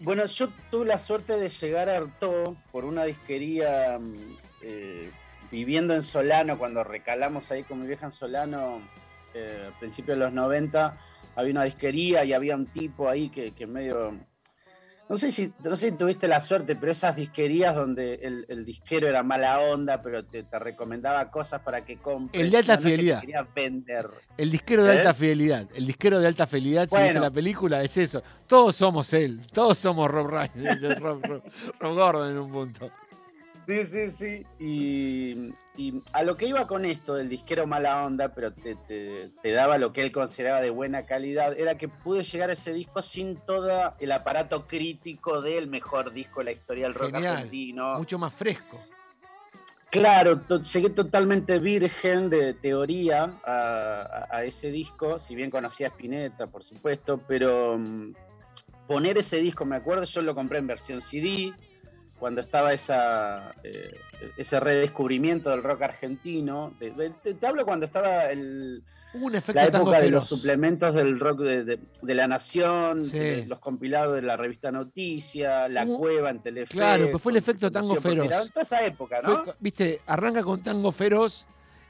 Bueno, 0.00 0.26
yo 0.26 0.48
tuve 0.70 0.86
la 0.86 0.98
suerte 0.98 1.38
de 1.38 1.48
llegar 1.48 1.88
a 1.88 1.96
Artaud 1.98 2.56
por 2.70 2.84
una 2.84 3.04
disquería 3.04 3.98
mm, 3.98 4.36
eh, 4.62 5.10
viviendo 5.50 5.94
en 5.94 6.02
Solano, 6.02 6.58
cuando 6.58 6.84
recalamos 6.84 7.50
ahí 7.50 7.62
con 7.62 7.80
mi 7.80 7.86
vieja 7.86 8.06
en 8.06 8.12
Solano, 8.12 8.82
eh, 9.34 9.70
principios 9.78 10.18
de 10.18 10.24
los 10.24 10.32
90, 10.32 10.98
había 11.36 11.52
una 11.52 11.64
disquería 11.64 12.24
y 12.24 12.32
había 12.32 12.56
un 12.56 12.66
tipo 12.66 13.08
ahí 13.08 13.28
que, 13.28 13.52
que 13.52 13.66
medio... 13.66 14.18
No 15.08 15.16
sé, 15.16 15.30
si, 15.30 15.52
no 15.62 15.76
sé 15.76 15.90
si 15.90 15.96
tuviste 15.96 16.26
la 16.26 16.40
suerte, 16.40 16.74
pero 16.74 16.90
esas 16.90 17.14
disquerías 17.14 17.76
donde 17.76 18.14
el, 18.24 18.44
el 18.48 18.64
disquero 18.64 19.06
era 19.06 19.22
mala 19.22 19.60
onda, 19.60 20.02
pero 20.02 20.24
te, 20.24 20.42
te 20.42 20.58
recomendaba 20.58 21.30
cosas 21.30 21.60
para 21.60 21.84
que 21.84 21.98
compres. 21.98 22.42
El 22.42 22.50
de 22.50 22.56
alta 22.56 22.72
no, 22.74 22.78
que 22.78 22.82
te 22.82 22.88
fidelidad. 22.90 23.20
quería 23.20 23.48
vender. 23.54 24.08
El 24.36 24.50
disquero 24.50 24.82
de 24.82 24.94
¿Eh? 24.94 24.98
alta 24.98 25.14
fidelidad. 25.14 25.68
El 25.76 25.86
disquero 25.86 26.18
de 26.18 26.26
alta 26.26 26.48
fidelidad, 26.48 26.88
si 26.88 26.96
viste 26.96 27.04
Bueno. 27.12 27.20
la 27.20 27.30
película, 27.30 27.84
es 27.84 27.96
eso. 27.98 28.20
Todos 28.48 28.74
somos 28.74 29.14
él. 29.14 29.46
Todos 29.52 29.78
somos 29.78 30.10
Rob 30.10 30.26
Reiner, 30.26 30.80
Rob, 31.00 31.22
Rob- 31.24 31.42
Rob 31.78 31.94
Gordon 31.94 32.30
en 32.32 32.38
un 32.38 32.50
punto. 32.50 32.90
Sí, 33.66 33.84
sí, 33.84 34.10
sí. 34.10 34.46
Y, 34.60 35.52
y 35.76 36.02
a 36.12 36.22
lo 36.22 36.36
que 36.36 36.46
iba 36.46 36.66
con 36.68 36.84
esto 36.84 37.14
del 37.14 37.28
disquero 37.28 37.66
mala 37.66 38.04
onda, 38.04 38.32
pero 38.32 38.52
te, 38.52 38.76
te- 38.76 39.30
te 39.42 39.50
daba 39.52 39.76
lo 39.78 39.92
que 39.92 40.02
él 40.02 40.12
consideraba 40.12 40.60
de 40.60 40.70
buena 40.70 41.04
calidad, 41.04 41.58
era 41.58 41.76
que 41.76 41.88
pude 41.88 42.22
llegar 42.22 42.50
a 42.50 42.52
ese 42.52 42.72
disco 42.72 43.02
sin 43.02 43.36
todo 43.44 43.94
el 43.98 44.12
aparato 44.12 44.66
crítico 44.68 45.42
del 45.42 45.66
mejor 45.66 46.12
disco 46.12 46.40
de 46.40 46.44
la 46.44 46.52
historia 46.52 46.84
del 46.84 46.94
rock 46.94 47.12
Genial. 47.12 47.34
argentino. 47.36 47.96
Mucho 47.98 48.18
más 48.18 48.32
fresco. 48.32 48.78
Claro, 49.90 50.40
to- 50.40 50.60
llegué 50.62 50.90
totalmente 50.90 51.58
virgen 51.58 52.28
de 52.28 52.54
teoría 52.54 53.38
a, 53.44 54.26
a- 54.30 54.36
a 54.36 54.44
ese 54.44 54.70
disco, 54.70 55.18
si 55.18 55.34
bien 55.34 55.50
conocía 55.50 55.86
a 55.88 55.90
Spinetta, 55.90 56.46
por 56.48 56.62
supuesto, 56.62 57.18
pero 57.26 57.76
mm, 57.78 58.12
poner 58.86 59.18
ese 59.18 59.38
disco, 59.38 59.64
me 59.64 59.76
acuerdo, 59.76 60.04
yo 60.04 60.22
lo 60.22 60.34
compré 60.34 60.58
en 60.58 60.66
versión 60.66 61.00
CD, 61.00 61.52
cuando 62.18 62.40
estaba 62.40 62.72
esa, 62.72 63.54
eh, 63.62 63.94
ese 64.36 64.58
redescubrimiento 64.60 65.50
del 65.50 65.62
rock 65.62 65.82
argentino. 65.82 66.74
de- 66.80 66.90
de- 66.92 67.10
te, 67.10 67.34
te 67.34 67.46
hablo 67.46 67.64
cuando 67.64 67.84
estaba 67.86 68.30
el, 68.30 68.82
un 69.14 69.32
la 69.32 69.64
época 69.66 70.00
de 70.00 70.10
los 70.10 70.26
suplementos 70.26 70.94
del 70.94 71.18
rock 71.20 71.40
de, 71.40 71.64
de- 71.64 72.14
La 72.14 72.26
Nación, 72.26 73.04
Sí. 73.04 73.44
los 73.46 73.60
compilados 73.60 74.14
de 74.16 74.22
la 74.22 74.36
revista 74.36 74.70
Noticia, 74.72 75.68
La 75.68 75.86
Cueva 75.86 76.30
en 76.30 76.40
Telefe. 76.40 76.72
Claro, 76.74 77.08
pues 77.10 77.22
fue 77.22 77.32
el 77.32 77.38
efecto 77.38 77.70
tango 77.70 77.96
feroz. 77.96 78.28
Toda 78.52 78.62
esa 78.62 78.84
época, 78.84 79.20
¿no? 79.22 79.44
Fue- 79.44 79.54
Viste, 79.60 80.00
arranca 80.06 80.42
con 80.42 80.62
tango 80.62 80.92
feroz 80.92 81.46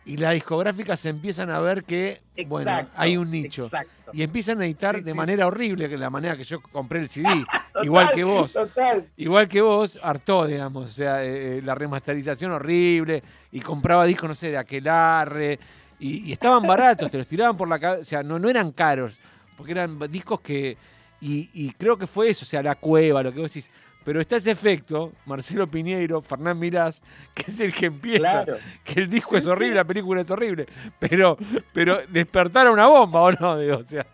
y 0.06 0.16
las 0.18 0.34
discográficas 0.34 1.04
empiezan 1.04 1.50
a 1.50 1.58
ver 1.58 1.82
que, 1.82 2.22
bueno, 2.46 2.70
hay 2.94 3.16
un 3.16 3.28
nicho. 3.28 3.64
Exacto. 3.64 4.12
Y 4.12 4.22
empiezan 4.22 4.60
a 4.60 4.64
editar 4.64 4.94
Sí, 4.94 5.02
de 5.02 5.10
sí, 5.10 5.16
manera 5.16 5.48
horrible, 5.48 5.88
que 5.88 5.98
la 5.98 6.10
manera 6.10 6.36
que 6.36 6.44
yo 6.44 6.60
compré 6.60 7.00
el 7.00 7.08
CD. 7.08 7.28
Total, 7.28 7.64
igual 7.84 8.10
que 8.14 8.22
vos. 8.22 8.52
Total. 8.52 9.08
Igual 9.16 9.48
que 9.48 9.60
vos, 9.60 9.98
hartó, 10.00 10.46
digamos, 10.46 10.90
o 10.90 10.92
sea, 10.92 11.24
eh, 11.24 11.58
eh, 11.58 11.62
la 11.62 11.74
remasterización 11.74 12.52
horrible, 12.52 13.20
y 13.50 13.58
compraba 13.60 14.04
discos, 14.04 14.28
no 14.28 14.34
sé, 14.36 14.52
de 14.52 14.58
aquelarre, 14.58 15.58
y, 15.98 16.28
y 16.28 16.32
estaban 16.32 16.64
baratos, 16.64 17.10
te 17.10 17.18
los 17.18 17.26
tiraban 17.26 17.56
por 17.56 17.66
la 17.68 17.80
cabeza, 17.80 18.00
o 18.00 18.04
sea, 18.04 18.22
no, 18.22 18.38
no 18.38 18.48
eran 18.48 18.70
caros, 18.70 19.14
porque 19.56 19.72
eran 19.72 19.98
discos 20.08 20.40
que, 20.40 20.76
y, 21.20 21.50
y 21.52 21.72
creo 21.72 21.98
que 21.98 22.06
fue 22.06 22.30
eso, 22.30 22.44
o 22.44 22.48
sea, 22.48 22.62
la 22.62 22.76
cueva, 22.76 23.24
lo 23.24 23.32
que 23.32 23.40
vos 23.40 23.52
decís, 23.52 23.72
pero 24.06 24.20
está 24.20 24.36
ese 24.36 24.52
efecto, 24.52 25.12
Marcelo 25.26 25.66
Piñeiro, 25.66 26.22
Fernán 26.22 26.58
Mirás, 26.60 27.02
que 27.34 27.50
es 27.50 27.58
el 27.60 27.74
que 27.74 27.86
empieza, 27.86 28.44
Claro. 28.44 28.58
que 28.84 29.00
el 29.00 29.10
disco 29.10 29.36
es 29.36 29.46
horrible, 29.46 29.74
la 29.74 29.84
película 29.84 30.20
es 30.20 30.30
horrible, 30.30 30.66
pero, 31.00 31.36
pero 31.74 31.98
despertaron 32.08 32.72
una 32.74 32.86
bomba, 32.86 33.20
¿o 33.22 33.32
no? 33.32 33.58
Digo, 33.58 33.78
o 33.78 33.84
sea, 33.84 34.06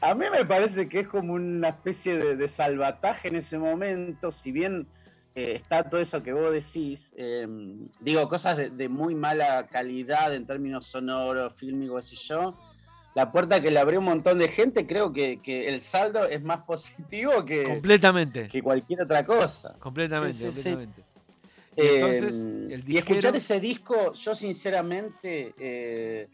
A 0.00 0.14
mí 0.14 0.24
me 0.32 0.44
parece 0.46 0.88
que 0.88 1.00
es 1.00 1.08
como 1.08 1.34
una 1.34 1.68
especie 1.68 2.16
de, 2.16 2.36
de 2.36 2.48
salvataje 2.48 3.28
en 3.28 3.36
ese 3.36 3.58
momento, 3.58 4.32
si 4.32 4.52
bien 4.52 4.86
eh, 5.34 5.52
está 5.54 5.88
todo 5.88 6.00
eso 6.00 6.22
que 6.22 6.32
vos 6.32 6.50
decís, 6.52 7.12
eh, 7.18 7.46
digo, 8.00 8.26
cosas 8.28 8.56
de, 8.56 8.70
de 8.70 8.88
muy 8.88 9.14
mala 9.14 9.66
calidad 9.66 10.34
en 10.34 10.46
términos 10.46 10.86
sonoros, 10.86 11.52
fílmicos, 11.52 12.10
y 12.12 12.16
yo, 12.16 12.58
la 13.14 13.30
puerta 13.30 13.60
que 13.62 13.70
le 13.70 13.78
abrió 13.78 14.00
un 14.00 14.06
montón 14.06 14.38
de 14.38 14.48
gente, 14.48 14.86
creo 14.86 15.12
que, 15.12 15.40
que 15.40 15.68
el 15.68 15.80
saldo 15.80 16.26
es 16.28 16.42
más 16.42 16.60
positivo 16.66 17.44
que, 17.44 17.64
Completamente. 17.64 18.48
que 18.48 18.62
cualquier 18.62 19.02
otra 19.02 19.24
cosa. 19.24 19.74
Completamente, 19.78 20.36
Sí, 20.38 20.52
sí, 20.52 20.62
sí. 20.62 20.70
completamente. 20.70 21.02
Y 21.76 21.80
entonces, 21.86 22.46
Eh, 22.46 22.74
el 22.74 22.84
y 22.92 22.98
escuchar 22.98 23.34
ese 23.34 23.58
disco, 23.60 24.12
yo 24.12 24.34
sinceramente 24.34 25.54
eh, 25.58 26.28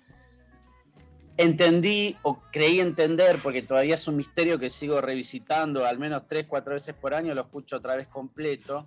entendí 1.36 2.16
o 2.22 2.38
creí 2.52 2.80
entender, 2.80 3.38
porque 3.42 3.62
todavía 3.62 3.94
es 3.94 4.06
un 4.08 4.16
misterio 4.16 4.58
que 4.58 4.68
sigo 4.68 5.00
revisitando, 5.00 5.86
al 5.86 5.98
menos 5.98 6.26
tres, 6.26 6.44
cuatro 6.46 6.74
veces 6.74 6.94
por 6.94 7.14
año 7.14 7.34
lo 7.34 7.40
escucho 7.42 7.76
otra 7.76 7.96
vez 7.96 8.06
completo. 8.08 8.86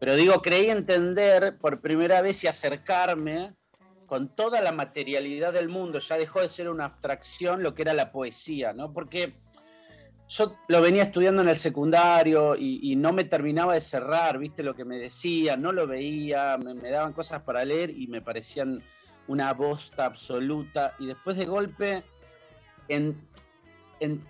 Pero 0.00 0.16
digo, 0.16 0.40
creí 0.40 0.70
entender 0.70 1.56
por 1.58 1.80
primera 1.80 2.22
vez 2.22 2.42
y 2.44 2.46
acercarme 2.46 3.52
con 4.14 4.28
toda 4.28 4.60
la 4.60 4.70
materialidad 4.70 5.52
del 5.52 5.68
mundo, 5.68 5.98
ya 5.98 6.16
dejó 6.16 6.40
de 6.40 6.48
ser 6.48 6.68
una 6.68 6.84
abstracción 6.84 7.64
lo 7.64 7.74
que 7.74 7.82
era 7.82 7.94
la 7.94 8.12
poesía, 8.12 8.72
¿no? 8.72 8.92
Porque 8.92 9.34
yo 10.28 10.56
lo 10.68 10.80
venía 10.80 11.02
estudiando 11.02 11.42
en 11.42 11.48
el 11.48 11.56
secundario 11.56 12.54
y, 12.54 12.94
no 12.94 13.12
me 13.12 13.24
terminaba 13.24 13.74
de 13.74 13.80
cerrar, 13.80 14.38
viste 14.38 14.62
lo 14.62 14.76
que 14.76 14.84
me 14.84 14.98
decían, 14.98 15.60
no 15.62 15.72
lo 15.72 15.88
veía, 15.88 16.56
me, 16.58 16.74
me 16.74 16.92
daban 16.92 17.12
cosas 17.12 17.42
para 17.42 17.64
leer 17.64 17.90
y 17.90 18.06
me 18.06 18.22
parecían 18.22 18.84
una 19.26 19.52
bosta 19.52 20.04
absoluta. 20.04 20.94
Y 21.00 21.06
después 21.06 21.36
de 21.36 21.46
golpe, 21.46 22.04
en, 22.86 23.20
en 23.98 24.24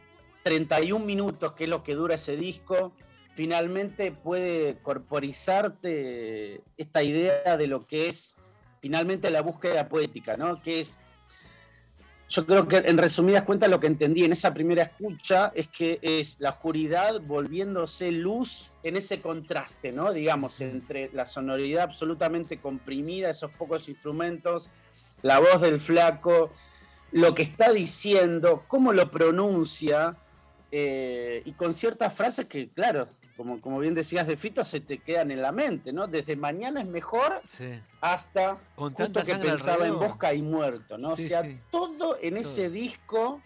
31 0.44 1.04
minutos, 1.04 1.52
que 1.52 1.64
es 1.64 1.68
lo 1.68 1.82
que 1.82 1.94
dura 1.94 2.14
ese 2.14 2.38
disco, 2.38 2.94
finalmente 3.34 4.12
puede 4.12 4.78
corporizarte 4.78 6.62
esta 6.78 7.02
idea 7.02 7.58
de 7.58 7.66
lo 7.66 7.86
que 7.86 8.08
es 8.08 8.38
finalmente 8.84 9.30
la 9.30 9.40
búsqueda 9.40 9.88
poética, 9.88 10.36
¿no? 10.36 10.60
Que 10.60 10.80
es 10.80 10.98
yo 12.28 12.44
creo 12.44 12.68
que 12.68 12.76
en 12.76 12.98
resumidas 12.98 13.44
cuentas 13.44 13.70
lo 13.70 13.80
que 13.80 13.86
entendí 13.86 14.24
en 14.24 14.32
esa 14.32 14.52
primera 14.52 14.82
escucha 14.82 15.52
es 15.54 15.68
que 15.68 15.98
es 16.02 16.36
la 16.38 16.50
oscuridad 16.50 17.22
volviéndose 17.22 18.12
luz 18.12 18.72
en 18.82 18.98
ese 18.98 19.22
contraste, 19.22 19.90
¿no? 19.90 20.12
Digamos, 20.12 20.60
entre 20.60 21.08
la 21.14 21.24
sonoridad 21.24 21.84
absolutamente 21.84 22.60
comprimida, 22.60 23.30
esos 23.30 23.52
pocos 23.52 23.88
instrumentos, 23.88 24.68
la 25.22 25.38
voz 25.38 25.62
del 25.62 25.80
flaco, 25.80 26.52
lo 27.10 27.34
que 27.34 27.44
está 27.44 27.72
diciendo, 27.72 28.64
cómo 28.68 28.92
lo 28.92 29.10
pronuncia, 29.10 30.14
eh, 30.70 31.40
y 31.46 31.52
con 31.52 31.72
ciertas 31.72 32.12
frases 32.12 32.44
que, 32.44 32.68
claro, 32.68 33.08
como, 33.36 33.60
como 33.60 33.78
bien 33.78 33.94
decías 33.94 34.26
de 34.26 34.36
Fito, 34.36 34.62
se 34.64 34.80
te 34.80 34.98
quedan 34.98 35.30
en 35.30 35.42
la 35.42 35.52
mente, 35.52 35.92
¿no? 35.92 36.06
Desde 36.06 36.36
mañana 36.36 36.80
es 36.80 36.86
mejor 36.86 37.40
Sí. 37.44 37.68
hasta 38.00 38.58
Con 38.76 38.94
justo 38.94 39.24
que 39.24 39.34
pensaba 39.36 39.86
en. 39.86 39.98
Bosca 39.98 40.32
y 40.34 40.42
muerto, 40.42 40.98
¿no? 40.98 41.16
Sí, 41.16 41.24
o 41.24 41.28
sea, 41.28 41.42
sí. 41.42 41.58
todo 41.70 42.16
en 42.20 42.36
ese 42.36 42.70
disco 42.70 43.40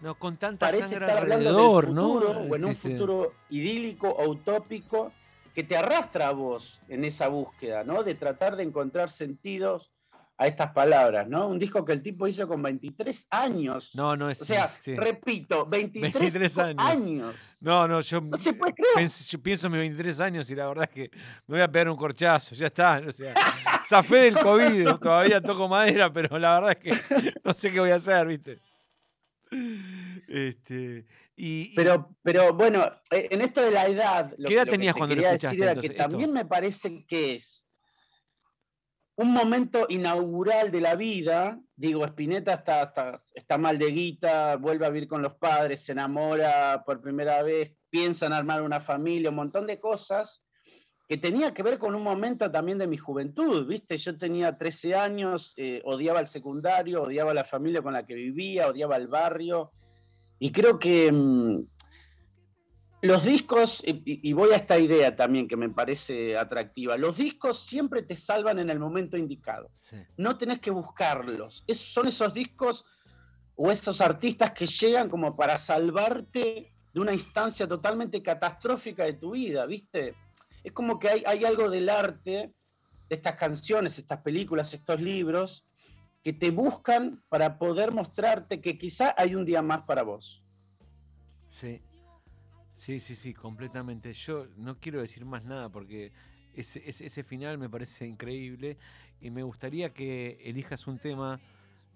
No, 0.00 0.14
con 0.14 0.36
tanta 0.36 0.66
parece 0.66 0.88
sangre 0.90 1.06
estar 1.06 1.18
hablando 1.22 1.48
alrededor, 1.48 1.86
del 1.86 1.94
¿no? 1.94 2.02
futuro, 2.02 2.30
o 2.50 2.54
en 2.56 2.64
un 2.64 2.74
futuro 2.76 3.32
idílico 3.50 4.08
o 4.10 4.28
utópico 4.28 5.12
que 5.54 5.64
te 5.64 5.76
arrastra 5.76 6.28
a 6.28 6.32
vos 6.32 6.82
en 6.88 7.04
esa 7.04 7.28
búsqueda, 7.28 7.82
¿no? 7.82 8.02
De 8.02 8.14
tratar 8.14 8.56
de 8.56 8.62
encontrar 8.62 9.08
sentidos 9.10 9.90
a 10.38 10.46
estas 10.46 10.72
palabras, 10.72 11.26
¿no? 11.28 11.48
Un 11.48 11.58
disco 11.58 11.82
que 11.84 11.92
el 11.94 12.02
tipo 12.02 12.26
hizo 12.28 12.46
con 12.46 12.62
23 12.62 13.26
años. 13.30 13.92
No, 13.94 14.16
no 14.16 14.28
es. 14.28 14.40
o 14.42 14.44
sea, 14.44 14.68
sí. 14.82 14.94
repito, 14.94 15.64
23, 15.66 16.12
23 16.12 16.58
años. 16.58 16.84
años. 16.86 17.56
No, 17.60 17.88
no, 17.88 18.00
yo, 18.02 18.20
No 18.20 18.36
se 18.36 18.52
puede 18.52 18.74
creer. 18.74 19.06
pens- 19.08 19.30
yo 19.30 19.42
pienso 19.42 19.66
en 19.68 19.72
mis 19.72 19.80
23 19.80 20.20
años 20.20 20.50
y 20.50 20.54
la 20.54 20.66
verdad 20.68 20.84
es 20.84 20.90
que 20.90 21.10
me 21.46 21.54
voy 21.56 21.60
a 21.62 21.68
pegar 21.72 21.88
un 21.88 21.96
corchazo, 21.96 22.54
ya 22.54 22.66
está. 22.66 23.00
O 23.08 23.12
sea, 23.12 23.32
zafé 23.88 24.16
del 24.16 24.38
COVID, 24.38 24.88
todavía 25.00 25.40
toco 25.40 25.68
madera, 25.68 26.12
pero 26.12 26.38
la 26.38 26.60
verdad 26.60 26.76
es 26.82 26.98
que 27.00 27.34
no 27.44 27.54
sé 27.54 27.72
qué 27.72 27.80
voy 27.80 27.90
a 27.90 27.94
hacer, 27.96 28.26
¿viste? 28.26 28.60
Este, 30.28 31.06
y, 31.36 31.72
y- 31.72 31.74
Pero, 31.74 32.14
pero 32.22 32.52
bueno, 32.54 32.84
eh, 33.10 33.28
en 33.30 33.40
esto 33.40 33.62
de 33.62 33.70
la 33.70 33.86
edad, 33.86 34.34
lo, 34.38 34.46
¿Qué 34.48 34.54
edad 34.54 34.62
lo 34.62 34.66
que 34.66 34.70
tenías 34.72 34.94
te 34.94 34.98
cuando 34.98 35.14
lo 35.16 35.22
quería 35.22 35.32
decir 35.32 35.62
era 35.62 35.70
entonces, 35.72 35.90
que 35.90 35.96
esto? 35.96 36.08
también 36.10 36.32
me 36.32 36.44
parece 36.44 37.04
que 37.06 37.36
es 37.36 37.65
un 39.16 39.32
momento 39.32 39.86
inaugural 39.88 40.70
de 40.70 40.80
la 40.80 40.94
vida. 40.94 41.60
Digo, 41.74 42.04
Spinetta 42.04 42.54
está, 42.54 42.82
está, 42.84 43.18
está 43.34 43.58
mal 43.58 43.78
de 43.78 43.90
guita, 43.90 44.56
vuelve 44.56 44.86
a 44.86 44.90
vivir 44.90 45.08
con 45.08 45.22
los 45.22 45.34
padres, 45.34 45.84
se 45.84 45.92
enamora 45.92 46.82
por 46.84 47.00
primera 47.00 47.42
vez, 47.42 47.74
piensa 47.90 48.26
en 48.26 48.32
armar 48.32 48.62
una 48.62 48.80
familia, 48.80 49.30
un 49.30 49.36
montón 49.36 49.66
de 49.66 49.80
cosas 49.80 50.42
que 51.08 51.16
tenía 51.16 51.54
que 51.54 51.62
ver 51.62 51.78
con 51.78 51.94
un 51.94 52.02
momento 52.02 52.50
también 52.50 52.78
de 52.78 52.86
mi 52.86 52.96
juventud, 52.96 53.66
¿viste? 53.66 53.96
Yo 53.96 54.18
tenía 54.18 54.58
13 54.58 54.96
años, 54.96 55.54
eh, 55.56 55.80
odiaba 55.84 56.20
el 56.20 56.26
secundario, 56.26 57.02
odiaba 57.02 57.32
la 57.32 57.44
familia 57.44 57.80
con 57.80 57.92
la 57.92 58.04
que 58.04 58.14
vivía, 58.14 58.66
odiaba 58.66 58.96
el 58.96 59.06
barrio, 59.06 59.70
y 60.38 60.50
creo 60.50 60.78
que 60.78 61.10
mm, 61.12 61.64
los 63.06 63.24
discos, 63.24 63.82
y, 63.84 64.32
voy 64.32 64.50
a 64.52 64.56
esta 64.56 64.78
idea 64.78 65.16
también 65.16 65.48
que 65.48 65.56
me 65.56 65.68
parece 65.70 66.36
atractiva, 66.36 66.96
los 66.96 67.16
discos 67.16 67.60
siempre 67.60 68.02
te 68.02 68.16
salvan 68.16 68.58
en 68.58 68.70
el 68.70 68.78
momento 68.78 69.16
indicado, 69.16 69.70
sí, 69.78 69.96
no 70.16 70.36
tenés 70.36 70.60
que 70.60 70.70
buscarlos, 70.70 71.64
Es- 71.66 71.78
son 71.78 72.08
esos 72.08 72.34
discos 72.34 72.84
o 73.54 73.70
esos 73.70 74.00
artistas 74.00 74.52
que 74.52 74.66
llegan 74.66 75.08
como 75.08 75.36
para 75.36 75.58
salvarte 75.58 76.72
de 76.92 77.00
una 77.00 77.12
instancia 77.12 77.66
totalmente 77.66 78.22
catastrófica 78.22 79.04
de 79.04 79.14
tu 79.14 79.32
vida, 79.32 79.66
¿viste? 79.66 80.14
Es 80.62 80.72
como 80.72 80.98
que 80.98 81.08
hay, 81.08 81.22
hay 81.26 81.44
algo 81.44 81.70
del 81.70 81.88
arte, 81.88 82.52
de 83.08 83.14
estas 83.14 83.36
canciones, 83.36 83.98
estas 83.98 84.20
películas, 84.22 84.74
estos 84.74 85.00
libros, 85.00 85.66
que 86.22 86.32
te 86.32 86.50
buscan 86.50 87.22
para 87.28 87.58
poder 87.58 87.92
mostrarte 87.92 88.60
que 88.60 88.76
quizá 88.78 89.14
hay 89.16 89.34
un 89.34 89.44
día 89.44 89.62
más 89.62 89.82
para 89.82 90.02
vos. 90.02 90.42
sí. 91.48 91.80
Sí, 92.76 93.00
sí, 93.00 93.14
sí, 93.16 93.32
completamente. 93.34 94.12
Yo 94.12 94.46
no 94.56 94.78
quiero 94.78 95.00
decir 95.00 95.24
más 95.24 95.44
nada 95.44 95.68
porque 95.70 96.12
ese, 96.54 96.82
ese, 96.88 97.06
ese 97.06 97.22
final 97.22 97.58
me 97.58 97.68
parece 97.68 98.06
increíble 98.06 98.76
y 99.20 99.30
me 99.30 99.42
gustaría 99.42 99.92
que 99.92 100.38
elijas 100.44 100.86
un 100.86 100.98
tema 100.98 101.40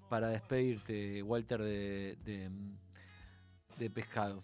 para 0.09 0.29
despedirte, 0.29 1.23
Walter, 1.23 1.63
de, 1.63 2.17
de, 2.25 2.51
de 3.79 3.91
pescado, 3.91 4.43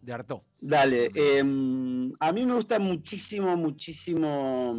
de 0.00 0.12
Artó. 0.12 0.44
Dale, 0.60 1.10
em, 1.14 2.12
a 2.20 2.32
mí 2.32 2.46
me 2.46 2.54
gusta 2.54 2.78
muchísimo, 2.78 3.56
muchísimo 3.56 4.74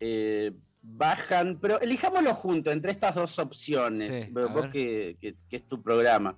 eh, 0.00 0.52
Bajan, 0.80 1.58
pero 1.60 1.80
elijámoslo 1.80 2.32
juntos 2.34 2.72
entre 2.72 2.92
estas 2.92 3.14
dos 3.16 3.38
opciones, 3.38 4.26
Sí, 4.26 4.32
vos 4.32 4.68
que, 4.68 5.16
que- 5.20 5.34
que 5.48 5.56
es 5.56 5.66
tu 5.66 5.82
programa. 5.82 6.36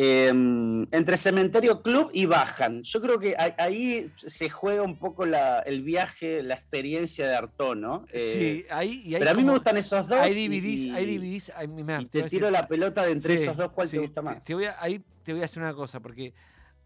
Em, 0.00 0.86
entre 0.92 1.16
Cementerio 1.16 1.82
Club 1.82 2.10
y 2.12 2.26
Bajan. 2.26 2.84
Yo 2.84 3.00
creo 3.00 3.18
que 3.18 3.34
ahí, 3.36 3.52
ahí 3.58 4.12
se 4.16 4.48
juega 4.48 4.82
un 4.82 4.96
poco 4.96 5.26
la- 5.26 5.58
el 5.60 5.82
viaje, 5.82 6.40
la 6.44 6.54
experiencia 6.54 7.26
de 7.26 7.34
Artó, 7.34 7.74
¿no? 7.74 8.06
Eh, 8.12 8.62
sí, 8.62 8.66
ahí 8.70 9.02
y 9.04 9.14
ahí 9.16 9.18
pero 9.18 9.32
a 9.32 9.34
mí 9.34 9.42
me 9.42 9.50
gustan 9.50 9.76
esos 9.76 10.06
dos. 10.06 10.24
Y- 10.30 10.34
dividís, 10.34 10.86
y, 10.86 10.90
hay 10.92 11.04
dividís, 11.04 11.52
mirá, 11.68 12.00
y 12.00 12.06
te 12.06 12.22
tiro 12.22 12.46
decir- 12.46 12.52
la 12.52 12.68
pelota 12.68 13.04
de 13.04 13.10
entre 13.10 13.36
Sí, 13.36 13.42
esos 13.42 13.56
dos, 13.56 13.72
¿cuál 13.72 13.88
sí, 13.88 13.96
te 13.96 14.02
gusta 14.02 14.22
más? 14.22 14.44
Te 14.44 14.54
voy 14.54 14.66
a, 14.66 14.76
ahí 14.80 15.04
te 15.24 15.32
voy 15.32 15.42
a 15.42 15.46
hacer 15.46 15.60
una 15.64 15.74
cosa, 15.74 15.98
porque 15.98 16.32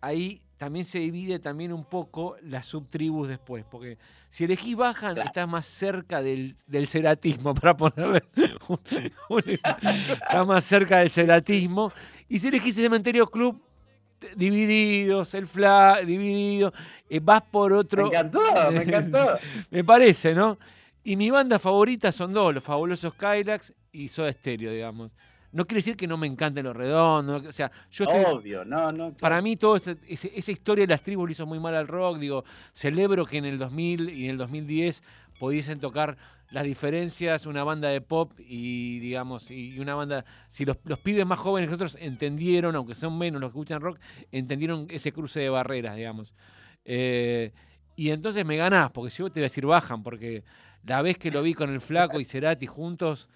ahí 0.03 0.43
también 0.59 0.85
se 0.85 0.99
divide 0.99 1.39
también 1.39 1.73
un 1.73 1.85
poco 1.85 2.37
las 2.43 2.67
subtribus 2.67 3.27
después, 3.29 3.65
porque 3.69 3.97
si 4.31 4.45
elegís 4.45 4.77
Bajan, 4.77 5.15
Claro. 5.15 5.27
estás 5.27 5.49
más 5.49 5.67
cerca 5.67 6.23
del, 6.23 6.55
del 6.67 6.87
ceratismo, 6.87 7.55
para 7.55 7.77
ponerle 7.77 8.23
un- 8.69 8.79
un- 9.31 9.43
estás 9.47 10.47
más 10.47 10.63
cerca 10.65 10.99
del 10.99 11.11
ceratismo, 11.11 11.91
y 12.29 12.39
si 12.39 12.49
elegís 12.49 12.75
Cementerio 12.77 13.27
Club, 13.29 13.61
divididos, 14.37 15.35
el 15.35 15.47
fla, 15.47 16.01
dividido, 16.07 16.73
eh, 17.09 17.21
vas 17.21 17.43
por 17.43 17.73
Me 17.73 17.79
otro... 17.79 18.07
encantó, 18.07 18.41
me 18.73 18.83
encantó. 18.83 19.27
Me 19.71 19.83
parece, 19.85 20.33
¿no? 20.35 20.59
Y 21.05 21.17
mi 21.17 21.31
banda 21.31 21.59
favorita 21.59 22.13
son 22.13 22.33
dos, 22.33 22.55
los 22.55 22.63
fabulosos 22.63 23.15
Kylax 23.15 23.75
y 23.91 24.07
Soda 24.09 24.33
Stereo, 24.33 24.71
digamos. 24.73 25.11
No 25.53 25.65
quiere 25.67 25.79
decir 25.79 25.97
que 25.97 26.07
no 26.07 26.17
me 26.17 26.27
encanten 26.27 26.65
los 26.65 26.75
redondos, 26.75 27.47
o 27.47 27.53
sea, 27.53 27.71
yo 27.91 28.05
estoy, 28.05 28.25
Obvio, 28.25 28.65
no, 28.65 28.91
no. 28.91 29.13
para 29.15 29.41
mí 29.43 29.57
todo 29.57 29.77
ese- 29.77 29.99
ese- 30.09 30.33
esa 30.35 30.51
historia 30.51 30.85
de 30.87 30.93
las 30.93 31.03
tribus 31.03 31.29
le 31.29 31.33
hizo 31.33 31.47
muy 31.47 31.61
mal 31.61 31.75
al 31.75 31.87
rock, 31.89 32.19
digo, 32.19 32.45
celebro 32.73 33.27
que 33.27 33.37
en 33.39 33.45
el 33.45 33.59
2000 33.59 34.09
y 34.09 34.25
en 34.25 34.31
el 34.31 34.39
2010 34.39 35.03
pudiesen 35.39 35.79
tocar 35.79 36.17
las 36.51 36.65
diferencias, 36.65 37.47
una 37.47 37.65
banda 37.65 37.89
de 37.89 38.01
pop 38.01 38.33
y 38.39 38.99
digamos, 39.01 39.51
y 39.51 39.79
una 39.79 39.95
banda, 39.95 40.25
si 40.49 40.65
los, 40.65 40.77
los 40.85 40.99
pibes 40.99 41.27
más 41.27 41.39
jóvenes 41.39 41.69
que 41.69 41.73
nosotros 41.77 41.97
entendieron, 42.01 42.75
aunque 42.77 42.95
son 42.95 43.17
menos 43.19 43.41
los 43.41 43.51
que 43.51 43.59
escuchan 43.59 43.81
rock, 43.81 43.99
entendieron 44.31 44.87
ese 44.91 45.13
cruce 45.13 45.41
de 45.41 45.49
barreras, 45.49 45.97
digamos. 45.97 46.35
Eh, 46.85 47.53
y 47.97 48.11
entonces 48.11 48.45
me 48.45 48.57
ganás, 48.57 48.91
porque 48.91 49.11
si 49.11 49.19
yo 49.19 49.29
te 49.31 49.41
voy 49.41 49.45
a 49.45 49.49
decir 49.51 49.67
bajan, 49.67 50.03
porque 50.03 50.45
la 50.85 51.01
vez 51.03 51.17
que 51.19 51.31
lo 51.31 51.43
vi 51.43 51.55
con 51.55 51.71
el 51.71 51.81
flaco 51.81 52.21
y 52.21 52.25
Cerati 52.25 52.67
juntos, 52.67 53.29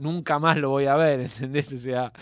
nunca 0.00 0.38
más 0.38 0.56
lo 0.56 0.70
voy 0.70 0.86
a 0.86 0.96
ver, 0.96 1.20
¿entendés? 1.20 1.72
O 1.72 1.78
sea, 1.78 2.12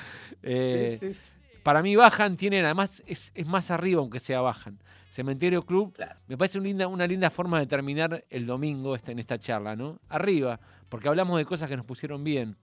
eh, 0.43 0.97
Sí, 0.99 1.09
sí, 1.09 1.12
sí. 1.14 1.33
Para 1.62 1.83
mí 1.83 1.97
bajan, 1.97 2.37
tienen, 2.37 2.64
además 2.64 3.03
es, 3.07 3.31
es 3.35 3.47
más 3.47 3.70
arriba 3.70 4.01
aunque 4.01 4.20
sea 4.20 4.41
bajan. 4.41 4.79
Cementerio 5.11 5.64
Club, 5.64 5.95
me 6.26 6.37
parece 6.37 6.59
una 6.59 6.66
linda, 6.66 6.87
una 6.87 7.07
linda 7.07 7.31
forma 7.31 7.59
de 7.59 7.66
terminar 7.66 8.24
el 8.31 8.47
domingo 8.47 8.95
este, 8.95 9.12
en 9.12 9.18
esta 9.18 9.39
charla, 9.39 9.74
¿no? 9.74 9.99
Arriba, 10.09 10.61
porque 10.89 11.09
hablamos 11.09 11.39
de 11.39 11.45
cosas 11.45 11.68
que 11.68 11.76
nos 11.76 11.85
pusieron 11.85 12.22
bien. 12.24 12.57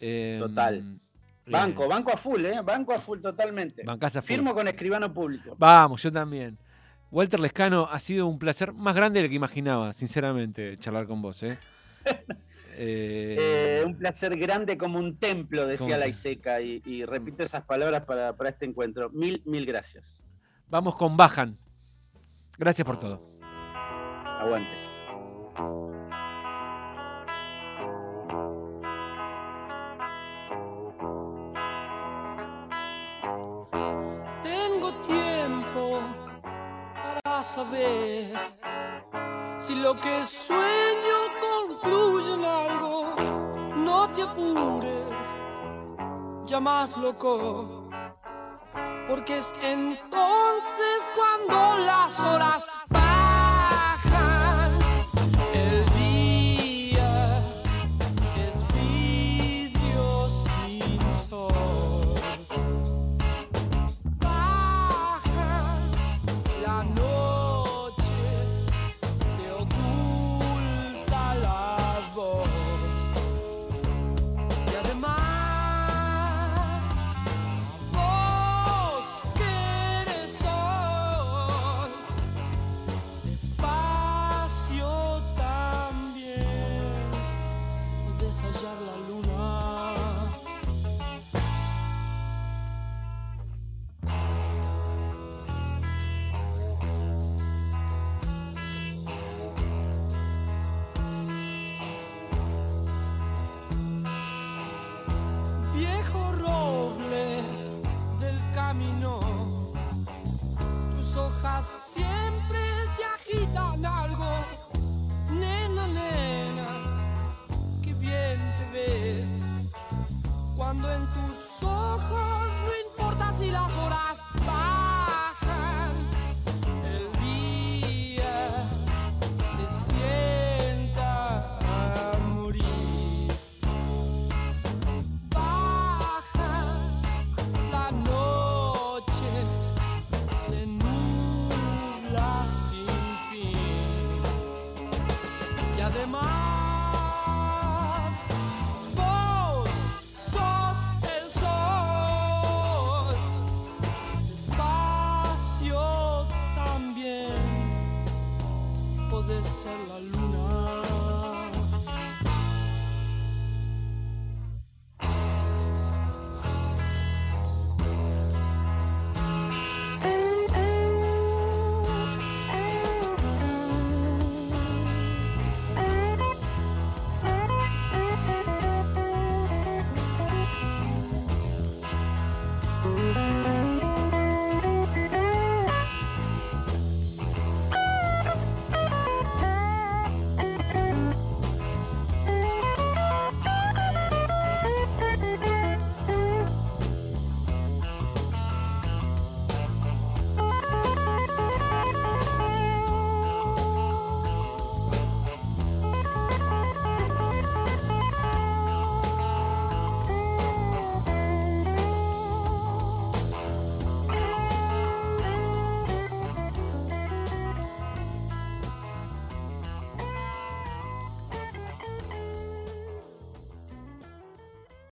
Em, 0.00 0.40
Total. 0.40 1.00
Banco, 1.46 1.84
eh, 1.84 1.88
banco 1.88 2.12
a 2.12 2.16
full, 2.16 2.44
¿eh? 2.44 2.60
Banco 2.62 2.92
a 2.92 3.00
full 3.00 3.20
totalmente. 3.20 3.84
A 3.86 4.10
full. 4.10 4.22
Firmo 4.22 4.54
con 4.54 4.66
escribano 4.68 5.12
público. 5.12 5.54
Vamos, 5.58 6.02
yo 6.02 6.12
también. 6.12 6.58
Walter 7.10 7.40
Lescano, 7.40 7.88
ha 7.90 7.98
sido 7.98 8.26
un 8.26 8.38
placer 8.38 8.72
más 8.72 8.94
grande 8.94 9.20
de 9.20 9.28
lo 9.28 9.30
que 9.30 9.36
imaginaba, 9.36 9.92
sinceramente, 9.92 10.76
charlar 10.78 11.06
con 11.06 11.22
vos. 11.22 11.42
¿eh? 11.42 11.56
Eh, 12.80 13.82
un 13.84 13.98
placer 13.98 14.36
grande 14.38 14.78
como 14.78 15.00
un 15.00 15.18
templo, 15.18 15.66
decía 15.66 15.98
la 15.98 16.06
Iseca, 16.06 16.60
y, 16.60 16.80
y 16.84 17.04
repito 17.04 17.42
esas 17.42 17.64
palabras 17.64 18.04
para, 18.04 18.36
para 18.36 18.50
este 18.50 18.66
encuentro. 18.66 19.10
Mil, 19.10 19.42
mil 19.44 19.66
gracias. 19.66 20.22
Vamos 20.68 20.94
con 20.94 21.16
Bajan. 21.16 21.58
Gracias 22.56 22.86
por 22.86 23.00
todo. 23.00 23.20
Aguante. 24.40 24.70
Tengo 34.44 34.92
tiempo 35.02 36.00
para 36.94 37.42
saber 37.42 38.34
si 39.58 39.74
lo 39.74 39.94
que 40.00 40.22
sueño 40.22 41.17
algo. 42.44 43.14
No 43.76 44.08
te 44.08 44.22
apures, 44.22 45.26
ya 46.44 46.60
más 46.60 46.96
loco, 46.96 47.88
porque 49.06 49.38
es 49.38 49.54
entonces 49.62 51.08
cuando 51.16 51.84
las 51.84 52.20
horas 52.20 52.68